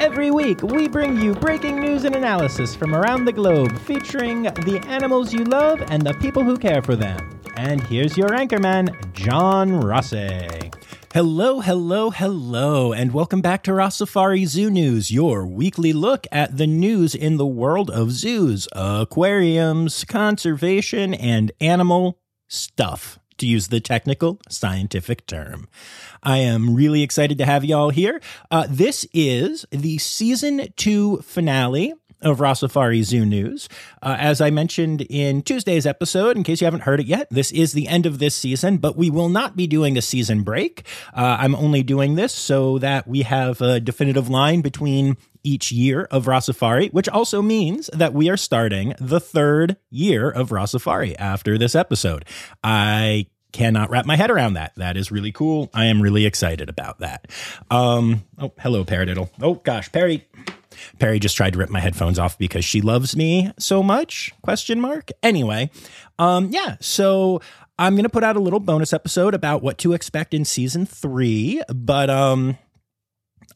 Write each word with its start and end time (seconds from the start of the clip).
Every 0.00 0.30
week, 0.30 0.62
we 0.62 0.86
bring 0.86 1.20
you 1.20 1.34
breaking 1.34 1.80
news 1.80 2.04
and 2.04 2.14
analysis 2.14 2.72
from 2.72 2.94
around 2.94 3.24
the 3.24 3.32
globe 3.32 3.76
featuring 3.80 4.44
the 4.44 4.80
animals 4.86 5.32
you 5.32 5.42
love 5.42 5.82
and 5.90 6.02
the 6.02 6.14
people 6.14 6.44
who 6.44 6.56
care 6.56 6.80
for 6.82 6.94
them. 6.94 7.40
And 7.56 7.80
here's 7.82 8.16
your 8.16 8.28
anchorman, 8.28 9.12
John 9.12 9.72
Rossi. 9.80 10.70
Hello, 11.12 11.58
hello, 11.58 12.10
hello, 12.10 12.92
and 12.92 13.12
welcome 13.12 13.40
back 13.40 13.64
to 13.64 13.72
Rossafari 13.72 14.46
Zoo 14.46 14.70
News, 14.70 15.10
your 15.10 15.44
weekly 15.44 15.92
look 15.92 16.28
at 16.30 16.56
the 16.56 16.68
news 16.68 17.16
in 17.16 17.36
the 17.36 17.46
world 17.46 17.90
of 17.90 18.12
zoos, 18.12 18.68
aquariums, 18.76 20.04
conservation, 20.04 21.12
and 21.12 21.50
animal 21.60 22.20
stuff 22.46 23.18
to 23.38 23.46
use 23.46 23.68
the 23.68 23.80
technical 23.80 24.40
scientific 24.48 25.26
term. 25.26 25.68
I 26.22 26.38
am 26.38 26.74
really 26.74 27.02
excited 27.02 27.38
to 27.38 27.46
have 27.46 27.64
y'all 27.64 27.90
here. 27.90 28.20
Uh, 28.50 28.66
this 28.68 29.06
is 29.12 29.64
the 29.70 29.98
season 29.98 30.72
two 30.76 31.18
finale 31.18 31.94
of 32.20 32.38
Rossafari 32.38 33.02
Zoo 33.04 33.24
News. 33.24 33.68
Uh, 34.02 34.16
as 34.18 34.40
I 34.40 34.50
mentioned 34.50 35.02
in 35.02 35.42
Tuesday's 35.42 35.86
episode, 35.86 36.36
in 36.36 36.42
case 36.42 36.60
you 36.60 36.64
haven't 36.64 36.80
heard 36.82 37.00
it 37.00 37.06
yet, 37.06 37.28
this 37.30 37.52
is 37.52 37.72
the 37.72 37.88
end 37.88 38.06
of 38.06 38.18
this 38.18 38.34
season, 38.34 38.78
but 38.78 38.96
we 38.96 39.10
will 39.10 39.28
not 39.28 39.56
be 39.56 39.66
doing 39.66 39.96
a 39.96 40.02
season 40.02 40.42
break. 40.42 40.84
Uh, 41.14 41.36
I'm 41.38 41.54
only 41.54 41.82
doing 41.82 42.16
this 42.16 42.32
so 42.32 42.78
that 42.78 43.06
we 43.06 43.22
have 43.22 43.60
a 43.60 43.80
definitive 43.80 44.28
line 44.28 44.60
between 44.60 45.16
each 45.44 45.70
year 45.70 46.02
of 46.10 46.26
Rossafari, 46.26 46.92
which 46.92 47.08
also 47.08 47.40
means 47.40 47.88
that 47.92 48.12
we 48.12 48.28
are 48.28 48.36
starting 48.36 48.94
the 48.98 49.20
third 49.20 49.76
year 49.90 50.28
of 50.28 50.50
Rossafari 50.50 51.14
after 51.18 51.56
this 51.56 51.74
episode. 51.74 52.24
I 52.64 53.26
cannot 53.52 53.90
wrap 53.90 54.06
my 54.06 54.16
head 54.16 54.30
around 54.30 54.54
that. 54.54 54.72
That 54.76 54.96
is 54.96 55.10
really 55.10 55.32
cool. 55.32 55.70
I 55.72 55.86
am 55.86 56.02
really 56.02 56.26
excited 56.26 56.68
about 56.68 57.00
that. 57.00 57.28
Um, 57.70 58.24
oh, 58.38 58.52
hello, 58.58 58.84
Paradiddle. 58.84 59.30
Oh 59.40 59.54
gosh, 59.54 59.90
Perry. 59.90 60.26
Perry 60.98 61.18
just 61.18 61.36
tried 61.36 61.54
to 61.54 61.58
rip 61.58 61.70
my 61.70 61.80
headphones 61.80 62.18
off 62.18 62.38
because 62.38 62.64
she 62.64 62.80
loves 62.80 63.16
me 63.16 63.52
so 63.58 63.82
much? 63.82 64.32
Question 64.42 64.80
mark. 64.80 65.10
Anyway, 65.22 65.70
um, 66.18 66.50
yeah. 66.50 66.76
So 66.80 67.40
I'm 67.78 67.96
gonna 67.96 68.08
put 68.08 68.24
out 68.24 68.36
a 68.36 68.40
little 68.40 68.60
bonus 68.60 68.92
episode 68.92 69.34
about 69.34 69.62
what 69.62 69.78
to 69.78 69.92
expect 69.92 70.34
in 70.34 70.44
season 70.44 70.86
three, 70.86 71.62
but 71.68 72.10
um 72.10 72.58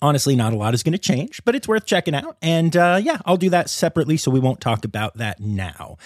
honestly, 0.02 0.36
not 0.36 0.52
a 0.52 0.56
lot 0.56 0.74
is 0.74 0.82
going 0.82 0.92
to 0.92 0.98
change, 0.98 1.40
but 1.44 1.54
it's 1.54 1.68
worth 1.68 1.86
checking 1.86 2.14
out. 2.14 2.36
And 2.42 2.76
uh, 2.76 3.00
yeah, 3.02 3.18
I'll 3.24 3.36
do 3.36 3.48
that 3.50 3.70
separately, 3.70 4.16
so 4.16 4.30
we 4.30 4.40
won't 4.40 4.60
talk 4.60 4.84
about 4.84 5.16
that 5.18 5.40
now. 5.40 5.96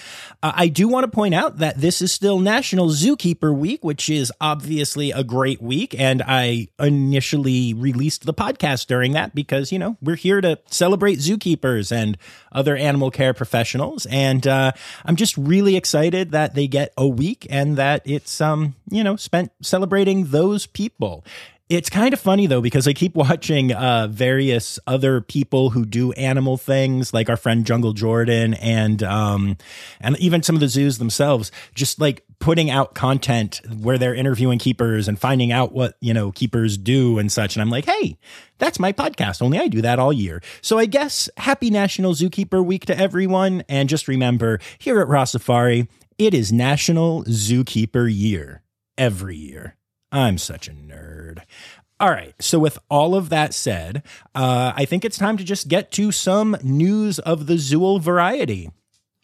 Uh, 0.42 0.53
I 0.55 0.69
do 0.69 0.86
want 0.86 1.05
to 1.05 1.11
point 1.11 1.34
out 1.34 1.58
that 1.58 1.80
this 1.80 2.03
is 2.03 2.12
still 2.12 2.38
National 2.38 2.91
Zookeeper 2.91 3.56
Week, 3.56 3.83
which 3.83 4.11
is 4.11 4.30
obviously 4.41 5.11
a 5.11 5.25
great 5.25 5.62
week. 5.62 5.98
And 5.98 6.22
I 6.25 6.69
initially 6.78 7.72
released 7.72 8.27
the 8.27 8.34
podcast 8.34 8.86
during 8.86 9.12
that 9.12 9.34
because, 9.34 9.72
you 9.72 9.78
know, 9.78 9.97
we're 10.03 10.16
here 10.16 10.41
to 10.42 10.58
celebrate 10.66 11.19
zookeepers 11.19 11.91
and 11.91 12.19
other 12.53 12.77
animal 12.77 13.10
care 13.10 13.33
professionals. 13.33 14.06
And 14.06 14.47
uh, 14.47 14.72
I'm 15.05 15.16
just 15.16 15.36
really 15.38 15.77
excited 15.77 16.33
that 16.33 16.55
they 16.55 16.66
get 16.66 16.92
a 16.98 17.08
week 17.08 17.47
and 17.48 17.77
that 17.78 18.03
it's, 18.05 18.41
um, 18.41 18.75
you 18.91 19.03
know, 19.03 19.16
spent 19.16 19.53
celebrating 19.62 20.27
those 20.27 20.66
people. 20.66 21.25
It's 21.69 21.91
kind 21.91 22.14
of 22.14 22.20
funny 22.20 22.47
though 22.47 22.61
because 22.61 22.87
I 22.87 22.93
keep 22.93 23.15
watching 23.16 23.72
uh, 23.72 24.06
various 24.09 24.78
other 24.87 25.21
people 25.21 25.71
who 25.71 25.84
do 25.84 26.12
animal 26.12 26.56
things, 26.56 27.12
like 27.12 27.28
our 27.28 27.37
friend 27.37 27.66
Jungle 27.66 27.93
Jordan, 27.93 28.54
and 28.54 29.03
um, 29.03 29.56
and 30.00 30.16
even 30.19 30.43
some 30.43 30.54
of 30.54 30.60
the 30.60 30.69
zoos 30.69 30.99
themselves, 30.99 31.50
just 31.75 32.00
like 32.00 32.25
putting 32.38 32.71
out 32.71 32.94
content 32.94 33.60
where 33.81 33.99
they're 33.99 34.15
interviewing 34.15 34.59
keepers 34.59 35.09
and 35.09 35.19
finding 35.19 35.50
out 35.50 35.72
what 35.72 35.97
you 36.00 36.15
know 36.15 36.31
keepers 36.31 36.78
do 36.78 37.19
and 37.19 37.32
such. 37.32 37.56
And 37.56 37.62
I'm 37.62 37.71
like, 37.71 37.87
hey, 37.87 38.16
that's 38.59 38.78
my 38.78 38.93
podcast. 38.93 39.43
Only 39.43 39.59
I 39.59 39.66
do 39.66 39.83
that 39.83 39.98
all 39.98 40.12
year. 40.12 40.43
So 40.60 40.78
I 40.78 40.87
guess 40.87 41.28
happy 41.37 41.71
National 41.71 42.12
Zookeeper 42.12 42.65
Week 42.65 42.87
to 42.87 42.97
everyone, 42.97 43.65
and 43.69 43.88
just 43.88 44.06
remember 44.06 44.60
here 44.78 45.00
at 45.00 45.09
Rossafari, 45.09 45.88
it 46.16 46.33
is 46.33 46.53
National 46.53 47.25
Zookeeper 47.25 48.09
Year 48.09 48.62
every 48.97 49.37
year. 49.37 49.77
I'm 50.16 50.38
such 50.38 50.66
a 50.66 50.71
nerd. 50.71 51.43
All 52.00 52.10
right. 52.10 52.34
So, 52.41 52.59
with 52.59 52.78
all 52.88 53.15
of 53.15 53.28
that 53.28 53.53
said, 53.53 54.03
uh, 54.34 54.72
I 54.75 54.87
think 54.87 55.04
it's 55.04 55.19
time 55.19 55.37
to 55.37 55.44
just 55.44 55.69
get 55.69 55.93
to 55.93 56.10
some 56.10 56.56
news 56.62 57.19
of 57.19 57.47
the 57.47 57.54
Zool 57.54 58.00
variety. 58.00 58.71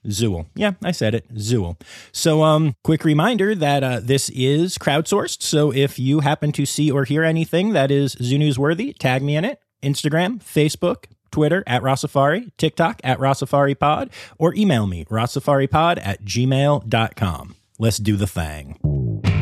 Zool. 0.07 0.47
Yeah, 0.55 0.73
I 0.83 0.91
said 0.91 1.15
it. 1.15 1.33
Zool. 1.35 1.81
So, 2.13 2.43
um, 2.43 2.75
quick 2.85 3.05
reminder 3.05 3.55
that 3.55 3.83
uh, 3.83 4.01
this 4.03 4.29
is 4.31 4.77
crowdsourced. 4.77 5.43
So, 5.43 5.73
if 5.73 5.99
you 5.99 6.21
happen 6.21 6.53
to 6.53 6.67
see 6.67 6.91
or 6.91 7.05
hear 7.05 7.25
anything 7.25 7.73
that 7.73 7.91
is 7.91 8.13
Zoo 8.21 8.37
News 8.37 8.59
worthy, 8.59 8.93
tag 8.93 9.23
me 9.23 9.37
in 9.37 9.47
it. 9.47 9.61
Instagram, 9.83 10.43
Facebook, 10.43 11.07
Twitter 11.31 11.65
at 11.67 11.83
Rossafari, 11.83 12.53
TikTok 12.59 13.01
at 13.03 13.19
Rossafari 13.19 13.79
Pod, 13.79 14.11
or 14.39 14.55
email 14.55 14.87
me, 14.87 15.07
rossafaripod 15.07 15.99
at 16.05 16.23
gmail.com. 16.23 17.57
Let's 17.79 17.97
do 17.97 18.17
the 18.17 18.27
thing. 18.27 19.42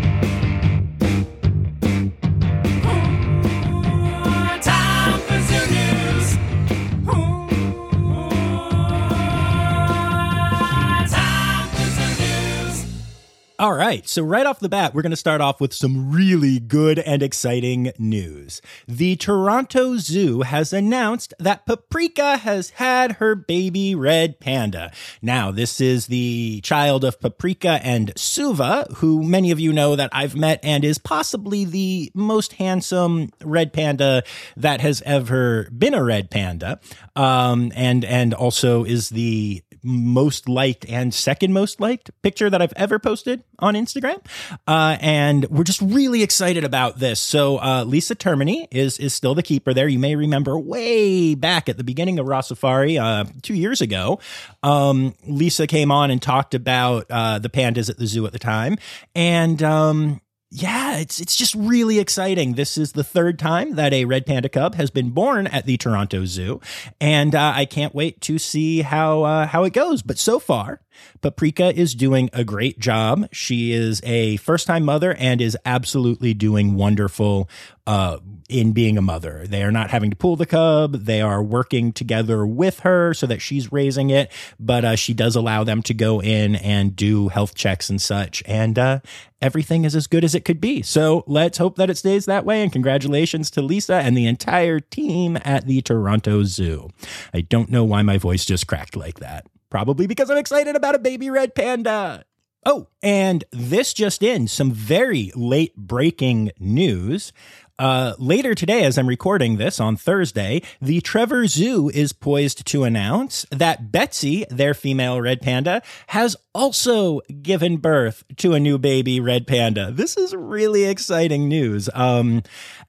All 13.60 13.74
right. 13.74 14.08
So, 14.08 14.22
right 14.22 14.46
off 14.46 14.58
the 14.58 14.70
bat, 14.70 14.94
we're 14.94 15.02
going 15.02 15.10
to 15.10 15.16
start 15.16 15.42
off 15.42 15.60
with 15.60 15.74
some 15.74 16.10
really 16.10 16.58
good 16.58 16.98
and 16.98 17.22
exciting 17.22 17.92
news. 17.98 18.62
The 18.88 19.16
Toronto 19.16 19.98
Zoo 19.98 20.40
has 20.40 20.72
announced 20.72 21.34
that 21.38 21.66
Paprika 21.66 22.38
has 22.38 22.70
had 22.70 23.16
her 23.16 23.34
baby 23.34 23.94
red 23.94 24.40
panda. 24.40 24.90
Now, 25.20 25.50
this 25.50 25.78
is 25.78 26.06
the 26.06 26.62
child 26.62 27.04
of 27.04 27.20
Paprika 27.20 27.80
and 27.82 28.14
Suva, 28.16 28.86
who 28.94 29.22
many 29.22 29.50
of 29.50 29.60
you 29.60 29.74
know 29.74 29.94
that 29.94 30.08
I've 30.10 30.34
met 30.34 30.60
and 30.62 30.82
is 30.82 30.96
possibly 30.96 31.66
the 31.66 32.10
most 32.14 32.54
handsome 32.54 33.28
red 33.44 33.74
panda 33.74 34.22
that 34.56 34.80
has 34.80 35.02
ever 35.04 35.68
been 35.76 35.92
a 35.92 36.02
red 36.02 36.30
panda. 36.30 36.80
Um, 37.14 37.72
and, 37.76 38.06
and 38.06 38.32
also 38.32 38.84
is 38.84 39.10
the 39.10 39.62
most 39.82 40.48
liked 40.48 40.84
and 40.88 41.12
second 41.12 41.52
most 41.52 41.80
liked 41.80 42.10
picture 42.22 42.50
that 42.50 42.60
I've 42.60 42.72
ever 42.76 42.98
posted 42.98 43.44
on 43.58 43.74
Instagram. 43.74 44.24
Uh, 44.66 44.96
and 45.00 45.48
we're 45.50 45.64
just 45.64 45.80
really 45.80 46.22
excited 46.22 46.64
about 46.64 46.98
this. 46.98 47.20
So 47.20 47.58
uh, 47.58 47.84
Lisa 47.84 48.14
Termini 48.14 48.66
is 48.70 48.98
is 48.98 49.14
still 49.14 49.34
the 49.34 49.42
keeper 49.42 49.72
there. 49.74 49.88
You 49.88 49.98
may 49.98 50.16
remember 50.16 50.58
way 50.58 51.34
back 51.34 51.68
at 51.68 51.76
the 51.76 51.84
beginning 51.84 52.18
of 52.18 52.26
Rossafari 52.26 53.00
uh, 53.00 53.30
two 53.42 53.54
years 53.54 53.80
ago. 53.80 54.20
Um, 54.62 55.14
Lisa 55.26 55.66
came 55.66 55.90
on 55.90 56.10
and 56.10 56.20
talked 56.20 56.54
about 56.54 57.06
uh, 57.10 57.38
the 57.38 57.48
pandas 57.48 57.90
at 57.90 57.98
the 57.98 58.06
zoo 58.06 58.26
at 58.26 58.32
the 58.32 58.38
time, 58.38 58.78
and 59.14 59.62
um, 59.62 60.20
yeah, 60.52 60.96
it's 60.96 61.20
it's 61.20 61.36
just 61.36 61.54
really 61.54 62.00
exciting. 62.00 62.54
This 62.54 62.76
is 62.76 62.92
the 62.92 63.04
third 63.04 63.38
time 63.38 63.76
that 63.76 63.92
a 63.92 64.04
red 64.04 64.26
panda 64.26 64.48
cub 64.48 64.74
has 64.74 64.90
been 64.90 65.10
born 65.10 65.46
at 65.46 65.64
the 65.64 65.76
Toronto 65.76 66.24
Zoo, 66.24 66.60
and 67.00 67.36
uh, 67.36 67.52
I 67.54 67.66
can't 67.66 67.94
wait 67.94 68.20
to 68.22 68.36
see 68.36 68.82
how 68.82 69.22
uh, 69.22 69.46
how 69.46 69.62
it 69.62 69.72
goes. 69.72 70.02
But 70.02 70.18
so 70.18 70.40
far, 70.40 70.80
Paprika 71.20 71.74
is 71.76 71.94
doing 71.94 72.30
a 72.32 72.44
great 72.44 72.78
job. 72.78 73.28
She 73.32 73.72
is 73.72 74.00
a 74.04 74.36
first 74.38 74.66
time 74.66 74.84
mother 74.84 75.14
and 75.14 75.40
is 75.40 75.56
absolutely 75.64 76.34
doing 76.34 76.74
wonderful 76.74 77.48
uh, 77.86 78.18
in 78.48 78.72
being 78.72 78.98
a 78.98 79.02
mother. 79.02 79.46
They 79.46 79.62
are 79.62 79.72
not 79.72 79.90
having 79.90 80.10
to 80.10 80.16
pull 80.16 80.36
the 80.36 80.46
cub. 80.46 80.92
They 80.92 81.20
are 81.20 81.42
working 81.42 81.92
together 81.92 82.46
with 82.46 82.80
her 82.80 83.14
so 83.14 83.26
that 83.26 83.40
she's 83.40 83.72
raising 83.72 84.10
it, 84.10 84.30
but 84.58 84.84
uh, 84.84 84.96
she 84.96 85.14
does 85.14 85.36
allow 85.36 85.64
them 85.64 85.82
to 85.82 85.94
go 85.94 86.20
in 86.20 86.56
and 86.56 86.94
do 86.94 87.28
health 87.28 87.54
checks 87.54 87.88
and 87.88 88.00
such. 88.00 88.42
And 88.46 88.78
uh, 88.78 89.00
everything 89.40 89.84
is 89.84 89.94
as 89.94 90.06
good 90.06 90.24
as 90.24 90.34
it 90.34 90.44
could 90.44 90.60
be. 90.60 90.82
So 90.82 91.24
let's 91.26 91.58
hope 91.58 91.76
that 91.76 91.90
it 91.90 91.96
stays 91.96 92.26
that 92.26 92.44
way. 92.44 92.62
And 92.62 92.72
congratulations 92.72 93.50
to 93.52 93.62
Lisa 93.62 93.94
and 93.94 94.16
the 94.16 94.26
entire 94.26 94.80
team 94.80 95.38
at 95.44 95.66
the 95.66 95.80
Toronto 95.82 96.44
Zoo. 96.44 96.90
I 97.32 97.40
don't 97.40 97.70
know 97.70 97.84
why 97.84 98.02
my 98.02 98.18
voice 98.18 98.44
just 98.44 98.66
cracked 98.66 98.96
like 98.96 99.20
that. 99.20 99.46
Probably 99.70 100.06
because 100.06 100.30
I'm 100.30 100.38
excited 100.38 100.76
about 100.76 100.96
a 100.96 100.98
baby 100.98 101.30
red 101.30 101.54
panda. 101.54 102.24
Oh, 102.66 102.88
and 103.02 103.44
this 103.52 103.94
just 103.94 104.22
in 104.22 104.46
some 104.46 104.70
very 104.70 105.32
late 105.34 105.74
breaking 105.76 106.50
news. 106.58 107.32
Uh, 107.78 108.12
later 108.18 108.54
today, 108.54 108.84
as 108.84 108.98
I'm 108.98 109.08
recording 109.08 109.56
this 109.56 109.80
on 109.80 109.96
Thursday, 109.96 110.60
the 110.82 111.00
Trevor 111.00 111.46
Zoo 111.46 111.88
is 111.88 112.12
poised 112.12 112.66
to 112.66 112.84
announce 112.84 113.46
that 113.50 113.90
Betsy, 113.90 114.44
their 114.50 114.74
female 114.74 115.18
red 115.18 115.40
panda, 115.40 115.80
has 116.08 116.36
also 116.54 117.20
given 117.42 117.76
birth 117.76 118.24
to 118.36 118.54
a 118.54 118.60
new 118.60 118.78
baby 118.78 119.20
red 119.20 119.46
panda. 119.46 119.90
This 119.92 120.16
is 120.16 120.34
really 120.34 120.84
exciting 120.84 121.48
news. 121.48 121.88
Um, 121.94 122.42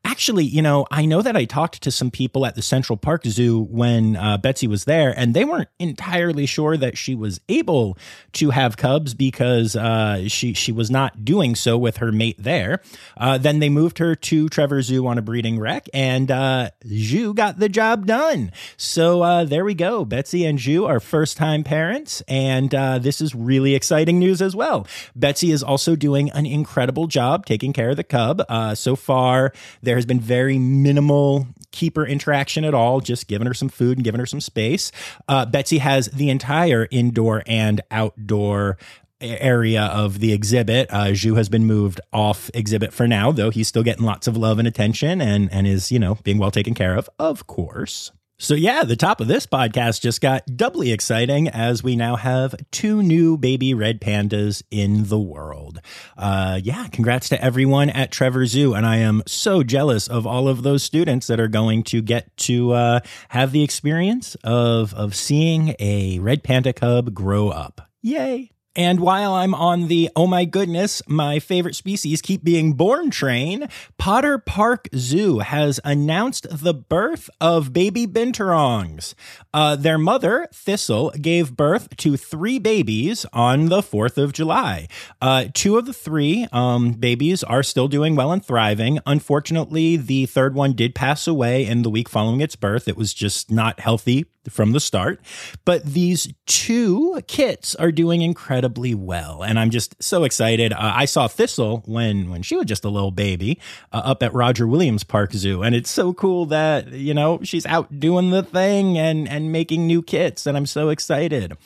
actually, 0.04 0.46
you 0.46 0.62
know, 0.62 0.88
I 0.90 1.06
know 1.06 1.22
that 1.22 1.38
I 1.38 1.46
talked 1.46 1.82
to 1.84 1.92
some 1.92 2.10
people 2.10 2.46
at 2.46 2.56
the 2.56 2.62
Central 2.62 2.98
Park 2.98 3.24
Zoo 3.26 3.62
when 3.70 4.16
uh, 4.16 4.38
Betsy 4.38 4.68
was 4.68 4.86
there, 4.86 5.14
and 5.16 5.36
they 5.36 5.46
weren't 5.46 5.70
entirely 5.78 6.46
sure 6.46 6.76
that 6.78 6.98
she 6.98 7.14
was 7.14 7.40
able 7.50 7.98
to 8.34 8.50
have 8.50 8.78
cubs 8.78 9.14
because 9.14 9.76
uh, 9.76 10.28
she 10.28 10.54
she 10.54 10.72
was 10.72 10.90
not 10.90 11.24
doing 11.24 11.56
so 11.56 11.78
with 11.78 11.98
her 11.98 12.12
mate 12.12 12.38
there. 12.40 12.82
Uh, 13.16 13.38
then 13.38 13.60
they 13.60 13.70
moved 13.70 14.00
her 14.00 14.16
to 14.16 14.50
Trevor 14.50 14.82
Zoo 14.82 15.06
on 15.06 15.20
a 15.20 15.22
breeding 15.22 15.60
wreck, 15.60 15.88
and 15.94 16.32
uh, 16.32 16.72
Zhu 16.86 17.36
got 17.36 17.60
the 17.60 17.70
job 17.70 18.08
done. 18.08 18.52
So 18.78 19.22
uh, 19.22 19.44
there 19.44 19.64
we 19.64 19.76
go. 19.76 20.04
Betsy 20.04 20.46
and 20.46 20.58
Zhu 20.58 20.88
are 20.88 21.00
first 21.00 21.38
time 21.38 21.64
parents, 21.64 22.22
and 22.28 22.74
uh, 22.74 22.98
this 22.98 23.22
is 23.22 23.36
really 23.36 23.51
exciting 23.60 24.20
news 24.20 24.42
as 24.42 24.56
well. 24.56 24.88
Betsy 25.16 25.52
is 25.52 25.64
also 25.64 25.96
doing 25.96 26.30
an 26.32 26.46
incredible 26.46 27.08
job 27.08 27.46
taking 27.46 27.74
care 27.74 27.90
of 27.90 27.98
the 27.98 28.04
cub. 28.04 28.44
Uh, 28.48 28.76
so 28.76 28.96
far, 28.96 29.54
there 29.82 29.96
has 29.96 30.06
been 30.06 30.20
very 30.20 30.58
minimal 30.58 31.48
keeper 31.72 32.06
interaction 32.06 32.66
at 32.66 32.74
all, 32.74 33.00
just 33.00 33.28
giving 33.28 33.48
her 33.48 33.54
some 33.54 33.70
food 33.70 33.98
and 33.98 34.04
giving 34.04 34.20
her 34.20 34.26
some 34.26 34.42
space. 34.42 34.92
Uh, 35.28 35.46
Betsy 35.46 35.78
has 35.80 36.08
the 36.08 36.30
entire 36.30 36.88
indoor 36.92 37.44
and 37.46 37.82
outdoor 37.90 38.78
area 39.22 39.84
of 39.84 40.20
the 40.20 40.34
exhibit. 40.34 40.88
Uh, 40.90 41.08
Zhu 41.08 41.38
has 41.38 41.48
been 41.48 41.66
moved 41.66 42.02
off 42.12 42.50
exhibit 42.54 42.92
for 42.94 43.08
now, 43.08 43.32
though 43.32 43.50
he's 43.50 43.68
still 43.68 43.84
getting 43.84 44.06
lots 44.06 44.28
of 44.28 44.36
love 44.36 44.60
and 44.60 44.68
attention 44.68 45.22
and, 45.22 45.52
and 45.52 45.68
is, 45.68 45.92
you 45.92 46.00
know, 46.00 46.16
being 46.24 46.38
well 46.38 46.52
taken 46.52 46.74
care 46.74 46.96
of, 46.96 47.10
of 47.20 47.48
course. 47.48 48.12
So, 48.42 48.56
yeah, 48.56 48.84
the 48.84 48.96
top 48.96 49.22
of 49.22 49.28
this 49.28 49.46
podcast 49.46 50.02
just 50.02 50.20
got 50.20 50.44
doubly 50.58 50.92
exciting 50.92 51.48
as 51.48 51.84
we 51.84 51.96
now 51.96 52.16
have 52.16 52.56
two 52.72 53.04
new 53.04 53.38
baby 53.38 53.76
red 53.76 54.02
pandas 54.02 54.64
in 54.72 55.04
the 55.10 55.20
world. 55.20 55.80
Uh, 56.18 56.60
yeah, 56.64 56.88
congrats 56.88 57.30
to 57.30 57.40
everyone 57.40 57.92
at 57.92 58.10
Trevor 58.10 58.48
Zoo. 58.48 58.74
And 58.74 58.84
I 58.84 58.98
am 58.98 59.22
so 59.28 59.62
jealous 59.62 60.08
of 60.08 60.26
all 60.26 60.48
of 60.48 60.64
those 60.64 60.82
students 60.82 61.28
that 61.28 61.40
are 61.40 61.48
going 61.48 61.84
to 61.84 62.02
get 62.02 62.36
to 62.38 62.72
uh, 62.72 63.00
have 63.30 63.52
the 63.52 63.62
experience 63.62 64.34
of, 64.44 64.92
of 64.96 65.16
seeing 65.16 65.76
a 65.78 66.18
red 66.18 66.44
panda 66.44 66.74
cub 66.74 67.14
grow 67.14 67.50
up. 67.50 67.90
Yay! 68.02 68.50
And 68.76 69.02
while 69.02 69.34
I'm 69.34 69.54
on 69.54 69.90
the 69.90 70.10
oh 70.16 70.28
my 70.28 70.46
goodness, 70.46 71.02
my 71.06 71.40
favorite 71.40 71.76
species 71.76 72.22
keep 72.22 72.42
being 72.42 72.72
born 72.74 73.10
train, 73.12 73.68
Potter 73.98 74.38
Park 74.38 74.88
Zoo 74.96 75.40
has 75.40 75.82
announced 75.84 76.48
the 76.50 76.74
birth 76.74 77.30
of 77.42 77.74
baby 77.74 78.08
binturongs. 78.08 79.14
Uh, 79.54 79.76
their 79.76 79.98
mother, 79.98 80.48
Thistle, 80.54 81.12
gave 81.20 81.58
birth 81.58 81.98
to 81.98 82.16
three 82.16 82.60
babies 82.60 83.26
on 83.34 83.66
the 83.66 83.82
4th 83.82 84.18
of 84.18 84.32
July. 84.32 84.88
Uh, 85.22 85.46
two 85.54 85.78
of 85.78 85.86
the 85.86 85.92
three 85.94 86.48
um, 86.54 86.94
babies 86.94 87.44
are 87.44 87.64
still 87.64 87.90
doing 87.90 88.16
well 88.16 88.32
and 88.32 88.46
thriving. 88.46 89.00
Unfortunately, 89.06 89.98
the 89.98 90.28
third 90.28 90.56
one 90.56 90.72
did 90.72 90.96
pass 90.96 91.28
away 91.28 91.66
in 91.66 91.82
the 91.82 91.90
week 91.90 92.08
following 92.08 92.40
its 92.40 92.56
birth. 92.56 92.88
It 92.88 92.96
was 92.96 93.14
just 93.14 93.52
not 93.52 93.82
healthy 93.82 94.28
from 94.50 94.72
the 94.72 94.80
start. 94.80 95.20
But 95.66 95.86
these 95.86 96.34
two 96.46 97.22
kits 97.28 97.76
are 97.76 97.92
doing 97.92 98.22
incredibly 98.62 98.94
well, 98.94 99.44
and 99.44 99.60
I'm 99.60 99.72
just 99.72 100.02
so 100.02 100.24
excited. 100.24 100.72
Uh, 100.72 100.92
I 100.94 101.06
saw 101.06 101.28
Thistle 101.28 101.82
when 101.88 102.30
when 102.30 102.44
she 102.44 102.56
was 102.56 102.68
just 102.68 102.86
a 102.86 102.90
little 102.90 103.10
baby 103.10 103.60
uh, 103.92 104.02
up 104.06 104.22
at 104.22 104.34
Roger 104.36 104.68
Williams 104.68 105.04
Park 105.04 105.34
Zoo, 105.34 105.64
and 105.64 105.74
it's 105.74 105.90
so 105.90 106.14
cool 106.14 106.46
that 106.48 106.92
you 106.92 107.16
know 107.16 107.40
she's 107.42 107.66
out 107.66 108.00
doing 108.00 108.30
the 108.30 108.44
thing 108.44 109.00
and 109.00 109.28
and 109.28 109.52
making 109.52 109.88
new 109.88 110.04
kits, 110.04 110.46
and 110.46 110.56
I'm 110.56 110.68
so 110.68 110.90
excited. 110.90 111.58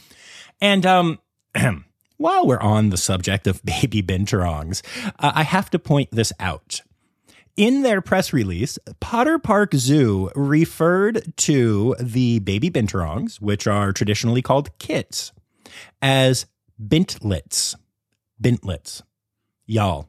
And 0.61 0.85
um. 0.85 1.19
While 2.17 2.47
we're 2.47 2.61
on 2.61 2.91
the 2.91 2.97
subject 2.97 3.45
of 3.45 3.61
baby 3.65 4.01
binturongs, 4.01 4.81
uh, 5.19 5.33
I 5.35 5.43
have 5.43 5.69
to 5.71 5.79
point 5.79 6.11
this 6.11 6.31
out. 6.39 6.79
In 7.57 7.81
their 7.81 7.99
press 7.99 8.31
release, 8.31 8.79
Potter 9.01 9.37
Park 9.37 9.73
Zoo 9.75 10.31
referred 10.33 11.33
to 11.39 11.93
the 11.99 12.39
baby 12.39 12.69
binturongs, 12.71 13.41
which 13.41 13.67
are 13.67 13.91
traditionally 13.91 14.41
called 14.41 14.69
kits, 14.79 15.33
as 16.01 16.45
bintlets. 16.81 17.75
Bintlets. 18.41 19.01
Y'all, 19.65 20.07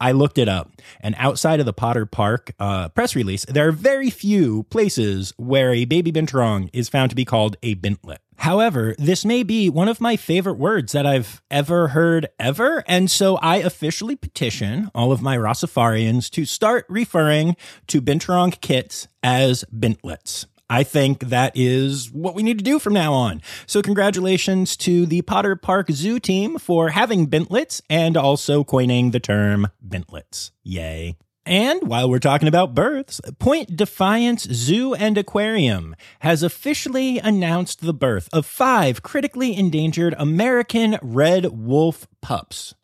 I 0.00 0.12
looked 0.12 0.38
it 0.38 0.48
up, 0.48 0.70
and 1.00 1.14
outside 1.18 1.58
of 1.58 1.66
the 1.66 1.72
Potter 1.72 2.06
Park 2.06 2.52
uh, 2.60 2.88
press 2.90 3.16
release, 3.16 3.44
there 3.46 3.66
are 3.66 3.72
very 3.72 4.10
few 4.10 4.62
places 4.64 5.32
where 5.36 5.72
a 5.72 5.86
baby 5.86 6.12
binturong 6.12 6.70
is 6.72 6.88
found 6.88 7.10
to 7.10 7.16
be 7.16 7.24
called 7.24 7.56
a 7.62 7.74
bintlet. 7.74 8.18
However, 8.36 8.94
this 8.98 9.24
may 9.24 9.42
be 9.42 9.68
one 9.68 9.88
of 9.88 10.00
my 10.00 10.14
favorite 10.16 10.58
words 10.58 10.92
that 10.92 11.04
I've 11.04 11.42
ever 11.50 11.88
heard 11.88 12.28
ever, 12.38 12.84
and 12.86 13.10
so 13.10 13.36
I 13.38 13.56
officially 13.56 14.14
petition 14.14 14.88
all 14.94 15.10
of 15.10 15.20
my 15.20 15.36
Rossifarians 15.36 16.30
to 16.30 16.44
start 16.44 16.86
referring 16.88 17.56
to 17.88 18.00
binturong 18.00 18.60
kits 18.60 19.08
as 19.24 19.64
bintlets. 19.74 20.46
I 20.70 20.82
think 20.82 21.20
that 21.20 21.52
is 21.54 22.10
what 22.10 22.34
we 22.34 22.42
need 22.42 22.58
to 22.58 22.64
do 22.64 22.78
from 22.78 22.92
now 22.92 23.12
on. 23.12 23.42
So, 23.66 23.82
congratulations 23.82 24.76
to 24.78 25.06
the 25.06 25.22
Potter 25.22 25.56
Park 25.56 25.90
Zoo 25.90 26.20
team 26.20 26.58
for 26.58 26.90
having 26.90 27.26
bintlets 27.26 27.80
and 27.88 28.16
also 28.16 28.64
coining 28.64 29.10
the 29.12 29.20
term 29.20 29.68
bintlets. 29.86 30.50
Yay. 30.62 31.16
And 31.48 31.88
while 31.88 32.10
we're 32.10 32.18
talking 32.18 32.46
about 32.46 32.74
births, 32.74 33.22
Point 33.38 33.74
Defiance 33.74 34.42
Zoo 34.42 34.92
and 34.92 35.16
Aquarium 35.16 35.96
has 36.20 36.42
officially 36.42 37.18
announced 37.20 37.80
the 37.80 37.94
birth 37.94 38.28
of 38.34 38.44
five 38.44 39.02
critically 39.02 39.56
endangered 39.56 40.14
American 40.18 40.98
red 41.00 41.46
wolf 41.46 42.06
pups. 42.20 42.74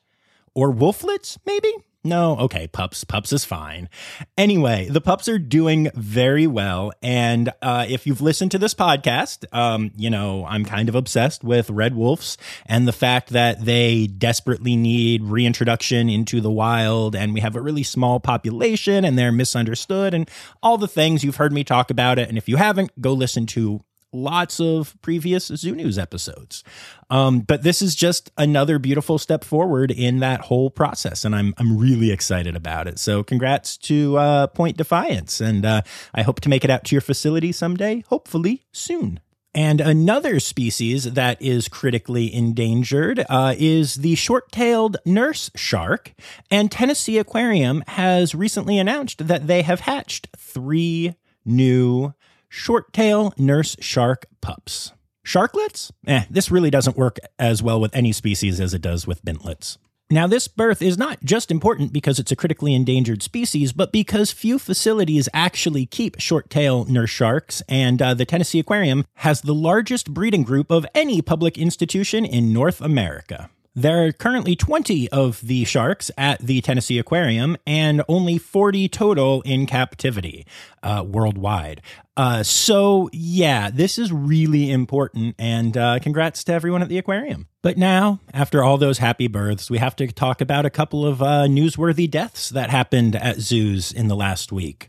Or 0.54 0.72
wolflets, 0.72 1.36
maybe? 1.44 1.74
No, 2.06 2.36
okay, 2.36 2.66
pups. 2.66 3.02
Pups 3.02 3.32
is 3.32 3.46
fine. 3.46 3.88
Anyway, 4.36 4.88
the 4.90 5.00
pups 5.00 5.26
are 5.26 5.38
doing 5.38 5.90
very 5.94 6.46
well. 6.46 6.92
And 7.02 7.50
uh, 7.62 7.86
if 7.88 8.06
you've 8.06 8.20
listened 8.20 8.50
to 8.50 8.58
this 8.58 8.74
podcast, 8.74 9.46
um, 9.54 9.90
you 9.96 10.10
know, 10.10 10.44
I'm 10.44 10.66
kind 10.66 10.90
of 10.90 10.94
obsessed 10.94 11.42
with 11.42 11.70
red 11.70 11.94
wolves 11.94 12.36
and 12.66 12.86
the 12.86 12.92
fact 12.92 13.30
that 13.30 13.64
they 13.64 14.06
desperately 14.06 14.76
need 14.76 15.22
reintroduction 15.22 16.10
into 16.10 16.42
the 16.42 16.50
wild. 16.50 17.16
And 17.16 17.32
we 17.32 17.40
have 17.40 17.56
a 17.56 17.62
really 17.62 17.82
small 17.82 18.20
population 18.20 19.06
and 19.06 19.18
they're 19.18 19.32
misunderstood 19.32 20.12
and 20.12 20.30
all 20.62 20.76
the 20.76 20.86
things 20.86 21.24
you've 21.24 21.36
heard 21.36 21.54
me 21.54 21.64
talk 21.64 21.90
about 21.90 22.18
it. 22.18 22.28
And 22.28 22.36
if 22.36 22.50
you 22.50 22.56
haven't, 22.56 23.00
go 23.00 23.14
listen 23.14 23.46
to 23.46 23.82
lots 24.14 24.60
of 24.60 24.96
previous 25.02 25.46
Zoo 25.46 25.74
News 25.74 25.98
episodes. 25.98 26.64
Um, 27.10 27.40
but 27.40 27.62
this 27.62 27.82
is 27.82 27.94
just 27.94 28.30
another 28.38 28.78
beautiful 28.78 29.18
step 29.18 29.44
forward 29.44 29.90
in 29.90 30.20
that 30.20 30.42
whole 30.42 30.70
process, 30.70 31.24
and 31.24 31.34
I'm 31.34 31.54
I'm 31.58 31.76
really 31.76 32.10
excited 32.10 32.56
about 32.56 32.88
it. 32.88 32.98
So, 32.98 33.22
congrats 33.22 33.76
to 33.78 34.16
uh, 34.16 34.46
Point 34.48 34.76
Defiance, 34.76 35.40
and 35.40 35.66
uh, 35.66 35.82
I 36.14 36.22
hope 36.22 36.40
to 36.40 36.48
make 36.48 36.64
it 36.64 36.70
out 36.70 36.84
to 36.84 36.94
your 36.94 37.02
facility 37.02 37.52
someday, 37.52 38.04
hopefully 38.08 38.62
soon. 38.72 39.20
And 39.54 39.80
another 39.80 40.40
species 40.40 41.12
that 41.12 41.40
is 41.40 41.68
critically 41.68 42.34
endangered 42.34 43.24
uh, 43.28 43.54
is 43.56 43.96
the 43.96 44.16
short 44.16 44.50
tailed 44.50 44.96
nurse 45.04 45.48
shark. 45.54 46.12
And 46.50 46.72
Tennessee 46.72 47.18
Aquarium 47.18 47.84
has 47.86 48.34
recently 48.34 48.78
announced 48.78 49.28
that 49.28 49.46
they 49.46 49.62
have 49.62 49.80
hatched 49.80 50.28
three 50.36 51.14
new 51.44 52.14
short 52.54 52.92
tail 52.92 53.34
nurse 53.36 53.76
shark 53.80 54.26
pups. 54.40 54.92
Sharklets? 55.26 55.90
Eh, 56.06 56.24
this 56.30 56.50
really 56.50 56.70
doesn't 56.70 56.96
work 56.96 57.18
as 57.38 57.62
well 57.62 57.80
with 57.80 57.94
any 57.96 58.12
species 58.12 58.60
as 58.60 58.72
it 58.72 58.82
does 58.82 59.06
with 59.06 59.24
bintlets. 59.24 59.78
Now, 60.10 60.26
this 60.26 60.48
birth 60.48 60.82
is 60.82 60.98
not 60.98 61.24
just 61.24 61.50
important 61.50 61.92
because 61.92 62.18
it's 62.18 62.30
a 62.30 62.36
critically 62.36 62.74
endangered 62.74 63.22
species, 63.22 63.72
but 63.72 63.90
because 63.90 64.30
few 64.30 64.58
facilities 64.58 65.30
actually 65.32 65.86
keep 65.86 66.20
short 66.20 66.50
tail 66.50 66.84
nurse 66.84 67.10
sharks, 67.10 67.62
and 67.68 68.00
uh, 68.00 68.14
the 68.14 68.26
Tennessee 68.26 68.60
Aquarium 68.60 69.06
has 69.16 69.40
the 69.40 69.54
largest 69.54 70.12
breeding 70.12 70.42
group 70.42 70.70
of 70.70 70.86
any 70.94 71.22
public 71.22 71.56
institution 71.56 72.24
in 72.24 72.52
North 72.52 72.82
America. 72.82 73.50
There 73.76 74.06
are 74.06 74.12
currently 74.12 74.54
20 74.54 75.08
of 75.08 75.40
the 75.40 75.64
sharks 75.64 76.08
at 76.16 76.38
the 76.38 76.60
Tennessee 76.60 76.96
Aquarium 76.96 77.56
and 77.66 78.04
only 78.08 78.38
40 78.38 78.88
total 78.88 79.42
in 79.42 79.66
captivity 79.66 80.46
uh, 80.84 81.04
worldwide. 81.04 81.82
Uh, 82.16 82.44
so, 82.44 83.10
yeah, 83.12 83.70
this 83.70 83.98
is 83.98 84.12
really 84.12 84.70
important, 84.70 85.34
and 85.40 85.76
uh, 85.76 85.98
congrats 85.98 86.44
to 86.44 86.52
everyone 86.52 86.82
at 86.82 86.88
the 86.88 86.98
aquarium. 86.98 87.48
But 87.62 87.76
now, 87.76 88.20
after 88.32 88.62
all 88.62 88.78
those 88.78 88.98
happy 88.98 89.26
births, 89.26 89.68
we 89.68 89.78
have 89.78 89.96
to 89.96 90.06
talk 90.06 90.40
about 90.40 90.64
a 90.64 90.70
couple 90.70 91.04
of 91.04 91.20
uh, 91.20 91.46
newsworthy 91.48 92.08
deaths 92.08 92.50
that 92.50 92.70
happened 92.70 93.16
at 93.16 93.40
zoos 93.40 93.90
in 93.90 94.06
the 94.06 94.14
last 94.14 94.52
week. 94.52 94.86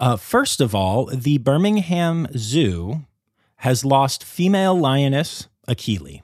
Uh, 0.00 0.16
first 0.16 0.60
of 0.60 0.74
all, 0.74 1.06
the 1.06 1.38
Birmingham 1.38 2.26
Zoo 2.36 3.04
has 3.58 3.84
lost 3.84 4.24
female 4.24 4.76
lioness 4.76 5.46
Akili. 5.68 6.23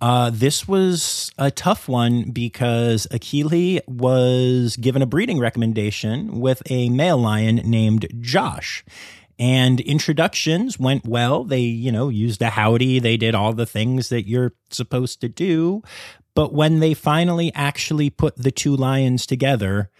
Uh, 0.00 0.30
this 0.30 0.68
was 0.68 1.32
a 1.38 1.50
tough 1.50 1.88
one 1.88 2.30
because 2.30 3.06
Akili 3.10 3.80
was 3.88 4.76
given 4.76 5.02
a 5.02 5.06
breeding 5.06 5.38
recommendation 5.38 6.40
with 6.40 6.62
a 6.70 6.88
male 6.88 7.18
lion 7.18 7.56
named 7.56 8.06
Josh. 8.20 8.84
And 9.40 9.80
introductions 9.80 10.78
went 10.78 11.06
well. 11.06 11.44
They, 11.44 11.60
you 11.60 11.92
know, 11.92 12.08
used 12.08 12.42
a 12.42 12.50
howdy. 12.50 12.98
They 12.98 13.16
did 13.16 13.34
all 13.34 13.52
the 13.52 13.66
things 13.66 14.08
that 14.08 14.28
you're 14.28 14.52
supposed 14.70 15.20
to 15.20 15.28
do. 15.28 15.82
But 16.34 16.52
when 16.52 16.80
they 16.80 16.94
finally 16.94 17.52
actually 17.54 18.10
put 18.10 18.36
the 18.36 18.50
two 18.50 18.74
lions 18.74 19.26
together, 19.26 19.90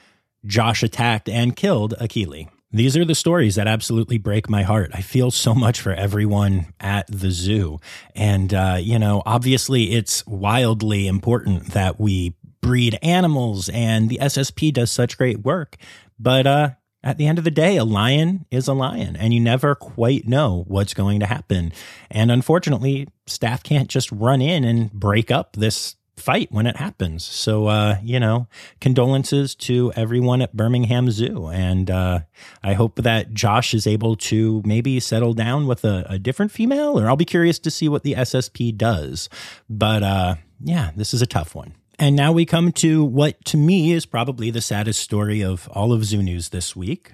Josh 0.44 0.82
attacked 0.82 1.28
and 1.28 1.56
killed 1.56 1.94
Akili. 2.00 2.48
These 2.70 2.98
are 2.98 3.04
the 3.04 3.14
stories 3.14 3.54
that 3.54 3.66
absolutely 3.66 4.18
break 4.18 4.50
my 4.50 4.62
heart. 4.62 4.90
I 4.92 5.00
feel 5.00 5.30
so 5.30 5.54
much 5.54 5.80
for 5.80 5.92
everyone 5.92 6.66
at 6.78 7.06
the 7.08 7.30
zoo. 7.30 7.78
And, 8.14 8.52
uh, 8.52 8.76
you 8.78 8.98
know, 8.98 9.22
obviously 9.24 9.92
it's 9.92 10.26
wildly 10.26 11.06
important 11.06 11.72
that 11.72 11.98
we 11.98 12.34
breed 12.60 12.98
animals 13.00 13.70
and 13.70 14.10
the 14.10 14.18
SSP 14.20 14.72
does 14.72 14.92
such 14.92 15.16
great 15.16 15.40
work. 15.40 15.76
But, 16.18 16.46
uh, 16.46 16.70
at 17.02 17.16
the 17.16 17.26
end 17.26 17.38
of 17.38 17.44
the 17.44 17.50
day, 17.50 17.76
a 17.76 17.84
lion 17.84 18.44
is 18.50 18.66
a 18.66 18.74
lion, 18.74 19.14
and 19.14 19.32
you 19.32 19.38
never 19.38 19.76
quite 19.76 20.26
know 20.26 20.64
what's 20.66 20.94
going 20.94 21.20
to 21.20 21.26
happen. 21.26 21.72
And 22.10 22.30
unfortunately, 22.32 23.06
staff 23.26 23.62
can't 23.62 23.88
just 23.88 24.10
run 24.10 24.42
in 24.42 24.64
and 24.64 24.92
break 24.92 25.30
up 25.30 25.54
this 25.54 25.94
fight 26.20 26.48
when 26.50 26.66
it 26.66 26.76
happens. 26.76 27.24
So, 27.24 27.66
uh, 27.66 27.98
you 28.02 28.20
know, 28.20 28.48
condolences 28.80 29.54
to 29.56 29.92
everyone 29.96 30.42
at 30.42 30.56
Birmingham 30.56 31.10
Zoo. 31.10 31.48
And 31.48 31.90
uh, 31.90 32.20
I 32.62 32.74
hope 32.74 32.96
that 32.96 33.34
Josh 33.34 33.74
is 33.74 33.86
able 33.86 34.16
to 34.16 34.62
maybe 34.64 35.00
settle 35.00 35.34
down 35.34 35.66
with 35.66 35.84
a, 35.84 36.06
a 36.08 36.18
different 36.18 36.52
female, 36.52 36.98
or 36.98 37.08
I'll 37.08 37.16
be 37.16 37.24
curious 37.24 37.58
to 37.60 37.70
see 37.70 37.88
what 37.88 38.02
the 38.02 38.14
SSP 38.14 38.76
does. 38.76 39.28
But 39.68 40.02
uh, 40.02 40.34
yeah, 40.62 40.90
this 40.96 41.14
is 41.14 41.22
a 41.22 41.26
tough 41.26 41.54
one. 41.54 41.74
And 41.98 42.14
now 42.14 42.30
we 42.30 42.46
come 42.46 42.70
to 42.72 43.04
what 43.04 43.44
to 43.46 43.56
me 43.56 43.92
is 43.92 44.06
probably 44.06 44.50
the 44.50 44.60
saddest 44.60 45.00
story 45.02 45.42
of 45.42 45.68
all 45.72 45.92
of 45.92 46.04
Zoo 46.04 46.22
News 46.22 46.50
this 46.50 46.76
week. 46.76 47.12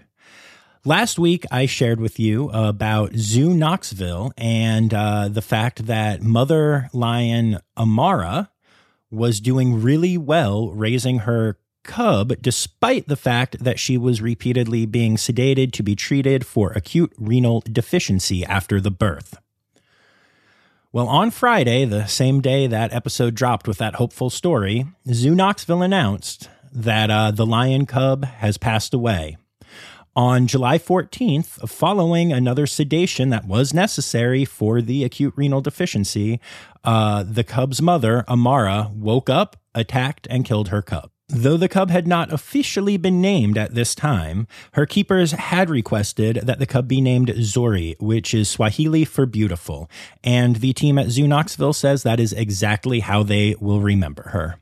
Last 0.87 1.19
week, 1.19 1.47
I 1.51 1.65
shared 1.65 1.99
with 1.99 2.21
you 2.21 2.51
about 2.51 3.15
Zoo 3.15 3.55
Knoxville 3.55 4.35
and 4.37 4.93
uh, 4.93 5.29
the 5.29 5.41
fact 5.41 5.87
that 5.87 6.21
mother 6.21 6.91
lion 6.93 7.61
Amara 7.75 8.51
was 9.15 9.41
doing 9.41 9.81
really 9.81 10.19
well 10.19 10.71
raising 10.71 11.21
her 11.21 11.59
cub, 11.85 12.33
despite 12.41 13.07
the 13.07 13.17
fact 13.17 13.63
that 13.63 13.79
she 13.79 13.97
was 13.97 14.21
repeatedly 14.21 14.87
being 14.87 15.17
sedated 15.17 15.73
to 15.73 15.83
be 15.83 15.95
treated 15.95 16.45
for 16.45 16.73
acute 16.73 17.13
renal 17.19 17.63
deficiency 17.71 18.45
after 18.45 18.81
the 18.81 18.91
birth. 18.91 19.39
Well, 20.93 21.09
on 21.09 21.31
Friday, 21.31 21.85
the 21.85 22.07
same 22.07 22.41
day 22.41 22.67
that 22.67 22.93
episode 22.93 23.35
dropped 23.35 23.67
with 23.67 23.79
that 23.79 23.97
hopeful 23.97 24.31
story, 24.31 24.87
Zoo 25.13 25.35
Knoxville 25.35 25.83
announced 25.83 26.49
that 26.73 27.11
uh, 27.11 27.31
the 27.33 27.47
lion 27.47 27.85
cub 27.85 28.25
has 28.25 28.59
passed 28.59 28.95
away. 28.95 29.37
On 30.17 30.47
July 30.47 30.79
14th, 30.79 31.69
following 31.69 32.33
another 32.33 32.69
sedation 32.69 33.31
that 33.31 33.47
was 33.47 33.75
necessary 33.75 34.45
for 34.45 34.81
the 34.81 35.03
acute 35.03 35.35
renal 35.37 35.61
deficiency, 35.61 36.39
uh, 36.85 37.25
the 37.25 37.43
cub's 37.43 37.83
mother, 37.83 38.25
Amara, 38.29 38.93
woke 38.95 39.29
up, 39.29 39.57
attacked, 39.75 40.29
and 40.31 40.45
killed 40.45 40.69
her 40.69 40.83
cub. 40.83 41.11
Though 41.29 41.57
the 41.57 41.69
cub 41.69 41.91
had 41.91 42.07
not 42.07 42.33
officially 42.33 42.97
been 42.97 43.21
named 43.21 43.59
at 43.59 43.75
this 43.75 43.93
time, 43.97 44.47
her 44.75 44.87
keepers 44.87 45.33
had 45.33 45.69
requested 45.69 46.37
that 46.45 46.61
the 46.61 46.67
cub 46.67 46.87
be 46.87 47.01
named 47.01 47.29
Zuri, 47.29 48.01
which 48.01 48.35
is 48.35 48.49
Swahili 48.49 49.05
for 49.05 49.27
beautiful, 49.27 49.91
and 50.23 50.57
the 50.57 50.73
team 50.75 50.97
at 50.97 51.11
Zoo 51.11 51.27
Knoxville 51.27 51.73
says 51.73 52.05
that 52.05 52.21
is 52.21 52.33
exactly 52.33 53.01
how 53.01 53.25
they 53.25 53.57
will 53.59 53.81
remember 53.81 54.29
her. 54.29 54.61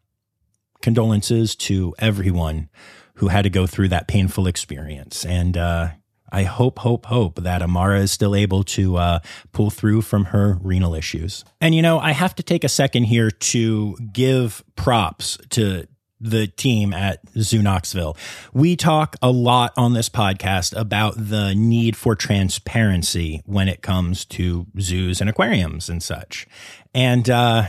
Condolences 0.81 1.55
to 1.57 1.95
everyone 1.99 2.71
who 3.15 3.29
had 3.29 3.43
to 3.43 3.51
go 3.51 3.67
through 3.67 3.89
that 3.89 4.09
painful 4.09 4.47
experience, 4.47 5.25
and 5.25 5.57
uh, 5.57 5.91
I 6.33 6.45
hope, 6.45 6.79
hope, 6.79 7.07
hope 7.07 7.43
that 7.43 7.61
Amara 7.61 8.01
is 8.01 8.11
still 8.11 8.35
able 8.35 8.65
to 8.65 8.97
uh, 8.97 9.19
pull 9.53 9.69
through 9.69 10.01
from 10.03 10.27
her 10.27 10.59
renal 10.63 10.95
issues. 10.95 11.45
And 11.61 11.75
you 11.75 11.83
know, 11.83 11.99
I 11.99 12.13
have 12.13 12.35
to 12.37 12.43
take 12.43 12.65
a 12.65 12.69
second 12.69 13.05
here 13.05 13.31
to 13.31 13.97
give 14.13 14.65
props 14.75 15.39
to 15.51 15.87
the 16.23 16.47
team 16.47 16.95
at 16.95 17.21
Zoo 17.39 17.63
Knoxville. 17.63 18.17
We 18.55 18.77
talk 18.77 19.17
a 19.21 19.31
lot 19.31 19.73
on 19.77 19.93
this 19.93 20.09
podcast 20.09 20.75
about 20.79 21.15
the 21.17 21.53
need 21.55 21.97
for 21.97 22.15
transparency 22.15 23.43
when 23.45 23.69
it 23.69 23.83
comes 23.83 24.25
to 24.27 24.67
zoos 24.81 25.21
and 25.21 25.29
aquariums 25.29 25.91
and 25.91 26.03
such. 26.03 26.47
And, 26.95 27.29
uh, 27.29 27.67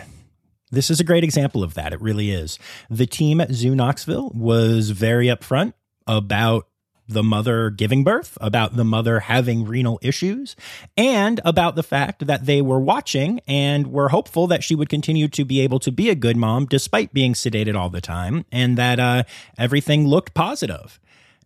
this 0.73 0.89
is 0.89 0.99
a 0.99 1.03
great 1.03 1.23
example 1.23 1.63
of 1.63 1.75
that. 1.75 1.93
It 1.93 2.01
really 2.01 2.31
is. 2.31 2.57
The 2.89 3.05
team 3.05 3.39
at 3.39 3.51
Zoo 3.51 3.75
Knoxville 3.75 4.31
was 4.33 4.89
very 4.89 5.27
upfront 5.27 5.73
about 6.07 6.67
the 7.07 7.23
mother 7.23 7.69
giving 7.69 8.03
birth, 8.03 8.37
about 8.41 8.75
the 8.75 8.83
mother 8.83 9.19
having 9.19 9.65
renal 9.65 9.99
issues, 10.01 10.55
and 10.97 11.41
about 11.43 11.75
the 11.75 11.83
fact 11.83 12.25
that 12.25 12.45
they 12.45 12.61
were 12.61 12.79
watching 12.79 13.39
and 13.45 13.87
were 13.87 14.09
hopeful 14.09 14.47
that 14.47 14.63
she 14.63 14.73
would 14.73 14.89
continue 14.89 15.27
to 15.27 15.45
be 15.45 15.59
able 15.59 15.79
to 15.79 15.91
be 15.91 16.09
a 16.09 16.15
good 16.15 16.37
mom 16.37 16.65
despite 16.65 17.13
being 17.13 17.33
sedated 17.33 17.75
all 17.75 17.89
the 17.89 18.01
time, 18.01 18.45
and 18.51 18.77
that 18.77 18.99
uh, 18.99 19.23
everything 19.57 20.07
looked 20.07 20.33
positive. 20.33 20.99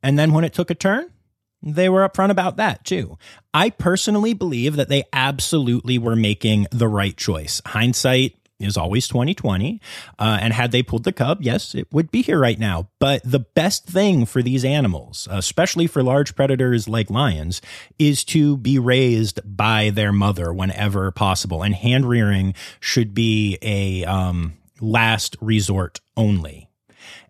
And 0.03 0.17
then 0.17 0.31
when 0.31 0.43
it 0.43 0.53
took 0.53 0.69
a 0.69 0.75
turn, 0.75 1.12
they 1.62 1.89
were 1.89 2.07
upfront 2.07 2.29
about 2.29 2.57
that 2.57 2.86
too. 2.86 3.17
I 3.53 3.72
personally 3.72 4.34
believe 4.34 4.75
that 4.75 4.89
they 4.89 5.03
absolutely 5.12 5.98
were 5.98 6.15
making 6.15 6.67
the 6.72 6.88
right 6.88 7.17
choice. 7.17 7.62
Hindsight 7.65 8.36
is 8.59 8.77
always 8.77 9.07
2020. 9.07 9.79
Uh, 10.17 10.37
and 10.41 10.53
had 10.53 10.71
they 10.71 10.83
pulled 10.83 11.03
the 11.03 11.11
cub, 11.11 11.41
yes, 11.41 11.75
it 11.75 11.87
would 11.91 12.11
be 12.11 12.21
here 12.21 12.39
right 12.39 12.59
now. 12.59 12.89
But 12.99 13.21
the 13.23 13.39
best 13.39 13.85
thing 13.85 14.25
for 14.25 14.41
these 14.41 14.65
animals, 14.65 15.27
especially 15.29 15.87
for 15.87 16.03
large 16.03 16.35
predators 16.35 16.87
like 16.87 17.09
lions, 17.09 17.61
is 17.99 18.23
to 18.25 18.57
be 18.57 18.79
raised 18.79 19.39
by 19.45 19.89
their 19.89 20.11
mother 20.11 20.51
whenever 20.51 21.11
possible. 21.11 21.63
And 21.63 21.75
hand 21.75 22.07
rearing 22.07 22.53
should 22.79 23.13
be 23.13 23.57
a 23.61 24.05
um, 24.05 24.53
last 24.81 25.35
resort 25.41 25.99
only. 26.15 26.69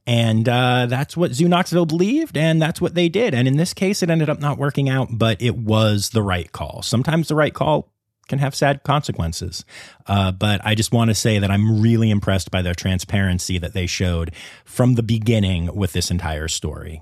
And 0.05 0.47
uh, 0.47 0.85
that's 0.85 1.17
what 1.17 1.33
Zoo 1.33 1.49
Knoxville 1.49 1.85
believed, 1.85 2.37
and 2.37 2.61
that's 2.61 2.79
what 2.79 2.95
they 2.95 3.09
did. 3.09 3.33
And 3.33 3.45
in 3.45 3.57
this 3.57 3.73
case, 3.73 4.01
it 4.01 4.09
ended 4.09 4.29
up 4.29 4.39
not 4.39 4.57
working 4.57 4.87
out, 4.87 5.09
but 5.11 5.41
it 5.41 5.57
was 5.57 6.11
the 6.11 6.23
right 6.23 6.49
call. 6.49 6.81
Sometimes 6.81 7.27
the 7.27 7.35
right 7.35 7.53
call 7.53 7.91
can 8.27 8.39
have 8.39 8.55
sad 8.55 8.83
consequences. 8.83 9.65
Uh, 10.05 10.31
but 10.31 10.61
I 10.63 10.75
just 10.75 10.91
want 10.91 11.09
to 11.09 11.15
say 11.15 11.39
that 11.39 11.51
I'm 11.51 11.81
really 11.81 12.09
impressed 12.09 12.51
by 12.51 12.61
the 12.61 12.73
transparency 12.73 13.57
that 13.57 13.73
they 13.73 13.87
showed 13.87 14.33
from 14.65 14.95
the 14.95 15.03
beginning 15.03 15.75
with 15.75 15.93
this 15.93 16.11
entire 16.11 16.47
story. 16.47 17.01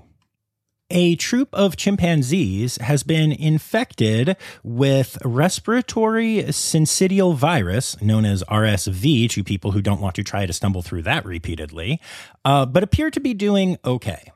A 0.88 1.16
troop 1.16 1.48
of 1.52 1.76
chimpanzees 1.76 2.76
has 2.76 3.02
been 3.02 3.32
infected 3.32 4.36
with 4.62 5.18
respiratory 5.24 6.44
syncytial 6.44 7.34
virus, 7.34 8.00
known 8.00 8.24
as 8.24 8.44
RSV, 8.44 9.28
to 9.30 9.42
people 9.42 9.72
who 9.72 9.82
don't 9.82 10.00
want 10.00 10.14
to 10.14 10.22
try 10.22 10.46
to 10.46 10.52
stumble 10.52 10.82
through 10.82 11.02
that 11.02 11.24
repeatedly, 11.24 12.00
uh, 12.44 12.66
but 12.66 12.84
appear 12.84 13.10
to 13.10 13.18
be 13.18 13.34
doing 13.34 13.78
okay. 13.84 14.30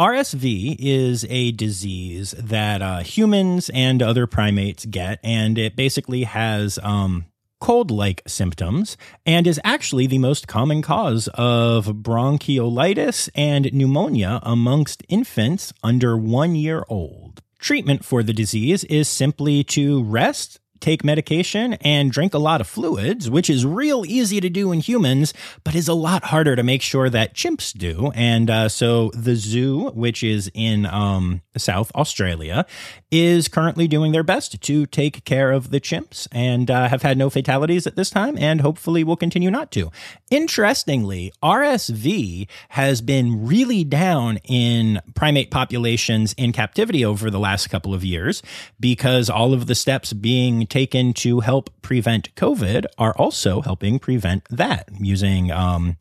RSV 0.00 0.76
is 0.78 1.26
a 1.28 1.52
disease 1.52 2.30
that 2.38 2.80
uh, 2.80 3.00
humans 3.00 3.68
and 3.74 4.02
other 4.02 4.26
primates 4.26 4.86
get, 4.86 5.20
and 5.22 5.58
it 5.58 5.76
basically 5.76 6.24
has 6.24 6.78
um, 6.82 7.26
cold 7.60 7.90
like 7.90 8.22
symptoms 8.26 8.96
and 9.26 9.46
is 9.46 9.60
actually 9.62 10.06
the 10.06 10.16
most 10.16 10.48
common 10.48 10.80
cause 10.80 11.28
of 11.34 11.84
bronchiolitis 11.88 13.28
and 13.34 13.70
pneumonia 13.74 14.40
amongst 14.42 15.02
infants 15.10 15.70
under 15.82 16.16
one 16.16 16.54
year 16.54 16.82
old. 16.88 17.42
Treatment 17.58 18.02
for 18.02 18.22
the 18.22 18.32
disease 18.32 18.84
is 18.84 19.06
simply 19.06 19.62
to 19.64 20.02
rest 20.02 20.60
take 20.80 21.04
medication 21.04 21.74
and 21.74 22.10
drink 22.10 22.34
a 22.34 22.38
lot 22.38 22.60
of 22.60 22.66
fluids, 22.66 23.30
which 23.30 23.50
is 23.50 23.66
real 23.66 24.04
easy 24.06 24.40
to 24.40 24.48
do 24.48 24.72
in 24.72 24.80
humans, 24.80 25.34
but 25.64 25.74
is 25.74 25.88
a 25.88 25.94
lot 25.94 26.24
harder 26.24 26.56
to 26.56 26.62
make 26.62 26.82
sure 26.82 27.10
that 27.10 27.34
chimps 27.34 27.76
do. 27.76 28.10
And 28.14 28.50
uh, 28.50 28.68
so 28.68 29.10
the 29.14 29.36
zoo, 29.36 29.90
which 29.90 30.22
is 30.22 30.50
in 30.54 30.86
um, 30.86 31.42
South 31.56 31.92
Australia, 31.94 32.66
is 33.10 33.48
currently 33.48 33.86
doing 33.86 34.12
their 34.12 34.22
best 34.22 34.60
to 34.62 34.86
take 34.86 35.24
care 35.24 35.52
of 35.52 35.70
the 35.70 35.80
chimps 35.80 36.26
and 36.32 36.70
uh, 36.70 36.88
have 36.88 37.02
had 37.02 37.18
no 37.18 37.30
fatalities 37.30 37.86
at 37.86 37.96
this 37.96 38.10
time 38.10 38.38
and 38.38 38.60
hopefully 38.60 39.04
will 39.04 39.16
continue 39.16 39.50
not 39.50 39.70
to. 39.72 39.90
Interestingly, 40.30 41.32
RSV 41.42 42.48
has 42.70 43.00
been 43.00 43.46
really 43.46 43.84
down 43.84 44.38
in 44.44 45.00
primate 45.14 45.50
populations 45.50 46.32
in 46.34 46.52
captivity 46.52 47.04
over 47.04 47.30
the 47.30 47.38
last 47.38 47.68
couple 47.68 47.92
of 47.92 48.04
years 48.04 48.42
because 48.78 49.28
all 49.28 49.52
of 49.52 49.66
the 49.66 49.74
steps 49.74 50.12
being 50.12 50.66
taken 50.70 51.12
to 51.12 51.40
help 51.40 51.70
prevent 51.82 52.34
COVID 52.36 52.86
are 52.96 53.14
also 53.16 53.60
helping 53.60 53.98
prevent 53.98 54.44
that 54.48 54.88
using, 54.98 55.50
um, 55.50 55.96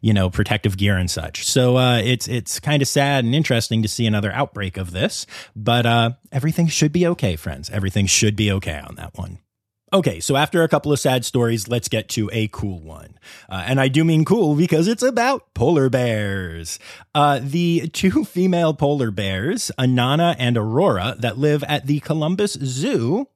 you 0.00 0.12
know, 0.12 0.30
protective 0.30 0.76
gear 0.76 0.96
and 0.96 1.10
such. 1.10 1.46
So 1.46 1.76
uh, 1.76 1.98
it's 1.98 2.26
it's 2.26 2.58
kind 2.58 2.82
of 2.82 2.88
sad 2.88 3.24
and 3.24 3.34
interesting 3.34 3.82
to 3.82 3.88
see 3.88 4.06
another 4.06 4.32
outbreak 4.32 4.76
of 4.76 4.90
this, 4.90 5.26
but 5.54 5.86
uh, 5.86 6.12
everything 6.32 6.66
should 6.66 6.92
be 6.92 7.06
okay, 7.06 7.36
friends. 7.36 7.70
Everything 7.70 8.06
should 8.06 8.34
be 8.34 8.50
okay 8.50 8.78
on 8.78 8.96
that 8.96 9.16
one. 9.16 9.38
Okay, 9.94 10.18
so 10.18 10.34
after 10.34 10.64
a 10.64 10.68
couple 10.68 10.92
of 10.92 10.98
sad 10.98 11.24
stories, 11.24 11.68
let's 11.68 11.88
get 11.88 12.08
to 12.10 12.28
a 12.32 12.48
cool 12.48 12.80
one. 12.80 13.16
Uh, 13.48 13.62
and 13.64 13.80
I 13.80 13.86
do 13.86 14.02
mean 14.02 14.24
cool 14.24 14.56
because 14.56 14.88
it's 14.88 15.04
about 15.04 15.54
polar 15.54 15.88
bears. 15.88 16.80
Uh, 17.14 17.38
the 17.40 17.88
two 17.92 18.24
female 18.24 18.74
polar 18.74 19.12
bears, 19.12 19.70
Anana 19.78 20.34
and 20.36 20.58
Aurora, 20.58 21.14
that 21.20 21.38
live 21.38 21.62
at 21.68 21.86
the 21.86 22.00
Columbus 22.00 22.54
Zoo 22.54 23.28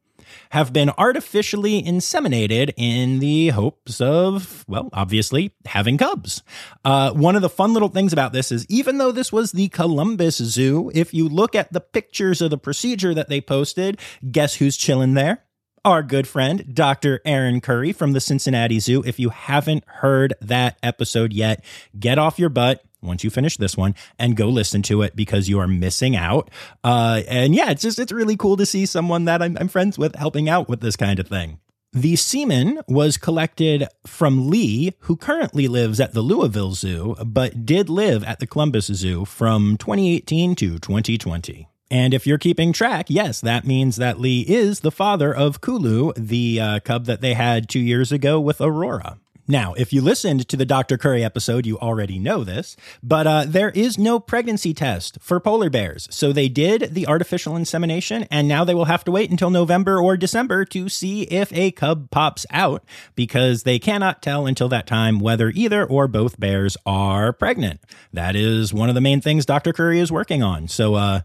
have 0.50 0.72
been 0.72 0.90
artificially 0.98 1.82
inseminated 1.82 2.72
in 2.76 3.18
the 3.18 3.48
hopes 3.48 4.00
of, 4.00 4.64
well, 4.68 4.88
obviously, 4.92 5.52
having 5.66 5.98
cubs. 5.98 6.42
Uh, 6.84 7.12
one 7.12 7.36
of 7.36 7.42
the 7.42 7.48
fun 7.48 7.72
little 7.72 7.88
things 7.88 8.12
about 8.12 8.32
this 8.32 8.50
is 8.52 8.66
even 8.68 8.98
though 8.98 9.12
this 9.12 9.32
was 9.32 9.52
the 9.52 9.68
Columbus 9.68 10.36
Zoo, 10.36 10.90
if 10.94 11.12
you 11.12 11.28
look 11.28 11.54
at 11.54 11.72
the 11.72 11.80
pictures 11.80 12.40
of 12.40 12.50
the 12.50 12.58
procedure 12.58 13.14
that 13.14 13.28
they 13.28 13.40
posted, 13.40 14.00
guess 14.30 14.56
who's 14.56 14.76
chilling 14.76 15.14
there? 15.14 15.44
Our 15.84 16.02
good 16.02 16.26
friend, 16.26 16.74
Dr. 16.74 17.20
Erin 17.24 17.60
Curry 17.60 17.92
from 17.92 18.12
the 18.12 18.20
Cincinnati 18.20 18.80
Zoo. 18.80 19.02
If 19.06 19.18
you 19.18 19.30
haven't 19.30 19.84
heard 19.86 20.34
that 20.40 20.76
episode 20.82 21.32
yet, 21.32 21.64
get 21.98 22.18
off 22.18 22.38
your 22.38 22.50
butt 22.50 22.82
once 23.02 23.24
you 23.24 23.30
finish 23.30 23.56
this 23.56 23.76
one 23.76 23.94
and 24.18 24.36
go 24.36 24.48
listen 24.48 24.82
to 24.82 25.02
it 25.02 25.16
because 25.16 25.48
you 25.48 25.58
are 25.58 25.68
missing 25.68 26.16
out. 26.16 26.50
Uh, 26.84 27.22
and 27.28 27.54
yeah, 27.54 27.70
it's 27.70 27.82
just, 27.82 27.98
it's 27.98 28.12
really 28.12 28.36
cool 28.36 28.56
to 28.56 28.66
see 28.66 28.86
someone 28.86 29.24
that 29.26 29.42
I'm, 29.42 29.56
I'm 29.60 29.68
friends 29.68 29.98
with 29.98 30.14
helping 30.16 30.48
out 30.48 30.68
with 30.68 30.80
this 30.80 30.96
kind 30.96 31.18
of 31.18 31.28
thing. 31.28 31.58
The 31.92 32.16
semen 32.16 32.80
was 32.86 33.16
collected 33.16 33.88
from 34.06 34.50
Lee, 34.50 34.94
who 35.00 35.16
currently 35.16 35.68
lives 35.68 36.00
at 36.00 36.12
the 36.12 36.20
Louisville 36.20 36.74
Zoo, 36.74 37.16
but 37.24 37.64
did 37.64 37.88
live 37.88 38.22
at 38.24 38.40
the 38.40 38.46
Columbus 38.46 38.86
Zoo 38.86 39.24
from 39.24 39.78
2018 39.78 40.54
to 40.56 40.78
2020. 40.78 41.66
And 41.90 42.12
if 42.12 42.26
you're 42.26 42.36
keeping 42.36 42.74
track, 42.74 43.06
yes, 43.08 43.40
that 43.40 43.66
means 43.66 43.96
that 43.96 44.20
Lee 44.20 44.42
is 44.42 44.80
the 44.80 44.90
father 44.90 45.34
of 45.34 45.62
Kulu, 45.62 46.12
the 46.14 46.60
uh, 46.60 46.80
cub 46.80 47.06
that 47.06 47.22
they 47.22 47.32
had 47.32 47.68
two 47.68 47.80
years 47.80 48.12
ago 48.12 48.38
with 48.38 48.60
Aurora. 48.60 49.18
Now, 49.50 49.72
if 49.72 49.94
you 49.94 50.02
listened 50.02 50.46
to 50.48 50.58
the 50.58 50.66
Dr. 50.66 50.98
Curry 50.98 51.24
episode, 51.24 51.64
you 51.64 51.78
already 51.78 52.18
know 52.18 52.44
this, 52.44 52.76
but 53.02 53.26
uh, 53.26 53.44
there 53.46 53.70
is 53.70 53.96
no 53.96 54.20
pregnancy 54.20 54.74
test 54.74 55.16
for 55.22 55.40
polar 55.40 55.70
bears. 55.70 56.06
So 56.10 56.34
they 56.34 56.50
did 56.50 56.94
the 56.94 57.06
artificial 57.06 57.56
insemination, 57.56 58.26
and 58.30 58.46
now 58.46 58.64
they 58.64 58.74
will 58.74 58.84
have 58.84 59.04
to 59.04 59.10
wait 59.10 59.30
until 59.30 59.48
November 59.48 59.98
or 59.98 60.18
December 60.18 60.66
to 60.66 60.90
see 60.90 61.22
if 61.22 61.50
a 61.54 61.70
cub 61.70 62.10
pops 62.10 62.44
out 62.50 62.84
because 63.14 63.62
they 63.62 63.78
cannot 63.78 64.20
tell 64.20 64.46
until 64.46 64.68
that 64.68 64.86
time 64.86 65.18
whether 65.18 65.48
either 65.48 65.82
or 65.82 66.06
both 66.06 66.38
bears 66.38 66.76
are 66.84 67.32
pregnant. 67.32 67.80
That 68.12 68.36
is 68.36 68.74
one 68.74 68.90
of 68.90 68.94
the 68.94 69.00
main 69.00 69.22
things 69.22 69.46
Dr. 69.46 69.72
Curry 69.72 69.98
is 69.98 70.12
working 70.12 70.42
on. 70.42 70.68
So, 70.68 70.94
uh, 70.94 71.20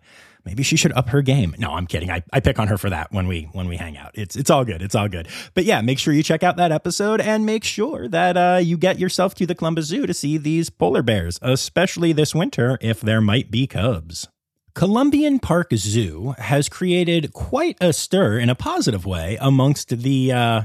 maybe 0.45 0.63
she 0.63 0.75
should 0.75 0.93
up 0.93 1.09
her 1.09 1.21
game. 1.21 1.55
No, 1.57 1.73
I'm 1.73 1.87
kidding. 1.87 2.11
I, 2.11 2.23
I 2.31 2.39
pick 2.39 2.59
on 2.59 2.67
her 2.67 2.77
for 2.77 2.89
that 2.89 3.11
when 3.11 3.27
we 3.27 3.49
when 3.53 3.67
we 3.67 3.77
hang 3.77 3.97
out. 3.97 4.11
It's 4.13 4.35
it's 4.35 4.49
all 4.49 4.65
good. 4.65 4.81
It's 4.81 4.95
all 4.95 5.07
good. 5.07 5.27
But 5.53 5.65
yeah, 5.65 5.81
make 5.81 5.99
sure 5.99 6.13
you 6.13 6.23
check 6.23 6.43
out 6.43 6.57
that 6.57 6.71
episode 6.71 7.21
and 7.21 7.45
make 7.45 7.63
sure 7.63 8.07
that 8.07 8.37
uh, 8.37 8.59
you 8.61 8.77
get 8.77 8.99
yourself 8.99 9.35
to 9.35 9.45
the 9.45 9.55
Columbus 9.55 9.85
Zoo 9.85 10.05
to 10.05 10.13
see 10.13 10.37
these 10.37 10.69
polar 10.69 11.01
bears, 11.01 11.39
especially 11.41 12.13
this 12.13 12.35
winter 12.35 12.77
if 12.81 13.01
there 13.01 13.21
might 13.21 13.51
be 13.51 13.67
cubs. 13.67 14.27
Columbian 14.75 15.37
Park 15.37 15.69
Zoo 15.75 16.33
has 16.39 16.67
created 16.67 17.31
quite 17.31 17.77
a 17.79 17.93
stir 17.93 18.39
in 18.39 18.49
a 18.49 18.55
positive 18.55 19.05
way 19.05 19.37
amongst 19.39 19.89
the 19.89 20.31
uh, 20.31 20.61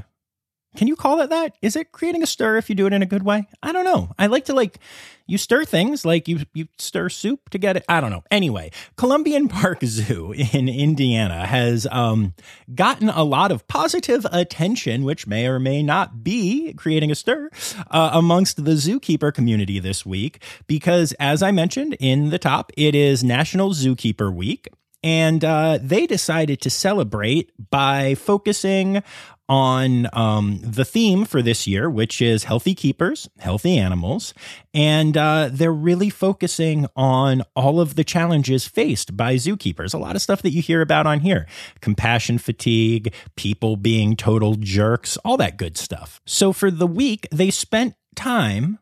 can 0.75 0.87
you 0.87 0.95
call 0.95 1.19
it 1.21 1.29
that? 1.31 1.55
Is 1.61 1.75
it 1.75 1.91
creating 1.91 2.21
a 2.21 2.27
stir 2.27 2.57
if 2.57 2.69
you 2.69 2.75
do 2.75 2.85
it 2.85 2.93
in 2.93 3.01
a 3.01 3.07
good 3.07 3.23
way? 3.23 3.47
I 3.63 3.71
don't 3.71 3.85
know. 3.85 4.11
I 4.19 4.27
like 4.27 4.45
to 4.45 4.53
like 4.53 4.77
you 5.25 5.37
stir 5.37 5.65
things 5.65 6.05
like 6.05 6.27
you 6.27 6.41
you 6.53 6.67
stir 6.77 7.09
soup 7.09 7.49
to 7.49 7.57
get 7.57 7.77
it. 7.77 7.85
I 7.89 8.01
don't 8.01 8.11
know. 8.11 8.23
Anyway, 8.29 8.71
Columbian 8.95 9.47
Park 9.49 9.79
Zoo 9.83 10.31
in 10.33 10.69
Indiana 10.69 11.47
has 11.47 11.87
um, 11.91 12.33
gotten 12.73 13.09
a 13.09 13.23
lot 13.23 13.51
of 13.51 13.67
positive 13.67 14.27
attention, 14.31 15.03
which 15.03 15.25
may 15.25 15.47
or 15.47 15.59
may 15.59 15.81
not 15.81 16.23
be 16.23 16.73
creating 16.73 17.09
a 17.11 17.15
stir 17.15 17.49
uh, 17.89 18.11
amongst 18.13 18.63
the 18.63 18.71
zookeeper 18.71 19.33
community 19.33 19.79
this 19.79 20.05
week, 20.05 20.43
because 20.67 21.13
as 21.13 21.41
I 21.41 21.51
mentioned 21.51 21.95
in 21.99 22.29
the 22.29 22.39
top, 22.39 22.71
it 22.77 22.93
is 22.93 23.23
National 23.23 23.71
Zookeeper 23.71 24.33
Week. 24.33 24.67
And 25.01 25.45
uh, 25.45 25.79
they 25.81 26.05
decided 26.07 26.59
to 26.61 26.69
celebrate 26.69 27.51
by 27.71 28.15
focusing 28.15 29.01
on 29.49 30.07
um, 30.13 30.59
the 30.61 30.85
theme 30.85 31.25
for 31.25 31.41
this 31.41 31.67
year, 31.67 31.89
which 31.89 32.21
is 32.21 32.43
healthy 32.43 32.75
keepers, 32.75 33.27
healthy 33.39 33.77
animals. 33.77 34.33
And 34.73 35.17
uh, 35.17 35.49
they're 35.51 35.73
really 35.73 36.11
focusing 36.11 36.85
on 36.95 37.41
all 37.55 37.81
of 37.81 37.95
the 37.95 38.03
challenges 38.03 38.67
faced 38.67 39.17
by 39.17 39.35
zookeepers. 39.35 39.93
A 39.93 39.97
lot 39.97 40.15
of 40.15 40.21
stuff 40.21 40.43
that 40.43 40.51
you 40.51 40.61
hear 40.61 40.81
about 40.81 41.07
on 41.07 41.21
here 41.21 41.47
compassion 41.81 42.37
fatigue, 42.37 43.13
people 43.35 43.75
being 43.75 44.15
total 44.15 44.55
jerks, 44.55 45.17
all 45.25 45.37
that 45.37 45.57
good 45.57 45.77
stuff. 45.77 46.21
So 46.25 46.53
for 46.53 46.69
the 46.69 46.87
week, 46.87 47.27
they 47.31 47.49
spent 47.49 47.95
time 48.15 48.77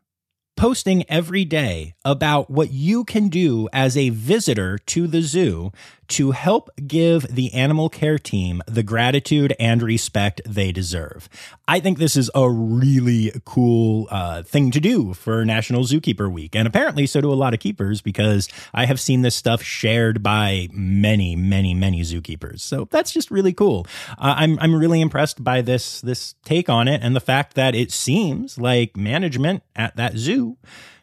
posting 0.58 1.08
every 1.08 1.44
day 1.44 1.94
about 2.04 2.50
what 2.50 2.72
you 2.72 3.04
can 3.04 3.28
do 3.28 3.68
as 3.72 3.96
a 3.96 4.08
visitor 4.08 4.76
to 4.76 5.06
the 5.06 5.22
zoo 5.22 5.70
to 6.08 6.30
help 6.30 6.70
give 6.86 7.22
the 7.34 7.52
animal 7.52 7.88
care 7.88 8.18
team 8.18 8.62
the 8.66 8.82
gratitude 8.82 9.54
and 9.60 9.82
respect 9.82 10.40
they 10.46 10.72
deserve. 10.72 11.28
I 11.66 11.80
think 11.80 11.98
this 11.98 12.16
is 12.16 12.30
a 12.34 12.50
really 12.50 13.32
cool 13.44 14.08
uh, 14.10 14.42
thing 14.42 14.70
to 14.70 14.80
do 14.80 15.12
for 15.14 15.44
National 15.44 15.82
Zookeeper 15.82 16.30
Week. 16.30 16.56
And 16.56 16.66
apparently, 16.66 17.06
so 17.06 17.20
do 17.20 17.32
a 17.32 17.34
lot 17.34 17.52
of 17.52 17.60
keepers 17.60 18.00
because 18.00 18.48
I 18.72 18.86
have 18.86 18.98
seen 18.98 19.22
this 19.22 19.36
stuff 19.36 19.62
shared 19.62 20.22
by 20.22 20.68
many, 20.72 21.36
many, 21.36 21.74
many 21.74 22.00
zookeepers. 22.00 22.60
So 22.60 22.88
that's 22.90 23.12
just 23.12 23.30
really 23.30 23.52
cool. 23.52 23.86
Uh, 24.12 24.34
I'm, 24.38 24.58
I'm 24.60 24.74
really 24.74 25.00
impressed 25.00 25.44
by 25.44 25.60
this, 25.60 26.00
this 26.00 26.34
take 26.44 26.70
on 26.70 26.88
it 26.88 27.02
and 27.02 27.14
the 27.14 27.20
fact 27.20 27.54
that 27.54 27.74
it 27.74 27.92
seems 27.92 28.58
like 28.58 28.96
management 28.96 29.62
at 29.76 29.96
that 29.96 30.16
zoo 30.16 30.56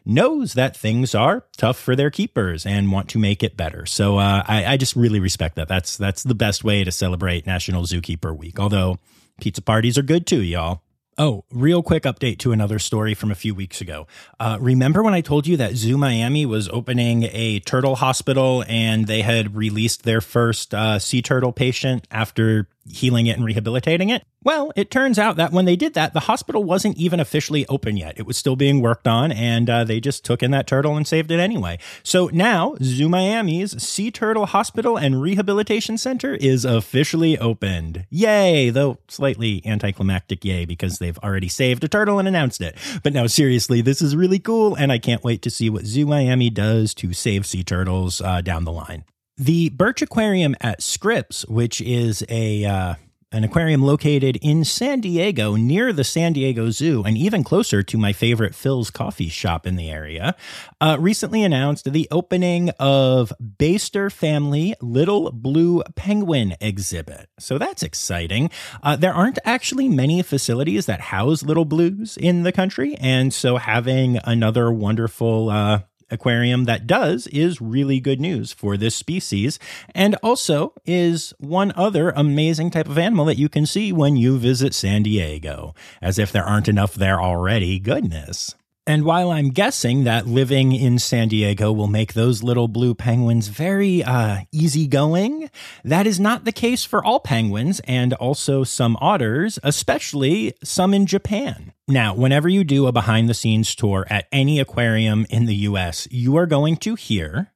knows 0.06 0.54
that 0.54 0.76
things 0.76 1.14
are 1.14 1.44
tough 1.56 1.76
for 1.78 1.96
their 1.96 2.10
keepers 2.10 2.64
and 2.64 2.92
want 2.92 3.08
to 3.10 3.18
make 3.18 3.42
it 3.42 3.56
better. 3.56 3.84
So 3.84 4.18
uh, 4.18 4.42
I, 4.46 4.64
I 4.64 4.76
just 4.76 4.96
really 4.96 5.20
respect 5.20 5.56
that. 5.56 5.68
That's 5.68 5.96
that's 5.96 6.22
the 6.22 6.34
best 6.34 6.64
way 6.64 6.84
to 6.84 6.92
celebrate 6.92 7.46
National 7.46 7.82
Zookeeper 7.82 8.34
Week. 8.34 8.58
Although 8.58 8.98
pizza 9.40 9.60
parties 9.60 9.98
are 9.98 10.02
good 10.02 10.26
too, 10.26 10.42
y'all. 10.42 10.82
Oh, 11.18 11.44
real 11.50 11.82
quick 11.82 12.02
update 12.02 12.38
to 12.40 12.52
another 12.52 12.78
story 12.78 13.14
from 13.14 13.30
a 13.30 13.34
few 13.34 13.54
weeks 13.54 13.80
ago. 13.80 14.06
Uh, 14.38 14.58
remember 14.60 15.02
when 15.02 15.14
I 15.14 15.22
told 15.22 15.46
you 15.46 15.56
that 15.56 15.74
Zoo 15.74 15.96
Miami 15.96 16.44
was 16.44 16.68
opening 16.68 17.22
a 17.32 17.58
turtle 17.60 17.96
hospital 17.96 18.62
and 18.68 19.06
they 19.06 19.22
had 19.22 19.56
released 19.56 20.02
their 20.02 20.20
first 20.20 20.74
uh, 20.74 20.98
sea 20.98 21.22
turtle 21.22 21.52
patient 21.52 22.06
after 22.10 22.68
healing 22.90 23.26
it 23.26 23.36
and 23.36 23.44
rehabilitating 23.44 24.10
it? 24.10 24.22
Well, 24.42 24.72
it 24.76 24.90
turns 24.90 25.18
out 25.18 25.36
that 25.36 25.50
when 25.50 25.64
they 25.64 25.74
did 25.74 25.94
that, 25.94 26.12
the 26.12 26.20
hospital 26.20 26.62
wasn't 26.62 26.96
even 26.96 27.18
officially 27.18 27.66
open 27.66 27.96
yet. 27.96 28.16
It 28.16 28.26
was 28.26 28.36
still 28.36 28.54
being 28.54 28.80
worked 28.80 29.08
on, 29.08 29.32
and 29.32 29.68
uh, 29.68 29.82
they 29.84 29.98
just 29.98 30.24
took 30.24 30.42
in 30.42 30.52
that 30.52 30.68
turtle 30.68 30.96
and 30.96 31.06
saved 31.06 31.32
it 31.32 31.40
anyway. 31.40 31.78
So 32.04 32.30
now, 32.32 32.76
Zoo 32.80 33.08
Miami's 33.08 33.82
Sea 33.82 34.10
Turtle 34.10 34.46
Hospital 34.46 34.96
and 34.96 35.20
Rehabilitation 35.20 35.98
Center 35.98 36.34
is 36.34 36.64
officially 36.64 37.36
opened. 37.38 38.06
Yay! 38.08 38.70
Though 38.70 38.98
slightly 39.08 39.62
anticlimactic 39.66 40.44
yay 40.44 40.64
because 40.64 40.98
they've 40.98 41.18
already 41.18 41.48
saved 41.48 41.82
a 41.82 41.88
turtle 41.88 42.18
and 42.18 42.28
announced 42.28 42.60
it. 42.60 42.76
But 43.02 43.12
now, 43.12 43.26
seriously, 43.26 43.80
this 43.80 44.00
is 44.00 44.14
really 44.14 44.38
cool, 44.38 44.76
and 44.76 44.92
I 44.92 44.98
can't 44.98 45.24
wait 45.24 45.42
to 45.42 45.50
see 45.50 45.68
what 45.68 45.86
Zoo 45.86 46.06
Miami 46.06 46.50
does 46.50 46.94
to 46.94 47.12
save 47.12 47.46
sea 47.46 47.64
turtles 47.64 48.20
uh, 48.20 48.42
down 48.42 48.64
the 48.64 48.72
line. 48.72 49.04
The 49.38 49.68
Birch 49.68 50.00
Aquarium 50.00 50.56
at 50.62 50.82
Scripps, 50.82 51.46
which 51.46 51.82
is 51.82 52.24
a 52.28 52.64
uh, 52.64 52.94
an 53.32 53.44
aquarium 53.44 53.82
located 53.82 54.36
in 54.40 54.64
San 54.64 55.00
Diego 55.00 55.56
near 55.56 55.92
the 55.92 56.04
San 56.04 56.32
Diego 56.32 56.70
Zoo 56.70 57.02
and 57.04 57.18
even 57.18 57.44
closer 57.44 57.82
to 57.82 57.98
my 57.98 58.14
favorite 58.14 58.54
Philz 58.54 58.90
coffee 58.90 59.28
shop 59.28 59.66
in 59.66 59.76
the 59.76 59.90
area, 59.90 60.34
uh, 60.80 60.96
recently 60.98 61.42
announced 61.42 61.92
the 61.92 62.08
opening 62.10 62.70
of 62.78 63.30
Baster 63.42 64.10
Family 64.10 64.74
Little 64.80 65.30
Blue 65.32 65.82
Penguin 65.96 66.54
exhibit. 66.58 67.28
So 67.38 67.58
that's 67.58 67.82
exciting. 67.82 68.48
Uh, 68.82 68.96
there 68.96 69.12
aren't 69.12 69.38
actually 69.44 69.88
many 69.88 70.22
facilities 70.22 70.86
that 70.86 71.00
house 71.00 71.42
little 71.42 71.66
blues 71.66 72.16
in 72.16 72.42
the 72.42 72.52
country, 72.52 72.96
and 73.00 73.34
so 73.34 73.58
having 73.58 74.18
another 74.24 74.72
wonderful 74.72 75.50
uh, 75.50 75.80
aquarium 76.10 76.64
that 76.64 76.86
does 76.86 77.26
is 77.28 77.60
really 77.60 78.00
good 78.00 78.20
news 78.20 78.52
for 78.52 78.76
this 78.76 78.94
species 78.94 79.58
and 79.94 80.14
also 80.22 80.72
is 80.84 81.34
one 81.38 81.72
other 81.76 82.10
amazing 82.10 82.70
type 82.70 82.88
of 82.88 82.98
animal 82.98 83.24
that 83.24 83.38
you 83.38 83.48
can 83.48 83.66
see 83.66 83.92
when 83.92 84.16
you 84.16 84.38
visit 84.38 84.74
San 84.74 85.02
Diego. 85.02 85.74
As 86.00 86.18
if 86.18 86.32
there 86.32 86.44
aren't 86.44 86.68
enough 86.68 86.94
there 86.94 87.20
already. 87.20 87.78
Goodness. 87.78 88.54
And 88.88 89.04
while 89.04 89.32
I'm 89.32 89.48
guessing 89.50 90.04
that 90.04 90.28
living 90.28 90.70
in 90.72 91.00
San 91.00 91.26
Diego 91.26 91.72
will 91.72 91.88
make 91.88 92.12
those 92.12 92.44
little 92.44 92.68
blue 92.68 92.94
penguins 92.94 93.48
very 93.48 94.04
uh, 94.04 94.42
easygoing, 94.52 95.50
that 95.82 96.06
is 96.06 96.20
not 96.20 96.44
the 96.44 96.52
case 96.52 96.84
for 96.84 97.04
all 97.04 97.18
penguins 97.18 97.80
and 97.80 98.12
also 98.14 98.62
some 98.62 98.96
otters, 99.00 99.58
especially 99.64 100.54
some 100.62 100.94
in 100.94 101.04
Japan. 101.06 101.72
Now, 101.88 102.14
whenever 102.14 102.48
you 102.48 102.62
do 102.62 102.86
a 102.86 102.92
behind 102.92 103.28
the 103.28 103.34
scenes 103.34 103.74
tour 103.74 104.06
at 104.08 104.28
any 104.30 104.60
aquarium 104.60 105.26
in 105.30 105.46
the 105.46 105.56
US, 105.56 106.06
you 106.12 106.36
are 106.36 106.46
going 106.46 106.76
to 106.78 106.94
hear 106.94 107.52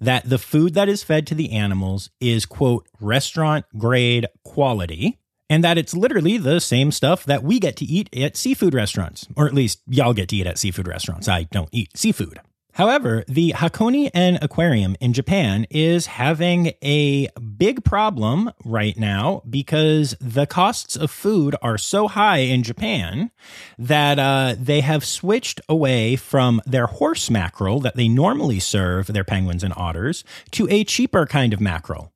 that 0.00 0.30
the 0.30 0.38
food 0.38 0.72
that 0.72 0.88
is 0.88 1.02
fed 1.02 1.26
to 1.26 1.34
the 1.34 1.52
animals 1.52 2.08
is, 2.20 2.46
quote, 2.46 2.88
restaurant 3.00 3.66
grade 3.76 4.26
quality 4.44 5.18
and 5.50 5.64
that 5.64 5.76
it's 5.76 5.94
literally 5.94 6.38
the 6.38 6.60
same 6.60 6.92
stuff 6.92 7.24
that 7.24 7.42
we 7.42 7.58
get 7.58 7.76
to 7.76 7.84
eat 7.84 8.08
at 8.16 8.36
seafood 8.36 8.72
restaurants, 8.72 9.26
or 9.36 9.46
at 9.46 9.52
least 9.52 9.82
y'all 9.88 10.14
get 10.14 10.30
to 10.30 10.36
eat 10.36 10.46
at 10.46 10.56
seafood 10.56 10.88
restaurants. 10.88 11.28
I 11.28 11.42
don't 11.42 11.68
eat 11.72 11.90
seafood. 11.96 12.40
However, 12.74 13.24
the 13.26 13.52
Hakone-en 13.56 14.38
Aquarium 14.40 14.96
in 15.00 15.12
Japan 15.12 15.66
is 15.70 16.06
having 16.06 16.72
a 16.82 17.28
big 17.58 17.84
problem 17.84 18.52
right 18.64 18.96
now 18.96 19.42
because 19.50 20.14
the 20.20 20.46
costs 20.46 20.94
of 20.94 21.10
food 21.10 21.56
are 21.62 21.76
so 21.76 22.06
high 22.06 22.38
in 22.38 22.62
Japan 22.62 23.32
that 23.76 24.20
uh, 24.20 24.54
they 24.56 24.80
have 24.80 25.04
switched 25.04 25.60
away 25.68 26.14
from 26.14 26.62
their 26.64 26.86
horse 26.86 27.28
mackerel 27.28 27.80
that 27.80 27.96
they 27.96 28.08
normally 28.08 28.60
serve 28.60 29.08
their 29.08 29.24
penguins 29.24 29.64
and 29.64 29.74
otters 29.76 30.22
to 30.52 30.68
a 30.70 30.84
cheaper 30.84 31.26
kind 31.26 31.52
of 31.52 31.60
mackerel. 31.60 32.12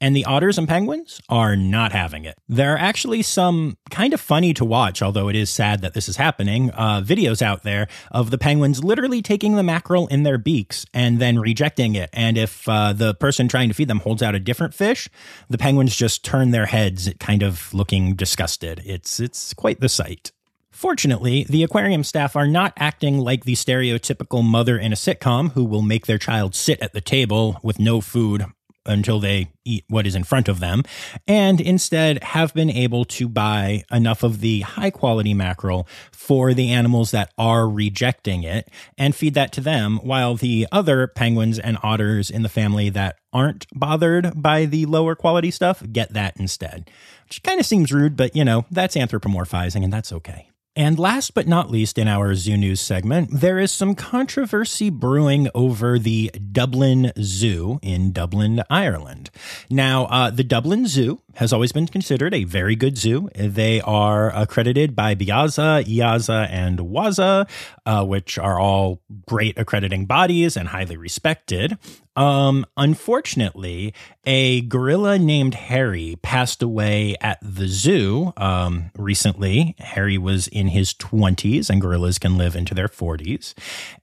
And 0.00 0.14
the 0.14 0.24
otters 0.24 0.58
and 0.58 0.68
penguins 0.68 1.20
are 1.28 1.56
not 1.56 1.90
having 1.90 2.24
it. 2.24 2.38
There 2.48 2.72
are 2.72 2.78
actually 2.78 3.22
some 3.22 3.76
kind 3.90 4.14
of 4.14 4.20
funny 4.20 4.54
to 4.54 4.64
watch, 4.64 5.02
although 5.02 5.28
it 5.28 5.34
is 5.34 5.50
sad 5.50 5.80
that 5.80 5.94
this 5.94 6.08
is 6.08 6.16
happening, 6.16 6.70
uh, 6.70 7.00
videos 7.00 7.42
out 7.42 7.64
there 7.64 7.88
of 8.12 8.30
the 8.30 8.38
penguins 8.38 8.84
literally 8.84 9.22
taking 9.22 9.56
the 9.56 9.62
mackerel 9.64 10.06
in 10.06 10.22
their 10.22 10.38
beaks 10.38 10.86
and 10.94 11.18
then 11.18 11.38
rejecting 11.38 11.96
it. 11.96 12.10
And 12.12 12.38
if 12.38 12.68
uh, 12.68 12.92
the 12.92 13.14
person 13.14 13.48
trying 13.48 13.68
to 13.68 13.74
feed 13.74 13.88
them 13.88 13.98
holds 13.98 14.22
out 14.22 14.36
a 14.36 14.40
different 14.40 14.72
fish, 14.72 15.08
the 15.48 15.58
penguins 15.58 15.96
just 15.96 16.24
turn 16.24 16.52
their 16.52 16.66
heads, 16.66 17.12
kind 17.18 17.42
of 17.42 17.74
looking 17.74 18.14
disgusted. 18.14 18.80
It's, 18.84 19.18
it's 19.18 19.52
quite 19.54 19.80
the 19.80 19.88
sight. 19.88 20.30
Fortunately, 20.70 21.44
the 21.48 21.64
aquarium 21.64 22.04
staff 22.04 22.36
are 22.36 22.46
not 22.46 22.72
acting 22.76 23.18
like 23.18 23.42
the 23.42 23.54
stereotypical 23.54 24.44
mother 24.44 24.78
in 24.78 24.92
a 24.92 24.96
sitcom 24.96 25.50
who 25.54 25.64
will 25.64 25.82
make 25.82 26.06
their 26.06 26.18
child 26.18 26.54
sit 26.54 26.80
at 26.80 26.92
the 26.92 27.00
table 27.00 27.58
with 27.64 27.80
no 27.80 28.00
food 28.00 28.44
until 28.88 29.20
they 29.20 29.50
eat 29.64 29.84
what 29.88 30.06
is 30.06 30.14
in 30.14 30.24
front 30.24 30.48
of 30.48 30.60
them, 30.60 30.82
and 31.26 31.60
instead 31.60 32.22
have 32.24 32.52
been 32.54 32.70
able 32.70 33.04
to 33.04 33.28
buy 33.28 33.84
enough 33.92 34.22
of 34.22 34.40
the 34.40 34.60
high 34.60 34.90
quality 34.90 35.34
mackerel 35.34 35.86
for 36.10 36.54
the 36.54 36.70
animals 36.70 37.10
that 37.10 37.32
are 37.38 37.68
rejecting 37.68 38.42
it 38.42 38.68
and 38.96 39.14
feed 39.14 39.34
that 39.34 39.52
to 39.52 39.60
them, 39.60 39.98
while 40.02 40.34
the 40.34 40.66
other 40.72 41.06
penguins 41.06 41.58
and 41.58 41.78
otters 41.82 42.30
in 42.30 42.42
the 42.42 42.48
family 42.48 42.88
that 42.88 43.18
aren't 43.32 43.66
bothered 43.74 44.32
by 44.40 44.64
the 44.64 44.86
lower 44.86 45.14
quality 45.14 45.50
stuff 45.50 45.82
get 45.92 46.12
that 46.14 46.36
instead. 46.38 46.90
Which 47.28 47.42
kind 47.42 47.60
of 47.60 47.66
seems 47.66 47.92
rude, 47.92 48.16
but 48.16 48.34
you 48.34 48.44
know, 48.44 48.64
that's 48.70 48.96
anthropomorphizing 48.96 49.84
and 49.84 49.92
that's 49.92 50.12
okay. 50.12 50.47
And 50.78 50.96
last 50.96 51.34
but 51.34 51.48
not 51.48 51.72
least, 51.72 51.98
in 51.98 52.06
our 52.06 52.36
Zoo 52.36 52.56
News 52.56 52.80
segment, 52.80 53.30
there 53.32 53.58
is 53.58 53.72
some 53.72 53.96
controversy 53.96 54.90
brewing 54.90 55.48
over 55.52 55.98
the 55.98 56.30
Dublin 56.52 57.10
Zoo 57.20 57.80
in 57.82 58.12
Dublin, 58.12 58.62
Ireland. 58.70 59.30
Now, 59.68 60.04
uh, 60.04 60.30
the 60.30 60.44
Dublin 60.44 60.86
Zoo 60.86 61.20
has 61.38 61.52
always 61.52 61.70
been 61.70 61.86
considered 61.86 62.34
a 62.34 62.42
very 62.42 62.74
good 62.74 62.98
zoo. 62.98 63.28
They 63.32 63.80
are 63.82 64.34
accredited 64.34 64.96
by 64.96 65.14
BIAZA, 65.14 65.84
EAZA, 65.84 66.48
and 66.50 66.80
WAZA, 66.80 67.48
uh, 67.86 68.04
which 68.04 68.38
are 68.38 68.58
all 68.58 69.02
great 69.24 69.56
accrediting 69.56 70.04
bodies 70.04 70.56
and 70.56 70.70
highly 70.70 70.96
respected. 70.96 71.78
Um, 72.16 72.66
unfortunately, 72.76 73.94
a 74.26 74.62
gorilla 74.62 75.16
named 75.16 75.54
Harry 75.54 76.18
passed 76.22 76.60
away 76.60 77.14
at 77.20 77.38
the 77.40 77.68
zoo 77.68 78.32
um, 78.36 78.90
recently. 78.96 79.76
Harry 79.78 80.18
was 80.18 80.48
in 80.48 80.66
his 80.66 80.92
20s, 80.92 81.70
and 81.70 81.80
gorillas 81.80 82.18
can 82.18 82.36
live 82.36 82.56
into 82.56 82.74
their 82.74 82.88
40s. 82.88 83.54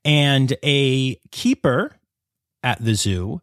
And 0.06 0.56
a 0.64 1.16
keeper 1.32 1.98
at 2.64 2.82
the 2.82 2.96
zoo 2.96 3.42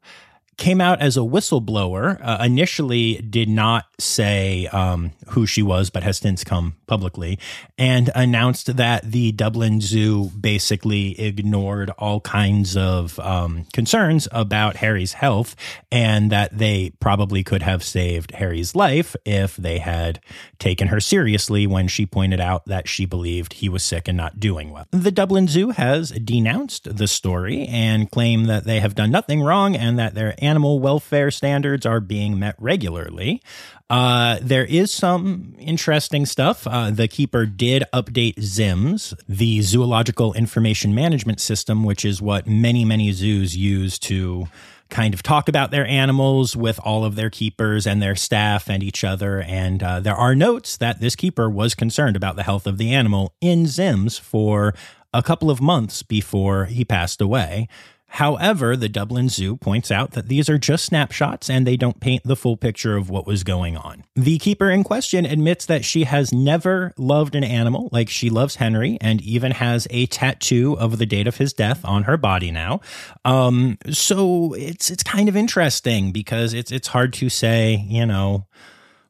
came 0.63 0.81
out 0.81 1.01
as 1.01 1.17
a 1.17 1.21
whistleblower. 1.21 2.21
Uh, 2.23 2.39
initially, 2.45 3.17
did 3.17 3.49
not 3.49 3.87
say 3.99 4.69
um, 4.69 5.11
who 5.31 5.45
she 5.45 5.61
was, 5.61 5.91
but 5.91 6.05
has 6.05 6.19
since 6.19 6.45
come 6.45 6.77
publicly 6.87 7.37
and 7.77 8.11
announced 8.15 8.77
that 8.77 9.03
the 9.11 9.33
Dublin 9.33 9.81
Zoo 9.81 10.31
basically 10.39 11.19
ignored 11.19 11.91
all 11.99 12.21
kinds 12.21 12.77
of 12.77 13.19
um, 13.19 13.67
concerns 13.73 14.29
about 14.31 14.77
Harry's 14.77 15.15
health, 15.15 15.57
and 15.91 16.31
that 16.31 16.57
they 16.57 16.93
probably 17.01 17.43
could 17.43 17.63
have 17.63 17.83
saved 17.83 18.31
Harry's 18.31 18.77
life 18.77 19.17
if 19.25 19.57
they 19.57 19.79
had 19.79 20.21
taken 20.61 20.89
her 20.89 21.01
seriously 21.01 21.67
when 21.67 21.89
she 21.89 22.07
pointed 22.07 22.41
out 22.41 22.67
that 22.67 22.87
she 22.87 23.05
believed 23.05 23.55
he 23.55 23.69
was 23.69 23.83
sick 23.83 24.07
and 24.07 24.17
not 24.17 24.39
doing 24.39 24.71
well. 24.71 24.87
The 24.93 25.11
Dublin 25.11 25.49
Zoo 25.49 25.71
has 25.71 26.11
denounced 26.11 26.97
the 26.97 27.09
story 27.09 27.67
and 27.67 28.09
claimed 28.13 28.49
that 28.49 28.63
they 28.63 28.79
have 28.79 28.95
done 28.95 29.11
nothing 29.11 29.43
wrong 29.43 29.75
and 29.75 29.99
that 29.99 30.15
their 30.15 30.37
animal 30.53 30.81
welfare 30.81 31.31
standards 31.31 31.87
are 31.87 31.99
being 31.99 32.39
met 32.39 32.55
regularly. 32.59 33.41
Uh, 33.89 34.39
there 34.43 34.67
is 34.67 34.93
some 34.93 35.55
interesting 35.59 36.27
stuff. 36.27 36.67
Uh, 36.67 36.91
the 36.91 37.09
keeper 37.09 37.47
did 37.47 37.83
update 37.95 38.39
ZIMS, 38.39 39.15
the 39.27 39.63
Zoological 39.63 40.35
Information 40.35 40.95
Management 40.95 41.41
System, 41.41 41.85
which 41.85 42.05
is 42.05 42.21
what 42.21 42.47
many, 42.47 42.85
many 42.85 43.13
zoos 43.13 43.57
use 43.57 43.99
to 44.01 44.47
kind 44.91 45.15
of 45.15 45.23
talk 45.23 45.49
about 45.49 45.71
their 45.71 45.87
animals 45.87 46.55
with 46.55 46.79
all 46.85 47.03
of 47.03 47.15
their 47.15 47.31
keepers 47.31 47.87
and 47.87 48.03
their 48.03 48.15
staff 48.15 48.69
and 48.69 48.83
each 48.83 49.05
other. 49.05 49.41
And 49.41 49.83
uh, 49.83 50.01
there 50.01 50.15
are 50.15 50.35
notes 50.35 50.77
that 50.77 51.01
this 51.01 51.17
keeper 51.17 51.49
was 51.49 51.75
concerned 51.75 52.15
about 52.15 52.37
the 52.37 52.43
health 52.43 52.67
of 52.67 52.77
the 52.77 52.93
animal 52.93 53.33
in 53.41 53.65
ZIMS 53.67 54.19
for 54.19 54.75
a 55.15 55.23
couple 55.23 55.51
of 55.51 55.63
months 55.63 56.03
before 56.03 56.67
he 56.67 56.85
passed 56.85 57.23
away. 57.23 57.69
However, 58.17 58.77
the 58.77 58.91
Dublin 58.91 59.31
Zoo 59.31 59.57
points 59.57 59.91
out 59.91 60.11
that 60.11 60.29
these 60.29 60.51
are 60.51 60.59
just 60.59 60.85
snapshots 60.85 61.49
and 61.49 61.67
they 61.67 61.79
don't 61.79 61.99
paint 61.99 62.23
the 62.25 62.37
full 62.37 62.59
picture 62.59 62.95
of 62.95 63.09
what 63.09 63.27
was 63.27 63.43
going 63.43 63.75
on. 63.75 64.05
The 64.15 64.39
keeper 64.39 64.69
in 64.69 64.85
question 64.85 65.25
admits 65.25 65.65
that 65.65 65.83
she 65.83 66.05
has 66.05 66.31
never 66.31 66.93
loved 66.99 67.35
an 67.35 67.43
animal 67.43 67.89
like 67.91 68.11
she 68.11 68.29
loves 68.29 68.57
Henry 68.57 68.99
and 69.01 69.23
even 69.23 69.53
has 69.53 69.89
a 69.89 70.05
tattoo 70.07 70.77
of 70.79 70.99
the 70.99 71.07
date 71.07 71.27
of 71.27 71.39
his 71.39 71.55
death 71.55 71.87
on 71.87 72.03
her 72.03 72.19
body 72.19 72.51
now. 72.51 72.83
Um, 73.25 73.79
so 73.91 74.53
it's 74.59 74.91
it's 74.91 75.03
kind 75.03 75.31
of 75.31 75.35
interesting 75.35 76.13
because 76.13 76.53
it's 76.53 76.71
it's 76.71 76.89
hard 76.89 77.15
to 77.15 77.31
say, 77.31 77.87
you 77.89 78.05
know, 78.05 78.47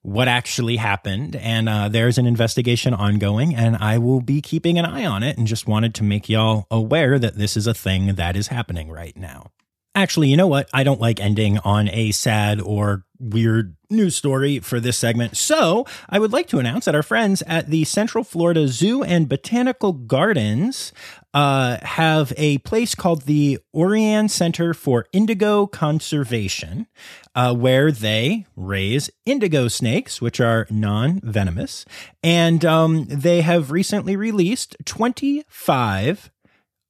what 0.03 0.29
actually 0.29 0.77
happened. 0.77 1.37
And 1.37 1.69
uh, 1.69 1.89
there's 1.89 2.19
an 2.19 2.27
investigation 2.27 2.93
ongoing, 2.93 3.55
and 3.55 3.77
I 3.77 3.99
will 3.99 4.21
be 4.21 4.41
keeping 4.41 4.79
an 4.79 4.85
eye 4.85 5.07
on 5.07 5.23
it 5.23 5.39
and 5.39 5.47
just 5.47 5.67
wanted 5.67 5.95
to 5.97 6.05
make 6.05 6.29
y'all 6.29 6.67
aware 6.71 7.19
that 7.19 7.37
this 7.37 7.57
is 7.57 7.67
a 7.67 7.75
thing 7.75 8.15
that 8.17 8.37
is 8.37 8.49
happening 8.49 8.91
right 8.91 9.17
now. 9.17 9.51
Actually, 9.95 10.29
you 10.29 10.37
know 10.39 10.47
what? 10.47 10.71
I 10.73 10.85
don't 10.85 11.01
like 11.01 11.21
ending 11.21 11.59
on 11.59 11.89
a 11.91 12.13
sad 12.13 12.61
or 12.61 13.05
weird 13.19 13.77
news 13.91 14.17
story 14.17 14.59
for 14.59 14.81
this 14.81 14.97
segment. 14.97 15.37
So 15.37 15.87
I 16.09 16.19
would 16.19 16.33
like 16.33 16.49
to 16.49 16.59
announce 16.59 16.87
that 16.87 16.95
our 16.95 17.03
friends 17.03 17.43
at 17.47 17.69
the 17.69 17.85
Central 17.85 18.25
Florida 18.25 18.67
Zoo 18.69 19.03
and 19.03 19.29
Botanical 19.29 19.93
Gardens 19.93 20.93
uh, 21.35 21.77
have 21.83 22.33
a 22.37 22.59
place 22.59 22.95
called 22.95 23.23
the 23.23 23.59
Orianne 23.75 24.31
Center 24.31 24.73
for 24.73 25.07
Indigo 25.13 25.67
Conservation, 25.67 26.87
uh, 27.35 27.55
where 27.55 27.93
they 27.93 28.47
raise 28.57 29.11
indigo 29.27 29.69
snakes, 29.69 30.21
which 30.21 30.41
are 30.41 30.67
non 30.71 31.21
venomous. 31.23 31.85
And 32.23 32.65
um, 32.65 33.05
they 33.09 33.43
have 33.43 33.71
recently 33.71 34.17
released 34.17 34.75
25 34.85 36.31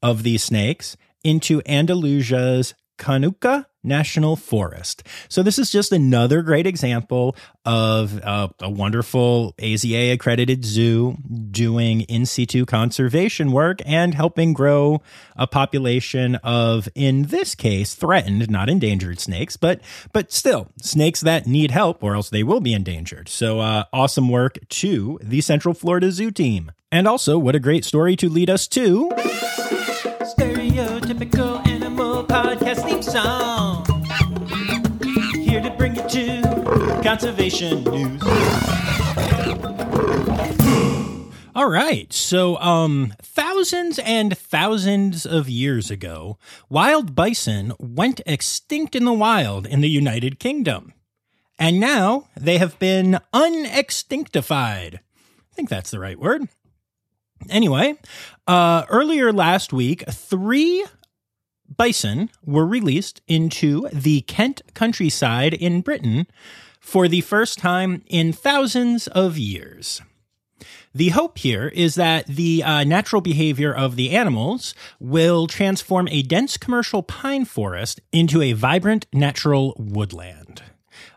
of 0.02 0.22
these 0.22 0.42
snakes 0.42 0.96
into 1.24 1.62
Andalusia's 1.66 2.74
Conecuh 3.02 3.66
National 3.82 4.36
Forest. 4.36 5.02
So 5.28 5.42
this 5.42 5.58
is 5.58 5.70
just 5.70 5.90
another 5.90 6.42
great 6.42 6.68
example 6.68 7.34
of 7.64 8.22
uh, 8.22 8.48
a 8.60 8.70
wonderful 8.70 9.54
AZA 9.58 10.12
accredited 10.12 10.64
zoo 10.64 11.16
doing 11.50 12.02
in 12.02 12.24
situ 12.24 12.64
conservation 12.64 13.50
work 13.50 13.80
and 13.84 14.14
helping 14.14 14.52
grow 14.52 15.02
a 15.34 15.48
population 15.48 16.36
of, 16.36 16.88
in 16.94 17.24
this 17.24 17.56
case, 17.56 17.94
threatened, 17.94 18.48
not 18.48 18.68
endangered 18.70 19.18
snakes, 19.18 19.56
but 19.56 19.80
but 20.12 20.30
still 20.30 20.68
snakes 20.80 21.20
that 21.20 21.48
need 21.48 21.72
help 21.72 22.04
or 22.04 22.14
else 22.14 22.30
they 22.30 22.44
will 22.44 22.60
be 22.60 22.74
endangered. 22.74 23.28
So 23.28 23.58
uh, 23.58 23.84
awesome 23.92 24.28
work 24.28 24.58
to 24.68 25.18
the 25.22 25.40
Central 25.40 25.74
Florida 25.74 26.12
Zoo 26.12 26.30
team. 26.30 26.70
And 26.92 27.08
also, 27.08 27.36
what 27.38 27.56
a 27.56 27.60
great 27.60 27.84
story 27.84 28.14
to 28.16 28.28
lead 28.28 28.48
us 28.50 28.68
to. 28.68 29.08
Stereotypical 30.38 31.71
song. 33.12 33.84
Here 35.34 35.60
to 35.60 35.70
bring 35.76 35.96
you 35.96 36.08
to 36.08 37.00
conservation 37.04 37.84
news. 37.84 38.22
All 41.54 41.68
right. 41.68 42.10
So, 42.10 42.56
um, 42.56 43.12
thousands 43.20 43.98
and 43.98 44.38
thousands 44.38 45.26
of 45.26 45.50
years 45.50 45.90
ago, 45.90 46.38
wild 46.70 47.14
bison 47.14 47.74
went 47.78 48.22
extinct 48.24 48.96
in 48.96 49.04
the 49.04 49.12
wild 49.12 49.66
in 49.66 49.82
the 49.82 49.90
United 49.90 50.38
Kingdom. 50.38 50.94
And 51.58 51.78
now 51.78 52.28
they 52.34 52.56
have 52.56 52.78
been 52.78 53.18
unextinctified. 53.34 54.94
I 54.94 55.54
think 55.54 55.68
that's 55.68 55.90
the 55.90 56.00
right 56.00 56.18
word. 56.18 56.48
Anyway, 57.50 57.98
uh, 58.46 58.84
earlier 58.88 59.34
last 59.34 59.70
week, 59.70 60.02
three 60.08 60.86
bison 61.76 62.30
were 62.44 62.66
released 62.66 63.20
into 63.28 63.88
the 63.92 64.22
Kent 64.22 64.62
countryside 64.74 65.54
in 65.54 65.80
Britain 65.80 66.26
for 66.80 67.08
the 67.08 67.20
first 67.20 67.58
time 67.58 68.02
in 68.06 68.32
thousands 68.32 69.06
of 69.08 69.38
years. 69.38 70.02
The 70.94 71.08
hope 71.10 71.38
here 71.38 71.68
is 71.68 71.94
that 71.94 72.26
the 72.26 72.62
uh, 72.62 72.84
natural 72.84 73.22
behavior 73.22 73.72
of 73.72 73.96
the 73.96 74.10
animals 74.10 74.74
will 75.00 75.46
transform 75.46 76.06
a 76.08 76.22
dense 76.22 76.56
commercial 76.58 77.02
pine 77.02 77.46
forest 77.46 78.00
into 78.12 78.42
a 78.42 78.52
vibrant 78.52 79.06
natural 79.12 79.74
woodland. 79.78 80.41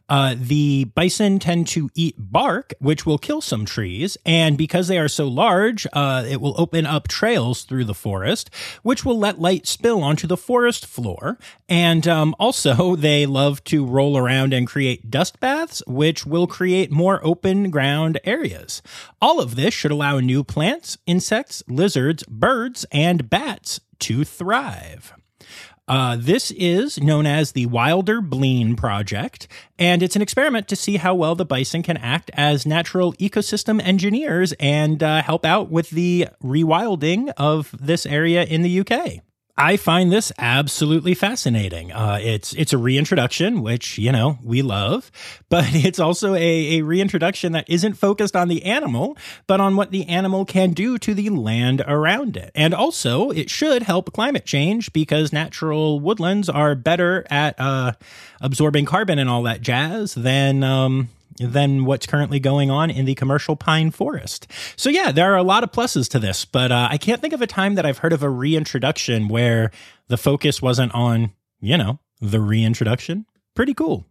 Uh, 0.08 0.36
the 0.38 0.86
bison 0.86 1.40
tend 1.40 1.68
to 1.68 1.90
eat 1.96 2.16
bark, 2.18 2.74
which 2.80 3.06
will 3.06 3.18
kill 3.18 3.42
some 3.42 3.66
trees. 3.66 4.18
And 4.26 4.58
because 4.58 4.88
they 4.88 5.00
are 5.00 5.08
so 5.08 5.28
large, 5.28 5.88
uh, 5.94 6.26
it 6.28 6.40
will 6.42 6.54
open 6.60 6.86
up 6.86 7.08
trails 7.08 7.64
through 7.64 7.86
the 7.86 7.94
forest, 7.94 8.50
which 8.84 9.04
will 9.04 9.18
let 9.18 9.40
light 9.40 9.66
spill 9.68 10.04
onto 10.04 10.28
the 10.28 10.38
forest 10.38 10.86
floor. 10.86 11.38
And 11.68 12.08
um, 12.08 12.36
also, 12.40 12.96
they 12.96 13.26
love 13.26 13.64
to 13.66 13.86
roll 13.86 14.18
around 14.18 14.54
and 14.54 14.68
create 14.68 15.10
dust 15.10 15.40
baths, 15.40 15.82
which 15.88 16.26
will 16.26 16.48
create 16.48 16.92
more 16.92 17.20
open 17.26 17.72
ground 17.72 18.20
areas. 18.24 18.82
All 19.22 19.40
of 19.40 19.56
this 19.56 19.74
should 19.74 19.92
allow 19.92 20.20
new 20.20 20.44
plants, 20.44 20.98
insects, 21.06 21.64
lizards, 21.68 22.24
birds, 22.24 22.86
and 22.92 23.30
bats 23.30 23.80
to 24.00 24.24
thrive. 24.24 25.14
Uh, 25.88 26.18
this 26.20 26.50
is 26.52 27.00
known 27.00 27.28
as 27.28 27.52
the 27.52 27.68
Wilder 27.68 28.20
Blean 28.20 28.76
Project, 28.76 29.48
and 29.78 30.02
it's 30.02 30.16
an 30.16 30.22
experiment 30.22 30.68
to 30.68 30.76
see 30.76 30.98
how 30.98 31.14
well 31.14 31.36
the 31.36 31.46
bison 31.46 31.84
can 31.84 31.98
act 31.98 32.32
as 32.34 32.66
natural 32.66 33.14
ecosystem 33.14 33.80
engineers 33.84 34.52
and 34.60 35.04
uh, 35.04 35.22
help 35.22 35.46
out 35.46 35.70
with 35.70 35.92
the 35.92 36.28
rewilding 36.44 37.32
of 37.38 37.76
this 37.80 38.08
area 38.08 38.44
in 38.46 38.64
the 38.64 38.80
UK. 38.80 39.22
I 39.58 39.78
find 39.78 40.12
this 40.12 40.34
absolutely 40.38 41.14
fascinating. 41.14 41.94
Uh, 41.94 42.20
it's 42.22 42.52
it's 42.54 42.74
a 42.74 42.78
reintroduction, 42.78 43.62
which 43.62 43.98
you 43.98 44.12
know 44.12 44.38
we 44.44 44.62
love, 44.62 45.12
but 45.50 45.74
it's 45.74 46.00
also 46.00 46.34
a, 46.36 46.80
a 46.80 46.82
reintroduction 46.82 47.54
that 47.54 47.70
isn't 47.70 47.94
focused 47.94 48.36
on 48.36 48.50
the 48.50 48.66
animal, 48.66 49.18
but 49.48 49.62
on 49.62 49.78
what 49.78 49.92
the 49.92 50.08
animal 50.08 50.44
can 50.44 50.72
do 50.72 50.98
to 50.98 51.14
the 51.14 51.30
land 51.30 51.82
around 51.88 52.36
it. 52.36 52.52
And 52.54 52.74
also, 52.74 53.30
it 53.30 53.50
should 53.50 53.84
help 53.84 54.12
climate 54.12 54.46
change 54.46 54.92
because 54.92 55.32
natural 55.32 56.02
woodlands 56.02 56.50
are 56.50 56.76
better 56.76 57.26
at 57.30 57.56
uh, 57.58 57.94
absorbing 58.42 58.86
carbon 58.86 59.20
and 59.20 59.30
all 59.30 59.44
that 59.44 59.62
jazz 59.62 60.16
than 60.16 60.64
um, 60.64 61.08
than 61.40 61.86
what's 61.86 62.06
currently 62.06 62.40
going 62.40 62.72
on 62.72 62.90
in 62.90 63.06
the 63.06 63.16
commercial 63.16 63.56
pine 63.56 63.92
forest. 63.92 64.48
So 64.76 64.90
yeah, 64.90 65.12
there 65.12 65.34
are 65.34 65.38
a 65.38 65.44
lot 65.44 65.64
of 65.64 65.72
pluses 65.72 66.10
to 66.10 66.20
this, 66.20 66.46
but 66.46 66.72
uh, 66.72 66.88
I 66.90 66.98
can't 66.98 67.22
think 67.22 67.34
of 67.34 67.42
a 67.42 67.48
time 67.48 67.76
that 67.76 67.86
I've 67.86 68.00
heard 68.00 68.14
of 68.14 68.24
a 68.24 68.30
reintroduction 68.30 69.28
where 69.28 69.72
the 70.08 70.18
focus 70.18 70.62
wasn't 70.62 70.94
on, 70.94 71.32
you 71.60 71.78
know, 71.78 72.00
the 72.22 72.40
reintroduction. 72.40 73.26
Pretty 73.54 73.74
cool. 73.74 74.06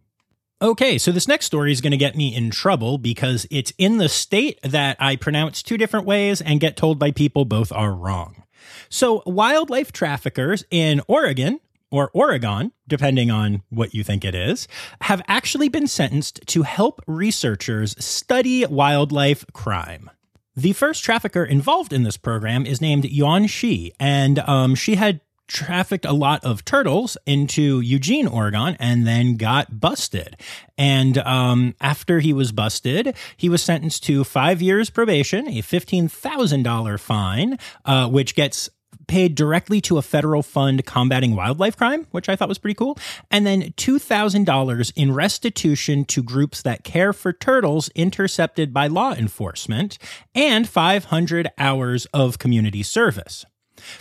Okay, 0.61 0.97
so 0.97 1.11
this 1.11 1.27
next 1.27 1.45
story 1.45 1.71
is 1.71 1.81
going 1.81 1.91
to 1.91 1.97
get 1.97 2.15
me 2.15 2.33
in 2.33 2.49
trouble 2.49 2.97
because 2.97 3.45
it's 3.51 3.73
in 3.77 3.97
the 3.97 4.07
state 4.07 4.59
that 4.63 4.95
I 4.99 5.17
pronounce 5.17 5.61
two 5.61 5.77
different 5.77 6.05
ways 6.05 6.39
and 6.39 6.61
get 6.61 6.77
told 6.77 6.97
by 6.97 7.11
people 7.11 7.43
both 7.43 7.73
are 7.73 7.93
wrong. 7.93 8.43
So, 8.89 9.21
wildlife 9.25 9.91
traffickers 9.91 10.63
in 10.71 11.01
Oregon 11.07 11.59
or 11.91 12.09
Oregon, 12.13 12.71
depending 12.87 13.31
on 13.31 13.61
what 13.69 13.93
you 13.93 14.03
think 14.03 14.25
it 14.25 14.35
is, 14.35 14.67
have 15.01 15.21
actually 15.27 15.69
been 15.69 15.87
sentenced 15.87 16.41
to 16.47 16.63
help 16.63 17.01
researchers 17.07 17.95
study 18.03 18.65
wildlife 18.65 19.45
crime. 19.53 20.09
The 20.55 20.73
first 20.73 21.03
trafficker 21.03 21.43
involved 21.43 21.91
in 21.91 22.03
this 22.03 22.17
program 22.17 22.65
is 22.65 22.79
named 22.79 23.05
Yuan 23.05 23.47
Shi, 23.47 23.93
and 23.99 24.39
um, 24.39 24.73
she 24.73 24.95
had 24.95 25.19
trafficked 25.47 26.05
a 26.05 26.13
lot 26.13 26.43
of 26.43 26.65
turtles 26.65 27.17
into 27.25 27.79
Eugene, 27.81 28.27
Oregon, 28.27 28.75
and 28.79 29.05
then 29.05 29.37
got 29.37 29.79
busted. 29.79 30.37
And 30.77 31.17
um, 31.19 31.75
after 31.79 32.19
he 32.19 32.33
was 32.33 32.51
busted, 32.51 33.15
he 33.37 33.49
was 33.49 33.61
sentenced 33.61 34.03
to 34.05 34.23
five 34.23 34.61
years 34.61 34.89
probation, 34.89 35.47
a 35.47 35.61
$15,000 35.61 36.99
fine, 36.99 37.59
uh, 37.83 38.09
which 38.09 38.35
gets 38.35 38.69
paid 39.07 39.35
directly 39.35 39.81
to 39.81 39.97
a 39.97 40.01
federal 40.01 40.43
fund 40.43 40.85
combating 40.85 41.35
wildlife 41.35 41.77
crime, 41.77 42.07
which 42.11 42.29
I 42.29 42.35
thought 42.35 42.49
was 42.49 42.57
pretty 42.57 42.75
cool, 42.75 42.97
and 43.31 43.45
then 43.45 43.73
$2,000 43.73 44.93
in 44.95 45.13
restitution 45.13 46.05
to 46.05 46.23
groups 46.23 46.61
that 46.61 46.83
care 46.83 47.13
for 47.13 47.33
turtles 47.33 47.89
intercepted 47.95 48.73
by 48.73 48.87
law 48.87 49.13
enforcement, 49.13 49.97
and 50.33 50.67
500 50.67 51.49
hours 51.57 52.05
of 52.07 52.39
community 52.39 52.83
service. 52.83 53.45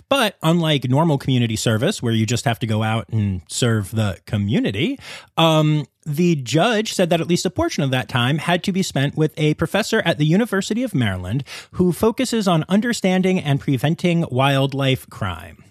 But 0.08 0.36
unlike 0.42 0.88
normal 0.88 1.18
community 1.18 1.56
service, 1.56 2.02
where 2.02 2.12
you 2.12 2.26
just 2.26 2.44
have 2.44 2.58
to 2.60 2.66
go 2.66 2.82
out 2.82 3.08
and 3.08 3.42
serve 3.48 3.90
the 3.90 4.18
community, 4.26 4.98
um, 5.36 5.86
the 6.06 6.36
judge 6.36 6.92
said 6.92 7.10
that 7.10 7.20
at 7.20 7.28
least 7.28 7.46
a 7.46 7.50
portion 7.50 7.82
of 7.82 7.90
that 7.90 8.08
time 8.08 8.38
had 8.38 8.62
to 8.64 8.72
be 8.72 8.82
spent 8.82 9.16
with 9.16 9.32
a 9.36 9.54
professor 9.54 10.00
at 10.04 10.18
the 10.18 10.26
University 10.26 10.82
of 10.82 10.94
Maryland 10.94 11.44
who 11.72 11.92
focuses 11.92 12.46
on 12.46 12.64
understanding 12.68 13.38
and 13.40 13.60
preventing 13.60 14.24
wildlife 14.30 15.08
crime. 15.08 15.64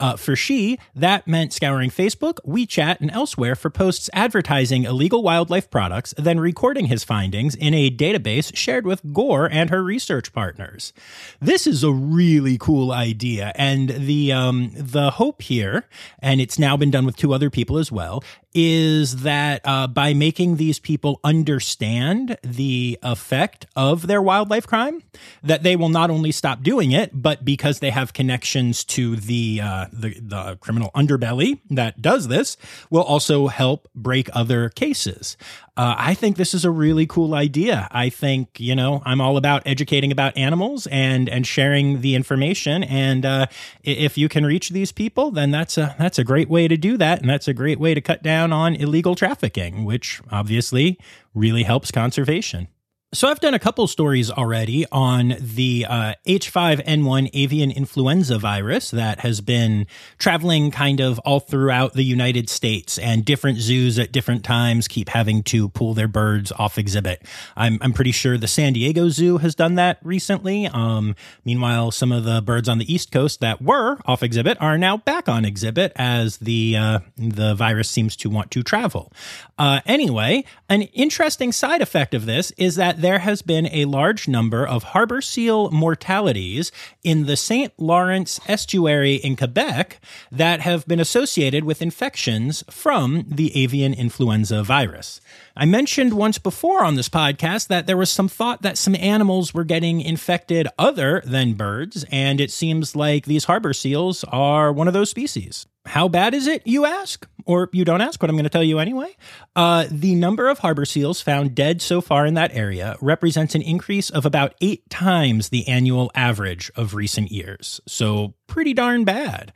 Uh, 0.00 0.16
for 0.16 0.36
she, 0.36 0.78
that 0.94 1.26
meant 1.26 1.52
scouring 1.52 1.90
Facebook, 1.90 2.38
WeChat, 2.46 3.00
and 3.00 3.10
elsewhere 3.10 3.54
for 3.54 3.70
posts 3.70 4.08
advertising 4.12 4.84
illegal 4.84 5.22
wildlife 5.22 5.70
products, 5.70 6.14
then 6.16 6.38
recording 6.40 6.86
his 6.86 7.04
findings 7.04 7.54
in 7.54 7.74
a 7.74 7.90
database 7.90 8.54
shared 8.56 8.86
with 8.86 9.12
Gore 9.12 9.48
and 9.50 9.70
her 9.70 9.82
research 9.82 10.32
partners. 10.32 10.92
This 11.40 11.66
is 11.66 11.82
a 11.82 11.92
really 11.92 12.58
cool 12.58 12.92
idea, 12.92 13.52
and 13.56 13.90
the 13.90 14.32
um, 14.32 14.70
the 14.74 15.12
hope 15.12 15.42
here, 15.42 15.84
and 16.20 16.40
it's 16.40 16.58
now 16.58 16.76
been 16.76 16.90
done 16.90 17.04
with 17.06 17.16
two 17.16 17.32
other 17.32 17.50
people 17.50 17.78
as 17.78 17.90
well, 17.90 18.22
is 18.54 19.22
that 19.22 19.60
uh, 19.64 19.86
by 19.86 20.14
making 20.14 20.56
these 20.56 20.78
people 20.78 21.20
understand 21.22 22.38
the 22.42 22.98
effect 23.02 23.66
of 23.76 24.06
their 24.06 24.22
wildlife 24.22 24.66
crime, 24.66 25.02
that 25.42 25.62
they 25.62 25.76
will 25.76 25.90
not 25.90 26.10
only 26.10 26.32
stop 26.32 26.62
doing 26.62 26.90
it, 26.90 27.10
but 27.12 27.44
because 27.44 27.80
they 27.80 27.90
have 27.90 28.12
connections 28.12 28.84
to 28.84 29.16
the 29.16 29.60
uh, 29.62 29.86
the, 29.92 30.18
the 30.20 30.56
criminal 30.60 30.90
underbelly 30.94 31.60
that 31.70 32.00
does 32.00 32.28
this, 32.28 32.56
will 32.90 33.02
also 33.02 33.48
help 33.48 33.88
break 33.94 34.28
other 34.34 34.70
cases. 34.70 35.36
Uh, 35.76 35.94
I 35.96 36.14
think 36.14 36.36
this 36.36 36.54
is 36.54 36.64
a 36.64 36.72
really 36.72 37.06
cool 37.06 37.34
idea. 37.34 37.86
I 37.92 38.08
think 38.08 38.58
you 38.58 38.74
know 38.74 39.02
I'm 39.04 39.20
all 39.20 39.36
about 39.36 39.62
educating 39.66 40.10
about 40.10 40.36
animals 40.36 40.88
and 40.88 41.28
and 41.28 41.46
sharing 41.46 42.00
the 42.00 42.14
information. 42.14 42.82
And 42.82 43.24
uh, 43.24 43.46
if 43.84 44.18
you 44.18 44.28
can 44.28 44.44
reach 44.44 44.70
these 44.70 44.90
people, 44.90 45.30
then 45.30 45.50
that's 45.50 45.78
a 45.78 45.94
that's 45.98 46.18
a 46.18 46.24
great 46.24 46.48
way 46.48 46.66
to 46.66 46.76
do 46.76 46.96
that, 46.96 47.20
and 47.20 47.30
that's 47.30 47.46
a 47.46 47.54
great 47.54 47.78
way 47.78 47.94
to 47.94 48.00
cut 48.00 48.22
down 48.22 48.37
on 48.38 48.74
illegal 48.74 49.14
trafficking, 49.14 49.84
which 49.84 50.20
obviously 50.30 50.98
really 51.34 51.62
helps 51.64 51.90
conservation. 51.90 52.68
So 53.14 53.26
I've 53.28 53.40
done 53.40 53.54
a 53.54 53.58
couple 53.58 53.86
stories 53.86 54.30
already 54.30 54.84
on 54.92 55.34
the 55.40 55.86
uh, 55.88 56.12
H5N1 56.26 57.30
avian 57.32 57.70
influenza 57.70 58.38
virus 58.38 58.90
that 58.90 59.20
has 59.20 59.40
been 59.40 59.86
traveling 60.18 60.70
kind 60.70 61.00
of 61.00 61.18
all 61.20 61.40
throughout 61.40 61.94
the 61.94 62.02
United 62.02 62.50
States, 62.50 62.98
and 62.98 63.24
different 63.24 63.60
zoos 63.60 63.98
at 63.98 64.12
different 64.12 64.44
times 64.44 64.86
keep 64.86 65.08
having 65.08 65.42
to 65.44 65.70
pull 65.70 65.94
their 65.94 66.06
birds 66.06 66.52
off 66.52 66.76
exhibit. 66.76 67.22
I'm 67.56 67.78
I'm 67.80 67.94
pretty 67.94 68.12
sure 68.12 68.36
the 68.36 68.46
San 68.46 68.74
Diego 68.74 69.08
Zoo 69.08 69.38
has 69.38 69.54
done 69.54 69.76
that 69.76 70.00
recently. 70.02 70.66
Um, 70.66 71.16
meanwhile, 71.46 71.90
some 71.90 72.12
of 72.12 72.24
the 72.24 72.42
birds 72.42 72.68
on 72.68 72.76
the 72.76 72.92
East 72.92 73.10
Coast 73.10 73.40
that 73.40 73.62
were 73.62 73.96
off 74.04 74.22
exhibit 74.22 74.60
are 74.60 74.76
now 74.76 74.98
back 74.98 75.30
on 75.30 75.46
exhibit 75.46 75.92
as 75.96 76.36
the 76.36 76.76
uh, 76.76 76.98
the 77.16 77.54
virus 77.54 77.88
seems 77.88 78.16
to 78.16 78.28
want 78.28 78.50
to 78.50 78.62
travel. 78.62 79.10
Uh, 79.58 79.80
anyway, 79.86 80.44
an 80.68 80.82
interesting 80.82 81.52
side 81.52 81.80
effect 81.80 82.12
of 82.12 82.26
this 82.26 82.50
is 82.58 82.76
that 82.76 82.97
there 82.98 83.20
has 83.20 83.42
been 83.42 83.68
a 83.72 83.84
large 83.84 84.28
number 84.28 84.66
of 84.66 84.82
harbor 84.82 85.20
seal 85.20 85.70
mortalities 85.70 86.72
in 87.02 87.26
the 87.26 87.36
St. 87.36 87.72
Lawrence 87.78 88.40
estuary 88.48 89.14
in 89.14 89.36
Quebec 89.36 90.00
that 90.32 90.60
have 90.60 90.86
been 90.86 91.00
associated 91.00 91.64
with 91.64 91.80
infections 91.80 92.64
from 92.70 93.24
the 93.28 93.56
avian 93.62 93.94
influenza 93.94 94.62
virus. 94.62 95.20
I 95.56 95.64
mentioned 95.64 96.12
once 96.12 96.38
before 96.38 96.84
on 96.84 96.96
this 96.96 97.08
podcast 97.08 97.68
that 97.68 97.86
there 97.86 97.96
was 97.96 98.10
some 98.10 98.28
thought 98.28 98.62
that 98.62 98.78
some 98.78 98.94
animals 98.96 99.54
were 99.54 99.64
getting 99.64 100.00
infected 100.00 100.68
other 100.78 101.22
than 101.24 101.54
birds, 101.54 102.04
and 102.10 102.40
it 102.40 102.50
seems 102.50 102.94
like 102.94 103.24
these 103.24 103.44
harbor 103.44 103.72
seals 103.72 104.24
are 104.24 104.72
one 104.72 104.88
of 104.88 104.94
those 104.94 105.10
species. 105.10 105.66
How 105.86 106.06
bad 106.06 106.34
is 106.34 106.46
it, 106.46 106.66
you 106.66 106.84
ask? 106.84 107.26
Or 107.48 107.70
you 107.72 107.86
don't 107.86 108.02
ask, 108.02 108.20
but 108.20 108.28
I'm 108.28 108.36
going 108.36 108.44
to 108.44 108.50
tell 108.50 108.62
you 108.62 108.78
anyway. 108.78 109.16
Uh, 109.56 109.86
the 109.90 110.14
number 110.14 110.50
of 110.50 110.58
harbor 110.58 110.84
seals 110.84 111.22
found 111.22 111.54
dead 111.54 111.80
so 111.80 112.02
far 112.02 112.26
in 112.26 112.34
that 112.34 112.54
area 112.54 112.96
represents 113.00 113.54
an 113.54 113.62
increase 113.62 114.10
of 114.10 114.26
about 114.26 114.54
eight 114.60 114.88
times 114.90 115.48
the 115.48 115.66
annual 115.66 116.10
average 116.14 116.70
of 116.76 116.94
recent 116.94 117.32
years. 117.32 117.80
So, 117.88 118.34
pretty 118.48 118.74
darn 118.74 119.04
bad. 119.04 119.54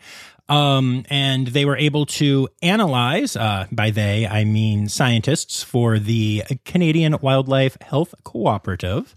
Um, 0.48 1.05
and 1.09 1.46
they 1.46 1.64
were 1.64 1.76
able 1.76 2.05
to 2.07 2.48
analyze, 2.62 3.37
uh, 3.37 3.66
by 3.72 3.90
they, 3.90 4.26
I 4.26 4.44
mean 4.44 4.88
scientists 4.88 5.62
for 5.62 5.98
the 5.98 6.42
Canadian 6.64 7.16
Wildlife 7.22 7.78
Health 7.81 8.14
Cooperative. 8.24 9.14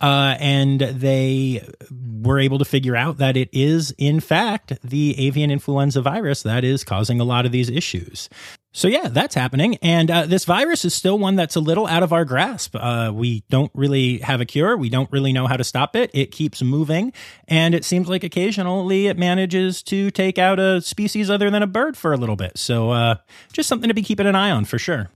Uh, 0.00 0.36
and 0.38 0.80
they 0.80 1.66
were 1.90 2.38
able 2.38 2.58
to 2.58 2.64
figure 2.64 2.96
out 2.96 3.18
that 3.18 3.36
it 3.36 3.48
is, 3.52 3.94
in 3.98 4.20
fact, 4.20 4.78
the 4.82 5.18
avian 5.18 5.50
influenza 5.50 6.02
virus 6.02 6.42
that 6.42 6.64
is 6.64 6.84
causing 6.84 7.20
a 7.20 7.24
lot 7.24 7.46
of 7.46 7.52
these 7.52 7.70
issues. 7.70 8.28
So, 8.76 8.88
yeah, 8.88 9.06
that's 9.06 9.36
happening. 9.36 9.76
And 9.82 10.10
uh, 10.10 10.26
this 10.26 10.44
virus 10.44 10.84
is 10.84 10.92
still 10.92 11.16
one 11.16 11.36
that's 11.36 11.54
a 11.54 11.60
little 11.60 11.86
out 11.86 12.02
of 12.02 12.12
our 12.12 12.24
grasp. 12.24 12.74
Uh, 12.74 13.12
we 13.14 13.44
don't 13.48 13.70
really 13.72 14.18
have 14.18 14.40
a 14.40 14.44
cure. 14.44 14.76
We 14.76 14.88
don't 14.88 15.10
really 15.12 15.32
know 15.32 15.46
how 15.46 15.56
to 15.56 15.62
stop 15.62 15.94
it. 15.94 16.10
It 16.12 16.32
keeps 16.32 16.60
moving. 16.60 17.12
And 17.46 17.72
it 17.72 17.84
seems 17.84 18.08
like 18.08 18.24
occasionally 18.24 19.06
it 19.06 19.16
manages 19.16 19.80
to 19.84 20.10
take 20.10 20.38
out 20.38 20.58
a 20.58 20.80
species 20.80 21.30
other 21.30 21.50
than 21.50 21.62
a 21.62 21.68
bird 21.68 21.96
for 21.96 22.12
a 22.12 22.16
little 22.16 22.34
bit. 22.34 22.58
So, 22.58 22.90
uh, 22.90 23.14
just 23.52 23.68
something 23.68 23.86
to 23.86 23.94
be 23.94 24.02
keeping 24.02 24.26
an 24.26 24.34
eye 24.34 24.50
on 24.50 24.64
for 24.64 24.78
sure. 24.78 25.08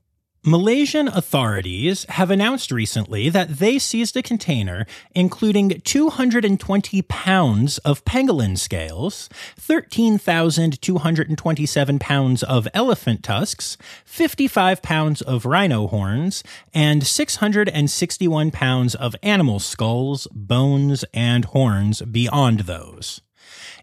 Malaysian 0.45 1.09
authorities 1.09 2.05
have 2.11 2.31
announced 2.31 2.71
recently 2.71 3.29
that 3.29 3.59
they 3.59 3.77
seized 3.77 4.17
a 4.17 4.23
container 4.23 4.87
including 5.13 5.81
220 5.81 7.03
pounds 7.03 7.79
of 7.79 8.05
pangolin 8.05 8.57
scales, 8.57 9.29
13,227 9.57 11.99
pounds 11.99 12.45
of 12.45 12.69
elephant 12.73 13.25
tusks, 13.25 13.77
55 14.05 14.81
pounds 14.81 15.23
of 15.23 15.45
rhino 15.45 15.89
horns, 15.89 16.45
and 16.73 17.05
661 17.05 18.53
pounds 18.53 18.95
of 18.95 19.17
animal 19.25 19.59
skulls, 19.59 20.29
bones, 20.31 21.05
and 21.13 21.47
horns 21.47 22.01
beyond 22.03 22.61
those. 22.61 23.23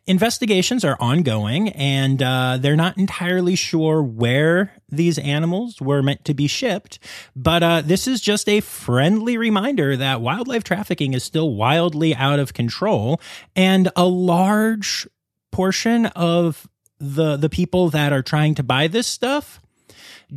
Investigations 0.07 0.85
are 0.85 0.97
ongoing, 0.99 1.69
and 1.69 2.21
uh, 2.21 2.57
they're 2.59 2.75
not 2.75 2.95
entirely 2.97 3.55
sure 3.55 4.03
where 4.03 4.73
these 4.87 5.17
animals 5.17 5.81
were 5.81 6.03
meant 6.03 6.23
to 6.25 6.35
be 6.35 6.45
shipped. 6.45 6.99
But 7.35 7.63
uh, 7.63 7.81
this 7.81 8.07
is 8.07 8.21
just 8.21 8.47
a 8.47 8.59
friendly 8.59 9.35
reminder 9.35 9.97
that 9.97 10.21
wildlife 10.21 10.63
trafficking 10.63 11.15
is 11.15 11.23
still 11.23 11.55
wildly 11.55 12.13
out 12.15 12.37
of 12.37 12.53
control, 12.53 13.19
and 13.55 13.89
a 13.95 14.05
large 14.05 15.07
portion 15.51 16.05
of 16.07 16.67
the 16.99 17.35
the 17.35 17.49
people 17.49 17.89
that 17.89 18.13
are 18.13 18.21
trying 18.21 18.55
to 18.55 18.63
buy 18.63 18.87
this 18.87 19.07
stuff 19.07 19.59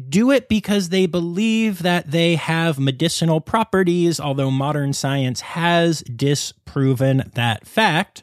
do 0.08 0.30
it 0.30 0.48
because 0.48 0.88
they 0.90 1.06
believe 1.06 1.82
that 1.82 2.10
they 2.10 2.36
have 2.36 2.78
medicinal 2.78 3.40
properties, 3.40 4.20
although 4.20 4.50
modern 4.50 4.92
science 4.92 5.40
has 5.40 6.02
disproven 6.02 7.30
that 7.34 7.66
fact. 7.66 8.22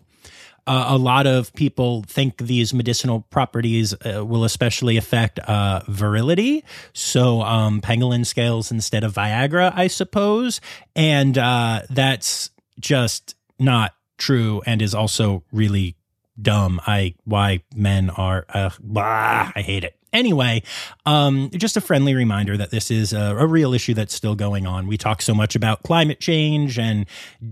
Uh, 0.68 0.86
a 0.90 0.98
lot 0.98 1.28
of 1.28 1.54
people 1.54 2.04
think 2.08 2.38
these 2.38 2.74
medicinal 2.74 3.22
properties 3.30 3.94
uh, 3.94 4.26
will 4.26 4.44
especially 4.44 4.98
affect 4.98 5.40
uh, 5.40 5.82
virility. 5.88 6.64
So, 6.94 7.42
um, 7.42 7.82
pangolin 7.82 8.26
scales 8.26 8.72
instead 8.72 9.04
of 9.04 9.14
Viagra, 9.14 9.72
I 9.76 9.88
suppose. 9.88 10.62
And 10.96 11.38
uh, 11.38 11.82
that's 11.90 12.50
just 12.80 13.36
not 13.60 13.94
true 14.18 14.62
and 14.66 14.82
is 14.82 14.96
also 14.96 15.44
really 15.52 15.96
dumb. 16.42 16.82
I 16.86 17.16
why 17.24 17.64
men 17.76 18.10
are 18.10 18.46
uh, 18.50 18.72
blah, 18.80 19.52
I 19.56 19.62
hate 19.62 19.84
it. 19.84 19.96
Anyway, 20.16 20.64
um, 21.06 21.50
just 21.58 21.76
a 21.76 21.82
friendly 21.82 22.16
reminder 22.16 22.56
that 22.56 22.72
this 22.72 22.90
is 22.90 23.12
a, 23.12 23.36
a, 23.36 23.46
real 23.46 23.74
issue 23.74 23.94
that's 23.94 24.14
still 24.14 24.34
going 24.34 24.66
on. 24.66 24.88
We 24.88 24.98
talk 24.98 25.22
so 25.22 25.36
much 25.36 25.58
about 25.58 25.84
climate 25.84 26.22
change 26.22 26.80
and 26.80 27.06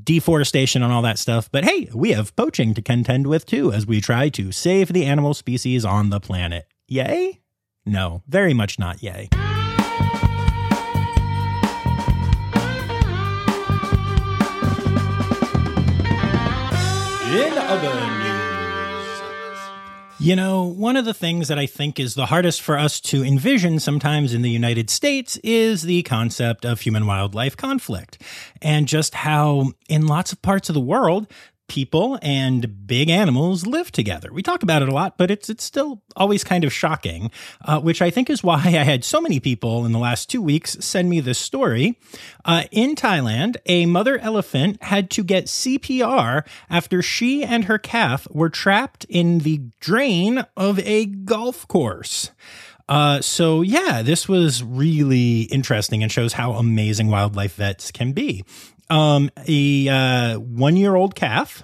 deforestation 0.04 0.82
and 0.82 0.94
all 0.94 1.02
that 1.02 1.20
stuff, 1.20 1.52
but 1.52 1.66
hey, 1.66 1.90
we 1.94 2.12
have 2.12 2.34
poaching 2.38 2.74
to 2.76 2.82
contend 2.82 3.28
with 3.28 3.46
too 3.46 3.74
as 3.74 3.86
we 3.86 4.00
try 4.00 4.30
to 4.30 4.54
save 4.54 4.94
the 4.94 5.04
animal 5.06 5.34
species 5.34 5.84
on 5.84 6.10
the 6.10 6.22
planet. 6.22 6.66
Yay? 6.88 7.42
No, 7.86 8.24
very 8.30 8.54
much 8.54 8.80
not 8.80 9.04
yay. 9.04 9.28
In 17.34 17.56
news, 17.82 18.13
you 20.24 20.38
know, 20.38 20.64
one 20.64 20.96
of 20.96 21.04
the 21.04 21.14
things 21.14 21.50
that 21.50 21.60
I 21.60 21.66
think 21.66 22.00
is 22.00 22.16
the 22.16 22.28
hardest 22.28 22.62
for 22.62 22.78
us 22.78 23.02
to 23.02 23.26
envision 23.26 23.78
sometimes 23.78 24.34
in 24.34 24.42
the 24.42 24.50
United 24.50 24.90
States 24.90 25.36
is 25.44 25.82
the 25.82 26.02
concept 26.04 26.64
of 26.64 26.80
human 26.80 27.06
wildlife 27.06 27.58
conflict 27.58 28.22
and 28.62 28.88
just 28.88 29.16
how, 29.16 29.74
in 29.90 30.08
lots 30.08 30.32
of 30.32 30.42
parts 30.42 30.70
of 30.70 30.76
the 30.76 30.80
world, 30.80 31.28
people 31.68 32.20
and 32.22 32.86
big 32.86 33.10
animals 33.10 33.66
live 33.66 33.92
together. 33.92 34.32
We 34.32 34.44
talk 34.44 34.64
about 34.64 34.82
it 34.82 34.90
a 34.90 34.94
lot, 34.94 35.18
but 35.18 35.32
it's 35.32 35.50
it's 35.50 35.64
still 35.64 36.02
always 36.16 36.44
kind 36.44 36.64
of 36.64 36.74
shocking, 36.74 37.32
uh, 37.66 37.80
which 37.80 38.02
I 38.02 38.10
think 38.10 38.30
is 38.30 38.44
why 38.44 38.56
I 38.66 38.70
had 38.84 39.04
so 39.04 39.22
many 39.22 39.40
people 39.40 39.86
in 39.86 39.92
the 39.92 40.00
last 40.00 40.30
two 40.30 40.42
weeks 40.42 40.78
send 40.80 41.10
me 41.10 41.20
this 41.20 41.40
story. 41.40 41.98
Uh, 42.46 42.64
in 42.72 42.96
Thailand, 42.96 43.56
a 43.66 43.86
mother 43.86 44.18
elephant 44.20 44.82
had 44.84 45.10
to 45.12 45.24
get 45.24 45.46
CPR 45.46 46.46
after 46.70 47.02
she 47.02 47.44
and 47.44 47.66
her 47.66 47.78
calf 47.78 48.28
were 48.32 48.50
trapped 48.50 49.06
in 49.06 49.40
the 49.40 49.62
drain 49.80 50.46
of 50.56 50.80
a 50.80 51.06
golf 51.06 51.68
course. 51.68 52.32
Uh, 52.90 53.22
so 53.22 53.62
yeah, 53.62 54.02
this 54.02 54.28
was 54.28 54.62
really 54.62 55.44
interesting 55.44 56.04
and 56.04 56.12
shows 56.12 56.34
how 56.34 56.54
amazing 56.54 57.08
wildlife 57.08 57.56
vets 57.56 57.92
can 57.92 58.12
be. 58.12 58.44
Um, 58.94 59.32
a 59.48 59.90
uh, 59.90 60.38
one 60.38 60.78
year 60.78 60.94
old 60.94 61.16
calf 61.16 61.64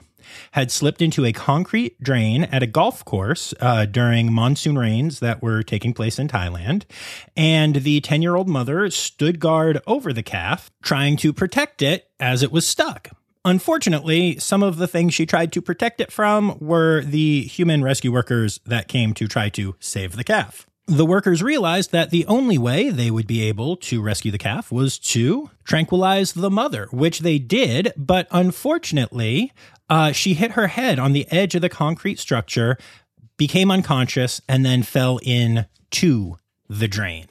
had 0.53 0.71
slipped 0.71 0.99
into 0.99 1.25
a 1.25 1.31
concrete 1.31 2.01
drain 2.01 2.45
at 2.45 2.63
a 2.63 2.67
golf 2.67 3.05
course 3.05 3.53
uh, 3.59 3.85
during 3.85 4.33
monsoon 4.33 4.79
rains 4.79 5.19
that 5.19 5.39
were 5.39 5.61
taking 5.61 5.93
place 5.93 6.17
in 6.17 6.27
Thailand. 6.27 6.85
And 7.37 7.75
the 7.75 8.01
10 8.01 8.23
year 8.23 8.35
old 8.35 8.49
mother 8.49 8.89
stood 8.89 9.39
guard 9.39 9.79
over 9.85 10.11
the 10.11 10.23
calf, 10.23 10.71
trying 10.81 11.17
to 11.17 11.31
protect 11.31 11.83
it 11.83 12.09
as 12.19 12.41
it 12.41 12.51
was 12.51 12.65
stuck. 12.65 13.09
Unfortunately, 13.45 14.39
some 14.39 14.63
of 14.63 14.77
the 14.77 14.87
things 14.87 15.13
she 15.13 15.27
tried 15.27 15.51
to 15.53 15.61
protect 15.61 16.01
it 16.01 16.11
from 16.11 16.57
were 16.59 17.03
the 17.03 17.43
human 17.43 17.83
rescue 17.83 18.11
workers 18.11 18.59
that 18.65 18.87
came 18.87 19.13
to 19.13 19.27
try 19.27 19.49
to 19.49 19.75
save 19.79 20.15
the 20.15 20.23
calf 20.23 20.68
the 20.89 21.05
workers 21.05 21.43
realized 21.43 21.91
that 21.91 22.09
the 22.09 22.25
only 22.25 22.57
way 22.57 22.89
they 22.89 23.11
would 23.11 23.27
be 23.27 23.43
able 23.43 23.77
to 23.77 24.01
rescue 24.01 24.31
the 24.31 24.37
calf 24.37 24.71
was 24.71 24.97
to 24.97 25.51
tranquilize 25.63 26.33
the 26.33 26.49
mother, 26.49 26.87
which 26.91 27.19
they 27.19 27.37
did. 27.37 27.93
But 27.95 28.27
unfortunately, 28.31 29.53
uh, 29.89 30.11
she 30.11 30.33
hit 30.33 30.51
her 30.51 30.67
head 30.67 30.99
on 30.99 31.13
the 31.13 31.27
edge 31.31 31.55
of 31.55 31.61
the 31.61 31.69
concrete 31.69 32.19
structure, 32.19 32.77
became 33.37 33.71
unconscious, 33.71 34.41
and 34.49 34.65
then 34.65 34.83
fell 34.83 35.19
into 35.19 36.37
the 36.67 36.87
drain. 36.87 37.27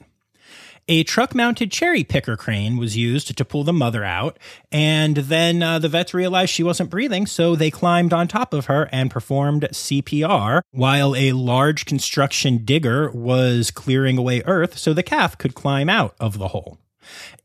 A 0.91 1.03
truck 1.03 1.35
mounted 1.35 1.71
cherry 1.71 2.03
picker 2.03 2.35
crane 2.35 2.75
was 2.77 2.97
used 2.97 3.37
to 3.37 3.45
pull 3.45 3.63
the 3.63 3.71
mother 3.71 4.03
out, 4.03 4.39
and 4.71 5.17
then 5.17 5.61
uh, 5.61 5.77
the 5.77 5.87
vets 5.87 6.15
realized 6.15 6.51
she 6.51 6.63
wasn't 6.63 6.89
breathing, 6.89 7.27
so 7.27 7.55
they 7.55 7.69
climbed 7.69 8.11
on 8.11 8.27
top 8.27 8.55
of 8.55 8.65
her 8.65 8.89
and 8.91 9.11
performed 9.11 9.67
CPR 9.71 10.61
while 10.71 11.15
a 11.15 11.33
large 11.33 11.85
construction 11.85 12.65
digger 12.65 13.11
was 13.11 13.69
clearing 13.69 14.17
away 14.17 14.41
earth 14.47 14.79
so 14.79 14.91
the 14.91 15.03
calf 15.03 15.37
could 15.37 15.53
climb 15.53 15.89
out 15.89 16.15
of 16.19 16.39
the 16.39 16.47
hole. 16.47 16.79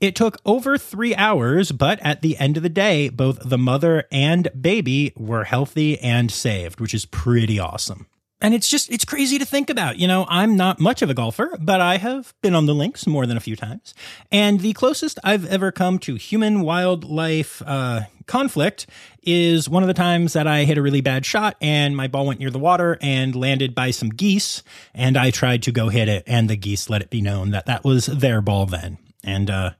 It 0.00 0.16
took 0.16 0.38
over 0.46 0.78
three 0.78 1.14
hours, 1.14 1.70
but 1.70 2.00
at 2.00 2.22
the 2.22 2.38
end 2.38 2.56
of 2.56 2.62
the 2.62 2.70
day, 2.70 3.10
both 3.10 3.40
the 3.44 3.58
mother 3.58 4.04
and 4.10 4.48
baby 4.58 5.12
were 5.16 5.44
healthy 5.44 5.98
and 6.00 6.30
saved, 6.30 6.80
which 6.80 6.94
is 6.94 7.04
pretty 7.04 7.58
awesome. 7.58 8.06
And 8.40 8.52
it's 8.52 8.68
just, 8.68 8.90
it's 8.90 9.04
crazy 9.04 9.38
to 9.38 9.44
think 9.46 9.70
about. 9.70 9.98
You 9.98 10.06
know, 10.06 10.26
I'm 10.28 10.56
not 10.56 10.78
much 10.78 11.00
of 11.02 11.08
a 11.08 11.14
golfer, 11.14 11.56
but 11.60 11.80
I 11.80 11.96
have 11.96 12.34
been 12.42 12.54
on 12.54 12.66
the 12.66 12.74
links 12.74 13.06
more 13.06 13.26
than 13.26 13.36
a 13.36 13.40
few 13.40 13.56
times. 13.56 13.94
And 14.30 14.60
the 14.60 14.74
closest 14.74 15.18
I've 15.24 15.46
ever 15.46 15.72
come 15.72 15.98
to 16.00 16.16
human 16.16 16.60
wildlife 16.60 17.62
uh, 17.64 18.02
conflict 18.26 18.86
is 19.22 19.68
one 19.68 19.82
of 19.82 19.86
the 19.86 19.94
times 19.94 20.34
that 20.34 20.46
I 20.46 20.64
hit 20.64 20.76
a 20.76 20.82
really 20.82 21.00
bad 21.00 21.24
shot 21.24 21.56
and 21.60 21.96
my 21.96 22.06
ball 22.06 22.26
went 22.26 22.40
near 22.40 22.50
the 22.50 22.58
water 22.58 22.98
and 23.00 23.34
landed 23.34 23.74
by 23.74 23.90
some 23.90 24.10
geese. 24.10 24.62
And 24.92 25.16
I 25.16 25.30
tried 25.30 25.62
to 25.62 25.72
go 25.72 25.88
hit 25.88 26.08
it, 26.08 26.24
and 26.26 26.50
the 26.50 26.56
geese 26.56 26.90
let 26.90 27.02
it 27.02 27.10
be 27.10 27.22
known 27.22 27.50
that 27.52 27.66
that 27.66 27.84
was 27.84 28.06
their 28.06 28.42
ball 28.42 28.66
then. 28.66 28.98
And, 29.22 29.48
uh, 29.48 29.70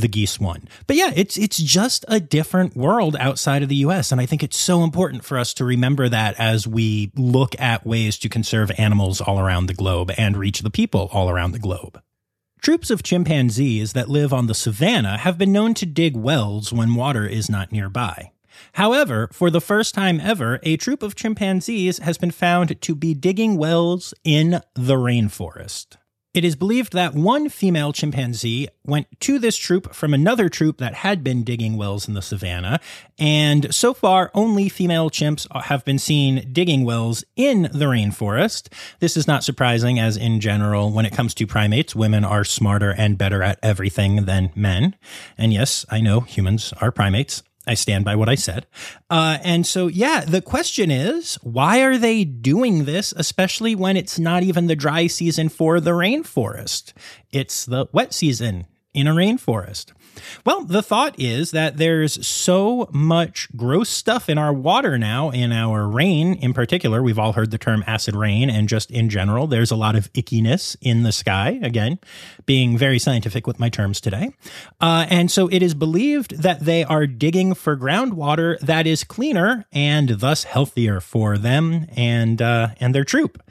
the 0.00 0.08
geese 0.08 0.38
one. 0.40 0.68
But 0.86 0.96
yeah, 0.96 1.12
it's 1.14 1.36
it's 1.36 1.58
just 1.58 2.04
a 2.08 2.20
different 2.20 2.76
world 2.76 3.16
outside 3.18 3.62
of 3.62 3.68
the 3.68 3.76
US 3.76 4.12
and 4.12 4.20
I 4.20 4.26
think 4.26 4.42
it's 4.42 4.56
so 4.56 4.84
important 4.84 5.24
for 5.24 5.38
us 5.38 5.54
to 5.54 5.64
remember 5.64 6.08
that 6.08 6.34
as 6.38 6.66
we 6.66 7.12
look 7.16 7.58
at 7.60 7.86
ways 7.86 8.18
to 8.18 8.28
conserve 8.28 8.70
animals 8.78 9.20
all 9.20 9.38
around 9.38 9.66
the 9.66 9.74
globe 9.74 10.10
and 10.16 10.36
reach 10.36 10.60
the 10.60 10.70
people 10.70 11.08
all 11.12 11.30
around 11.30 11.52
the 11.52 11.58
globe. 11.58 12.00
Troops 12.62 12.90
of 12.90 13.02
chimpanzees 13.02 13.92
that 13.92 14.08
live 14.08 14.32
on 14.32 14.46
the 14.46 14.54
savannah 14.54 15.18
have 15.18 15.38
been 15.38 15.52
known 15.52 15.74
to 15.74 15.86
dig 15.86 16.16
wells 16.16 16.72
when 16.72 16.94
water 16.94 17.26
is 17.26 17.48
not 17.48 17.70
nearby. 17.70 18.32
However, 18.72 19.28
for 19.32 19.50
the 19.50 19.60
first 19.60 19.94
time 19.94 20.20
ever, 20.20 20.58
a 20.62 20.76
troop 20.76 21.02
of 21.02 21.14
chimpanzees 21.14 21.98
has 21.98 22.18
been 22.18 22.30
found 22.30 22.80
to 22.80 22.94
be 22.94 23.14
digging 23.14 23.56
wells 23.56 24.14
in 24.24 24.62
the 24.74 24.96
rainforest. 24.96 25.96
It 26.36 26.44
is 26.44 26.54
believed 26.54 26.92
that 26.92 27.14
one 27.14 27.48
female 27.48 27.94
chimpanzee 27.94 28.68
went 28.84 29.06
to 29.20 29.38
this 29.38 29.56
troop 29.56 29.94
from 29.94 30.12
another 30.12 30.50
troop 30.50 30.76
that 30.76 30.92
had 30.92 31.24
been 31.24 31.44
digging 31.44 31.78
wells 31.78 32.06
in 32.08 32.12
the 32.12 32.20
savannah, 32.20 32.78
and 33.18 33.74
so 33.74 33.94
far 33.94 34.30
only 34.34 34.68
female 34.68 35.08
chimps 35.08 35.46
have 35.64 35.82
been 35.86 35.98
seen 35.98 36.46
digging 36.52 36.84
wells 36.84 37.24
in 37.36 37.62
the 37.72 37.86
rainforest. 37.86 38.70
This 39.00 39.16
is 39.16 39.26
not 39.26 39.44
surprising, 39.44 39.98
as 39.98 40.18
in 40.18 40.40
general, 40.40 40.92
when 40.92 41.06
it 41.06 41.14
comes 41.14 41.32
to 41.36 41.46
primates, 41.46 41.96
women 41.96 42.22
are 42.22 42.44
smarter 42.44 42.90
and 42.90 43.16
better 43.16 43.42
at 43.42 43.58
everything 43.62 44.26
than 44.26 44.52
men. 44.54 44.94
And 45.38 45.54
yes, 45.54 45.86
I 45.88 46.02
know 46.02 46.20
humans 46.20 46.74
are 46.82 46.92
primates. 46.92 47.44
I 47.66 47.74
stand 47.74 48.04
by 48.04 48.14
what 48.14 48.28
I 48.28 48.36
said. 48.36 48.66
Uh, 49.10 49.38
and 49.42 49.66
so, 49.66 49.88
yeah, 49.88 50.24
the 50.24 50.40
question 50.40 50.90
is 50.90 51.34
why 51.42 51.80
are 51.80 51.98
they 51.98 52.24
doing 52.24 52.84
this, 52.84 53.12
especially 53.16 53.74
when 53.74 53.96
it's 53.96 54.18
not 54.18 54.42
even 54.42 54.66
the 54.66 54.76
dry 54.76 55.06
season 55.08 55.48
for 55.48 55.80
the 55.80 55.90
rainforest? 55.90 56.92
It's 57.30 57.64
the 57.64 57.86
wet 57.92 58.14
season 58.14 58.66
in 58.94 59.06
a 59.06 59.14
rainforest. 59.14 59.92
Well, 60.44 60.64
the 60.64 60.82
thought 60.82 61.14
is 61.18 61.50
that 61.50 61.76
there's 61.76 62.26
so 62.26 62.88
much 62.92 63.48
gross 63.56 63.88
stuff 63.88 64.28
in 64.28 64.38
our 64.38 64.52
water 64.52 64.98
now, 64.98 65.30
in 65.30 65.52
our 65.52 65.86
rain 65.88 66.34
in 66.34 66.52
particular. 66.52 67.02
We've 67.02 67.18
all 67.18 67.32
heard 67.32 67.50
the 67.50 67.58
term 67.58 67.84
acid 67.86 68.14
rain, 68.14 68.50
and 68.50 68.68
just 68.68 68.90
in 68.90 69.08
general, 69.08 69.46
there's 69.46 69.70
a 69.70 69.76
lot 69.76 69.96
of 69.96 70.12
ickiness 70.12 70.76
in 70.80 71.02
the 71.02 71.12
sky. 71.12 71.58
Again, 71.62 71.98
being 72.44 72.78
very 72.78 72.98
scientific 72.98 73.46
with 73.46 73.58
my 73.58 73.68
terms 73.68 74.00
today. 74.00 74.30
Uh, 74.80 75.06
and 75.08 75.30
so 75.30 75.48
it 75.48 75.62
is 75.62 75.74
believed 75.74 76.42
that 76.42 76.60
they 76.60 76.84
are 76.84 77.06
digging 77.06 77.54
for 77.54 77.76
groundwater 77.76 78.58
that 78.60 78.86
is 78.86 79.04
cleaner 79.04 79.64
and 79.72 80.08
thus 80.20 80.44
healthier 80.44 81.00
for 81.00 81.38
them 81.38 81.86
and 81.96 82.40
uh, 82.40 82.68
and 82.80 82.94
their 82.94 83.04
troop. 83.04 83.42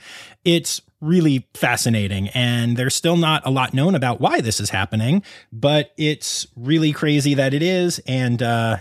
It's 0.44 0.82
really 1.02 1.48
fascinating. 1.54 2.30
And 2.30 2.78
there's 2.78 2.96
still 2.96 3.18
not 3.18 3.46
a 3.46 3.52
lot 3.52 3.74
known 3.74 3.96
about 3.96 4.20
why 4.20 4.42
this 4.42 4.60
is 4.60 4.70
happening, 4.70 5.24
but 5.52 5.92
it's 5.98 6.48
really 6.56 6.92
crazy 6.92 7.34
that 7.36 7.54
it 7.54 7.62
is. 7.62 8.00
And 8.08 8.42
uh, 8.42 8.78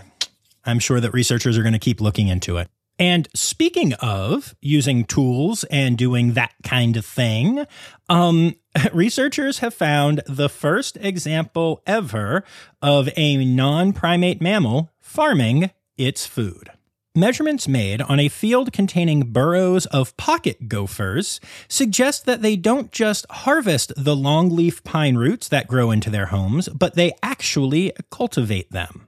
I'm 0.65 0.79
sure 0.79 0.99
that 0.99 1.11
researchers 1.11 1.57
are 1.57 1.61
going 1.61 1.73
to 1.73 1.79
keep 1.79 2.01
looking 2.01 2.27
into 2.27 2.57
it. 2.57 2.69
And 2.97 3.27
speaking 3.33 3.93
of 3.95 4.55
using 4.61 5.03
tools 5.03 5.65
and 5.65 5.97
doing 5.97 6.33
that 6.33 6.53
kind 6.63 6.95
of 6.95 7.05
thing, 7.05 7.65
um, 8.07 8.55
researchers 8.93 9.59
have 9.59 9.73
found 9.73 10.21
the 10.27 10.47
first 10.47 10.97
example 11.01 11.81
ever 11.85 12.43
of 12.81 13.09
a 13.17 13.43
non 13.43 13.91
primate 13.91 14.41
mammal 14.41 14.91
farming 14.99 15.71
its 15.97 16.25
food. 16.25 16.71
Measurements 17.17 17.65
made 17.65 18.01
on 18.01 18.19
a 18.19 18.27
field 18.27 18.73
containing 18.73 19.31
burrows 19.31 19.85
of 19.85 20.17
pocket 20.17 20.67
gophers 20.67 21.39
suggest 21.69 22.25
that 22.25 22.41
they 22.41 22.57
don't 22.57 22.91
just 22.91 23.25
harvest 23.29 23.93
the 23.95 24.17
longleaf 24.17 24.83
pine 24.83 25.15
roots 25.15 25.47
that 25.47 25.69
grow 25.69 25.91
into 25.91 26.09
their 26.09 26.25
homes, 26.25 26.67
but 26.67 26.95
they 26.95 27.13
actually 27.23 27.93
cultivate 28.11 28.69
them. 28.71 29.07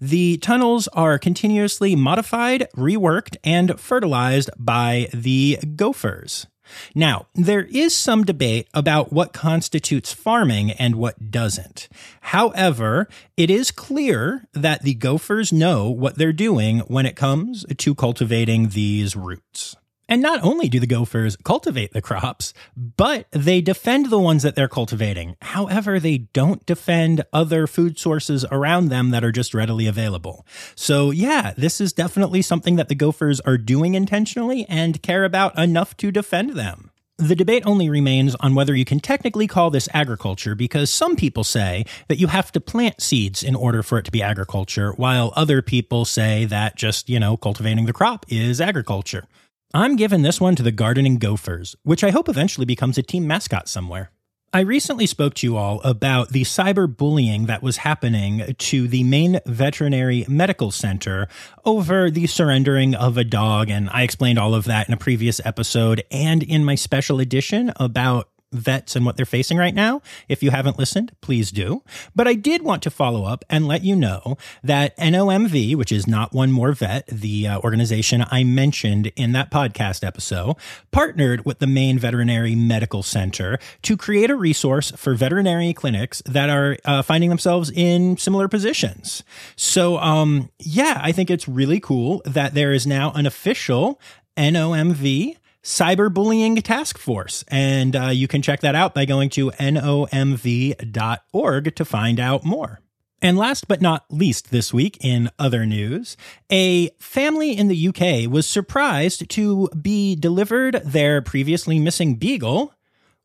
The 0.00 0.38
tunnels 0.38 0.88
are 0.88 1.16
continuously 1.16 1.94
modified, 1.94 2.66
reworked, 2.76 3.36
and 3.44 3.78
fertilized 3.78 4.50
by 4.58 5.08
the 5.14 5.60
gophers. 5.76 6.48
Now, 6.94 7.26
there 7.34 7.64
is 7.64 7.94
some 7.94 8.24
debate 8.24 8.68
about 8.74 9.12
what 9.12 9.32
constitutes 9.32 10.12
farming 10.12 10.70
and 10.72 10.96
what 10.96 11.30
doesn't. 11.30 11.88
However, 12.20 13.08
it 13.36 13.50
is 13.50 13.70
clear 13.70 14.46
that 14.52 14.82
the 14.82 14.94
gophers 14.94 15.52
know 15.52 15.90
what 15.90 16.16
they're 16.16 16.32
doing 16.32 16.80
when 16.80 17.06
it 17.06 17.16
comes 17.16 17.64
to 17.76 17.94
cultivating 17.94 18.70
these 18.70 19.16
roots. 19.16 19.76
And 20.08 20.20
not 20.20 20.42
only 20.42 20.68
do 20.68 20.78
the 20.78 20.86
gophers 20.86 21.36
cultivate 21.44 21.92
the 21.92 22.02
crops, 22.02 22.52
but 22.76 23.26
they 23.30 23.60
defend 23.60 24.10
the 24.10 24.18
ones 24.18 24.42
that 24.42 24.54
they're 24.54 24.68
cultivating. 24.68 25.36
However, 25.40 25.98
they 25.98 26.18
don't 26.18 26.64
defend 26.66 27.24
other 27.32 27.66
food 27.66 27.98
sources 27.98 28.44
around 28.50 28.88
them 28.88 29.10
that 29.10 29.24
are 29.24 29.32
just 29.32 29.54
readily 29.54 29.86
available. 29.86 30.46
So, 30.74 31.10
yeah, 31.10 31.54
this 31.56 31.80
is 31.80 31.92
definitely 31.92 32.42
something 32.42 32.76
that 32.76 32.88
the 32.88 32.94
gophers 32.94 33.40
are 33.40 33.56
doing 33.56 33.94
intentionally 33.94 34.66
and 34.68 35.02
care 35.02 35.24
about 35.24 35.58
enough 35.58 35.96
to 35.98 36.10
defend 36.10 36.50
them. 36.50 36.90
The 37.16 37.36
debate 37.36 37.62
only 37.64 37.88
remains 37.88 38.34
on 38.36 38.56
whether 38.56 38.74
you 38.74 38.84
can 38.84 38.98
technically 38.98 39.46
call 39.46 39.70
this 39.70 39.88
agriculture 39.94 40.56
because 40.56 40.90
some 40.90 41.14
people 41.14 41.44
say 41.44 41.86
that 42.08 42.18
you 42.18 42.26
have 42.26 42.50
to 42.52 42.60
plant 42.60 43.00
seeds 43.00 43.44
in 43.44 43.54
order 43.54 43.84
for 43.84 43.98
it 43.98 44.04
to 44.06 44.10
be 44.10 44.20
agriculture, 44.20 44.92
while 44.96 45.32
other 45.36 45.62
people 45.62 46.04
say 46.04 46.44
that 46.46 46.74
just, 46.74 47.08
you 47.08 47.20
know, 47.20 47.36
cultivating 47.36 47.86
the 47.86 47.92
crop 47.92 48.26
is 48.28 48.60
agriculture. 48.60 49.28
I'm 49.76 49.96
giving 49.96 50.22
this 50.22 50.40
one 50.40 50.54
to 50.54 50.62
the 50.62 50.70
Gardening 50.70 51.18
Gophers, 51.18 51.74
which 51.82 52.04
I 52.04 52.10
hope 52.10 52.28
eventually 52.28 52.64
becomes 52.64 52.96
a 52.96 53.02
team 53.02 53.26
mascot 53.26 53.68
somewhere. 53.68 54.12
I 54.52 54.60
recently 54.60 55.04
spoke 55.04 55.34
to 55.34 55.46
you 55.48 55.56
all 55.56 55.80
about 55.80 56.28
the 56.28 56.42
cyberbullying 56.42 57.48
that 57.48 57.60
was 57.60 57.78
happening 57.78 58.54
to 58.56 58.86
the 58.86 59.02
Maine 59.02 59.40
Veterinary 59.46 60.26
Medical 60.28 60.70
Center 60.70 61.26
over 61.64 62.08
the 62.08 62.28
surrendering 62.28 62.94
of 62.94 63.18
a 63.18 63.24
dog, 63.24 63.68
and 63.68 63.90
I 63.90 64.04
explained 64.04 64.38
all 64.38 64.54
of 64.54 64.66
that 64.66 64.86
in 64.86 64.94
a 64.94 64.96
previous 64.96 65.40
episode 65.44 66.04
and 66.08 66.44
in 66.44 66.64
my 66.64 66.76
special 66.76 67.18
edition 67.18 67.72
about 67.74 68.28
vets 68.54 68.96
and 68.96 69.04
what 69.04 69.16
they're 69.16 69.26
facing 69.26 69.58
right 69.58 69.74
now. 69.74 70.00
If 70.28 70.42
you 70.42 70.50
haven't 70.50 70.78
listened, 70.78 71.12
please 71.20 71.50
do. 71.50 71.82
But 72.14 72.28
I 72.28 72.34
did 72.34 72.62
want 72.62 72.82
to 72.84 72.90
follow 72.90 73.24
up 73.24 73.44
and 73.50 73.66
let 73.66 73.84
you 73.84 73.96
know 73.96 74.36
that 74.62 74.96
NOMV, 74.96 75.76
which 75.76 75.92
is 75.92 76.06
Not 76.06 76.32
One 76.32 76.52
More 76.52 76.72
Vet, 76.72 77.06
the 77.06 77.48
uh, 77.48 77.58
organization 77.60 78.24
I 78.30 78.44
mentioned 78.44 79.12
in 79.16 79.32
that 79.32 79.50
podcast 79.50 80.04
episode, 80.04 80.56
partnered 80.90 81.44
with 81.44 81.58
the 81.58 81.66
Maine 81.66 81.98
Veterinary 81.98 82.54
Medical 82.54 83.02
Center 83.02 83.58
to 83.82 83.96
create 83.96 84.30
a 84.30 84.36
resource 84.36 84.92
for 84.92 85.14
veterinary 85.14 85.72
clinics 85.72 86.22
that 86.26 86.48
are 86.48 86.76
uh, 86.84 87.02
finding 87.02 87.30
themselves 87.30 87.70
in 87.70 88.16
similar 88.16 88.48
positions. 88.48 89.22
So, 89.56 89.98
um, 89.98 90.50
yeah, 90.58 91.00
I 91.02 91.12
think 91.12 91.30
it's 91.30 91.48
really 91.48 91.80
cool 91.80 92.22
that 92.24 92.54
there 92.54 92.72
is 92.72 92.86
now 92.86 93.12
an 93.12 93.26
official 93.26 94.00
NOMV 94.36 95.36
cyberbullying 95.64 96.62
task 96.62 96.98
force. 96.98 97.44
And 97.48 97.96
uh, 97.96 98.08
you 98.08 98.28
can 98.28 98.42
check 98.42 98.60
that 98.60 98.76
out 98.76 98.94
by 98.94 99.06
going 99.06 99.30
to 99.30 99.50
nomv.org 99.52 100.84
to 101.74 101.84
find 101.84 102.20
out 102.20 102.44
more. 102.44 102.80
And 103.22 103.38
last 103.38 103.66
but 103.68 103.80
not 103.80 104.04
least, 104.10 104.50
this 104.50 104.74
week 104.74 104.98
in 105.00 105.30
other 105.38 105.64
news, 105.64 106.18
a 106.52 106.90
family 106.98 107.56
in 107.56 107.68
the 107.68 107.88
UK 107.88 108.30
was 108.30 108.46
surprised 108.46 109.30
to 109.30 109.68
be 109.68 110.14
delivered 110.14 110.82
their 110.84 111.22
previously 111.22 111.78
missing 111.78 112.16
beagle 112.16 112.74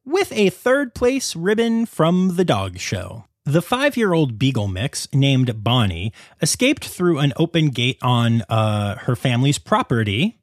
with 0.06 0.32
a 0.32 0.50
third 0.50 0.96
place 0.96 1.36
ribbon 1.36 1.86
from 1.86 2.38
the 2.38 2.46
dog 2.46 2.80
show. 2.80 3.26
The 3.44 3.62
five 3.62 3.98
year 3.98 4.14
old 4.14 4.40
beagle 4.40 4.70
mix 4.70 5.08
named 5.14 5.64
Bonnie 5.64 6.14
escaped 6.42 6.86
through 6.86 7.20
an 7.20 7.34
open 7.36 7.68
gate 7.70 7.98
on 8.02 8.44
uh, 8.44 8.96
her 9.00 9.18
family's 9.18 9.58
property 9.58 10.39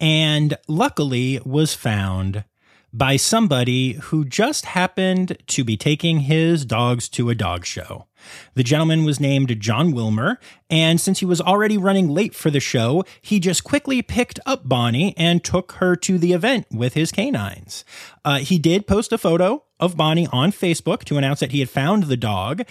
and 0.00 0.56
luckily 0.66 1.40
was 1.44 1.74
found 1.74 2.44
by 2.92 3.16
somebody 3.16 3.92
who 3.92 4.24
just 4.24 4.66
happened 4.66 5.36
to 5.46 5.62
be 5.62 5.76
taking 5.76 6.20
his 6.20 6.64
dogs 6.64 7.08
to 7.10 7.28
a 7.28 7.34
dog 7.34 7.66
show. 7.66 8.06
The 8.54 8.62
gentleman 8.62 9.04
was 9.04 9.20
named 9.20 9.60
John 9.60 9.92
Wilmer, 9.92 10.38
and 10.70 11.00
since 11.00 11.20
he 11.20 11.26
was 11.26 11.40
already 11.40 11.76
running 11.76 12.08
late 12.08 12.34
for 12.34 12.50
the 12.50 12.60
show, 12.60 13.04
he 13.20 13.40
just 13.40 13.62
quickly 13.64 14.02
picked 14.02 14.40
up 14.46 14.68
Bonnie 14.68 15.14
and 15.16 15.44
took 15.44 15.72
her 15.72 15.96
to 15.96 16.18
the 16.18 16.32
event 16.32 16.66
with 16.72 16.94
his 16.94 17.12
canines. 17.12 17.84
Uh, 18.24 18.38
he 18.38 18.58
did 18.58 18.86
post 18.86 19.12
a 19.12 19.18
photo 19.18 19.64
of 19.78 19.96
Bonnie 19.96 20.26
on 20.28 20.50
Facebook 20.50 21.04
to 21.04 21.18
announce 21.18 21.40
that 21.40 21.52
he 21.52 21.60
had 21.60 21.70
found 21.70 22.04
the 22.04 22.16
dog, 22.16 22.62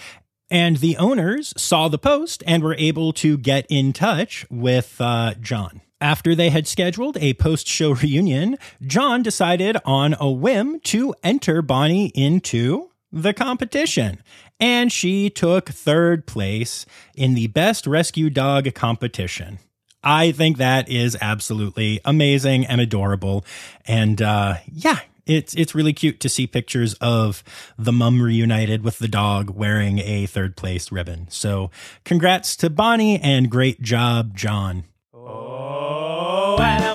and 0.50 0.78
the 0.78 0.96
owners 0.96 1.54
saw 1.56 1.88
the 1.88 1.98
post 1.98 2.42
and 2.46 2.62
were 2.62 2.76
able 2.76 3.12
to 3.12 3.38
get 3.38 3.66
in 3.68 3.92
touch 3.92 4.46
with 4.50 4.96
uh, 5.00 5.34
John. 5.40 5.80
After 6.00 6.34
they 6.34 6.50
had 6.50 6.68
scheduled 6.68 7.16
a 7.18 7.34
post 7.34 7.66
show 7.66 7.92
reunion, 7.92 8.56
John 8.82 9.22
decided 9.22 9.76
on 9.84 10.14
a 10.20 10.30
whim 10.30 10.80
to 10.80 11.14
enter 11.22 11.60
Bonnie 11.60 12.12
into 12.14 12.90
the 13.10 13.32
competition. 13.32 14.22
And 14.60 14.92
she 14.92 15.30
took 15.30 15.68
third 15.68 16.26
place 16.26 16.86
in 17.14 17.34
the 17.34 17.48
best 17.48 17.86
rescue 17.86 18.30
dog 18.30 18.72
competition. 18.74 19.58
I 20.02 20.30
think 20.30 20.58
that 20.58 20.88
is 20.88 21.16
absolutely 21.20 22.00
amazing 22.04 22.64
and 22.66 22.80
adorable. 22.80 23.44
And 23.86 24.22
uh, 24.22 24.58
yeah, 24.72 25.00
it's 25.26 25.54
it's 25.54 25.74
really 25.74 25.92
cute 25.92 26.20
to 26.20 26.28
see 26.28 26.46
pictures 26.46 26.94
of 26.94 27.42
the 27.76 27.92
mum 27.92 28.22
reunited 28.22 28.82
with 28.82 28.98
the 28.98 29.08
dog 29.08 29.50
wearing 29.50 29.98
a 29.98 30.26
third 30.26 30.56
place 30.56 30.92
ribbon. 30.92 31.26
So 31.30 31.70
congrats 32.04 32.56
to 32.56 32.70
Bonnie 32.70 33.20
and 33.20 33.50
great 33.50 33.82
job, 33.82 34.36
John. 34.36 34.84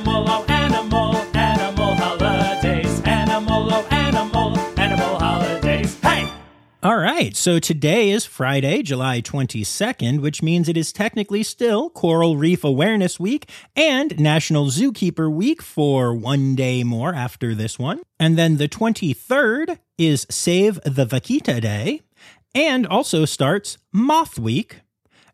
Animal, 0.03 0.25
oh, 0.27 0.45
animal, 0.49 1.15
animal 1.33 1.95
holidays. 1.95 3.01
Animal, 3.05 3.73
oh, 3.73 3.87
animal, 3.89 4.59
animal 4.77 5.17
holidays. 5.17 5.97
Hey! 6.01 6.29
All 6.83 6.97
right, 6.97 7.33
so 7.37 7.57
today 7.57 8.09
is 8.09 8.25
Friday, 8.25 8.81
July 8.81 9.21
22nd, 9.21 10.19
which 10.19 10.43
means 10.43 10.67
it 10.67 10.75
is 10.75 10.91
technically 10.91 11.41
still 11.41 11.89
Coral 11.89 12.35
Reef 12.35 12.65
Awareness 12.65 13.17
Week 13.17 13.49
and 13.77 14.19
National 14.19 14.65
Zookeeper 14.65 15.31
Week 15.31 15.61
for 15.61 16.13
one 16.13 16.53
day 16.55 16.83
more 16.83 17.15
after 17.15 17.55
this 17.55 17.79
one. 17.79 18.01
And 18.19 18.37
then 18.37 18.57
the 18.57 18.67
23rd 18.67 19.79
is 19.97 20.27
Save 20.29 20.81
the 20.83 21.05
Vaquita 21.05 21.61
Day 21.61 22.01
and 22.53 22.85
also 22.85 23.23
starts 23.23 23.77
Moth 23.93 24.37
Week. 24.37 24.81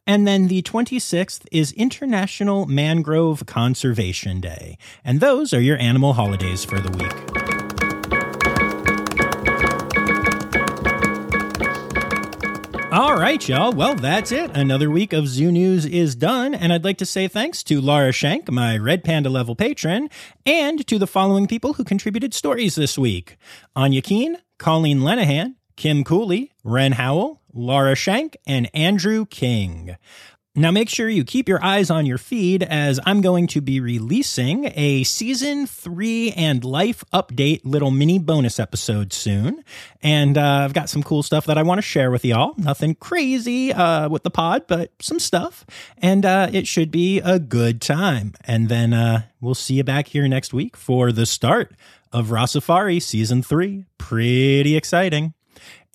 And 0.07 0.27
then 0.27 0.47
the 0.47 0.61
26th 0.61 1.45
is 1.51 1.71
International 1.73 2.65
Mangrove 2.65 3.45
Conservation 3.45 4.41
Day. 4.41 4.77
And 5.03 5.19
those 5.19 5.53
are 5.53 5.61
your 5.61 5.77
animal 5.77 6.13
holidays 6.13 6.65
for 6.65 6.79
the 6.79 6.89
week. 6.97 7.49
All 12.91 13.19
right, 13.19 13.47
y'all. 13.47 13.71
Well, 13.71 13.93
that's 13.93 14.31
it. 14.31 14.57
Another 14.57 14.89
week 14.89 15.13
of 15.13 15.27
Zoo 15.27 15.51
News 15.51 15.85
is 15.85 16.15
done, 16.15 16.55
and 16.55 16.73
I'd 16.73 16.83
like 16.83 16.97
to 16.97 17.05
say 17.05 17.27
thanks 17.27 17.61
to 17.65 17.79
Laura 17.79 18.11
Shank, 18.11 18.51
my 18.51 18.77
Red 18.77 19.03
Panda 19.03 19.29
level 19.29 19.55
patron, 19.55 20.09
and 20.43 20.85
to 20.87 20.97
the 20.97 21.05
following 21.05 21.45
people 21.45 21.73
who 21.73 21.83
contributed 21.83 22.33
stories 22.33 22.73
this 22.73 22.97
week 22.97 23.37
Anya 23.75 24.01
Keen, 24.01 24.39
Colleen 24.57 25.01
Lenahan, 25.01 25.53
Kim 25.75 26.03
Cooley, 26.03 26.51
Ren 26.63 26.93
Howell, 26.93 27.38
Laura 27.53 27.95
Shank, 27.95 28.37
and 28.45 28.69
Andrew 28.73 29.25
King. 29.25 29.97
Now, 30.55 30.71
make 30.71 30.89
sure 30.89 31.07
you 31.07 31.23
keep 31.23 31.47
your 31.47 31.63
eyes 31.63 31.89
on 31.89 32.05
your 32.05 32.17
feed 32.17 32.63
as 32.63 32.99
I'm 33.05 33.21
going 33.21 33.47
to 33.47 33.61
be 33.61 33.79
releasing 33.79 34.71
a 34.75 35.03
season 35.03 35.67
three 35.67 36.31
and 36.31 36.65
life 36.65 37.03
update 37.13 37.61
little 37.63 37.91
mini 37.91 38.17
bonus 38.17 38.59
episode 38.59 39.13
soon. 39.13 39.63
And 40.01 40.37
uh, 40.37 40.63
I've 40.65 40.73
got 40.73 40.89
some 40.89 41.03
cool 41.03 41.21
stuff 41.21 41.45
that 41.45 41.57
I 41.57 41.63
want 41.63 41.77
to 41.77 41.83
share 41.83 42.09
with 42.09 42.25
y'all. 42.25 42.55
Nothing 42.57 42.95
crazy 42.95 43.71
uh, 43.71 44.09
with 44.09 44.23
the 44.23 44.31
pod, 44.31 44.65
but 44.67 44.91
some 44.99 45.19
stuff. 45.19 45.65
And 45.99 46.25
uh, 46.25 46.49
it 46.51 46.67
should 46.67 46.89
be 46.91 47.19
a 47.19 47.39
good 47.39 47.79
time. 47.79 48.33
And 48.43 48.69
then 48.69 48.91
uh, 48.91 49.21
we'll 49.39 49.55
see 49.55 49.75
you 49.75 49.83
back 49.83 50.07
here 50.07 50.27
next 50.27 50.51
week 50.51 50.75
for 50.75 51.11
the 51.11 51.27
start 51.27 51.73
of 52.11 52.29
Rossafari 52.29 53.01
season 53.01 53.43
three. 53.43 53.85
Pretty 53.97 54.75
exciting. 54.75 55.35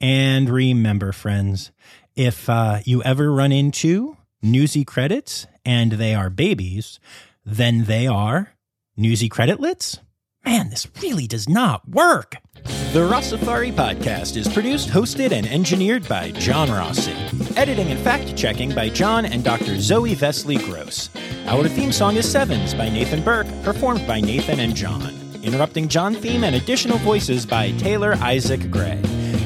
And 0.04 0.50
remember, 0.50 1.12
friends, 1.12 1.70
if 2.14 2.50
uh, 2.50 2.80
you 2.84 3.02
ever 3.04 3.32
run 3.32 3.52
into 3.52 4.18
newsy 4.42 4.84
credits 4.84 5.46
and 5.64 5.92
they 5.92 6.14
are 6.14 6.28
babies, 6.28 7.00
then 7.42 7.84
they 7.84 8.06
are 8.06 8.52
newsy 8.98 9.30
creditlets? 9.30 10.00
Man, 10.44 10.68
this 10.68 10.86
really 11.02 11.26
does 11.26 11.48
not 11.48 11.88
work. 11.88 12.36
The 12.92 13.08
Rossafari 13.10 13.72
podcast 13.72 14.36
is 14.36 14.46
produced, 14.46 14.90
hosted, 14.90 15.32
and 15.32 15.46
engineered 15.46 16.06
by 16.06 16.32
John 16.32 16.68
Rossi. 16.68 17.14
Editing 17.56 17.90
and 17.90 18.00
fact 18.00 18.36
checking 18.36 18.74
by 18.74 18.90
John 18.90 19.24
and 19.24 19.42
Dr. 19.42 19.80
Zoe 19.80 20.14
Vesley 20.14 20.62
Gross. 20.66 21.08
Our 21.46 21.66
theme 21.66 21.92
song 21.92 22.16
is 22.16 22.30
Sevens 22.30 22.74
by 22.74 22.90
Nathan 22.90 23.22
Burke, 23.22 23.48
performed 23.62 24.06
by 24.06 24.20
Nathan 24.20 24.60
and 24.60 24.76
John. 24.76 25.14
Interrupting 25.42 25.88
John 25.88 26.14
theme 26.14 26.44
and 26.44 26.56
additional 26.56 26.98
voices 26.98 27.46
by 27.46 27.70
Taylor 27.78 28.16
Isaac 28.20 28.70
Gray. 28.70 29.00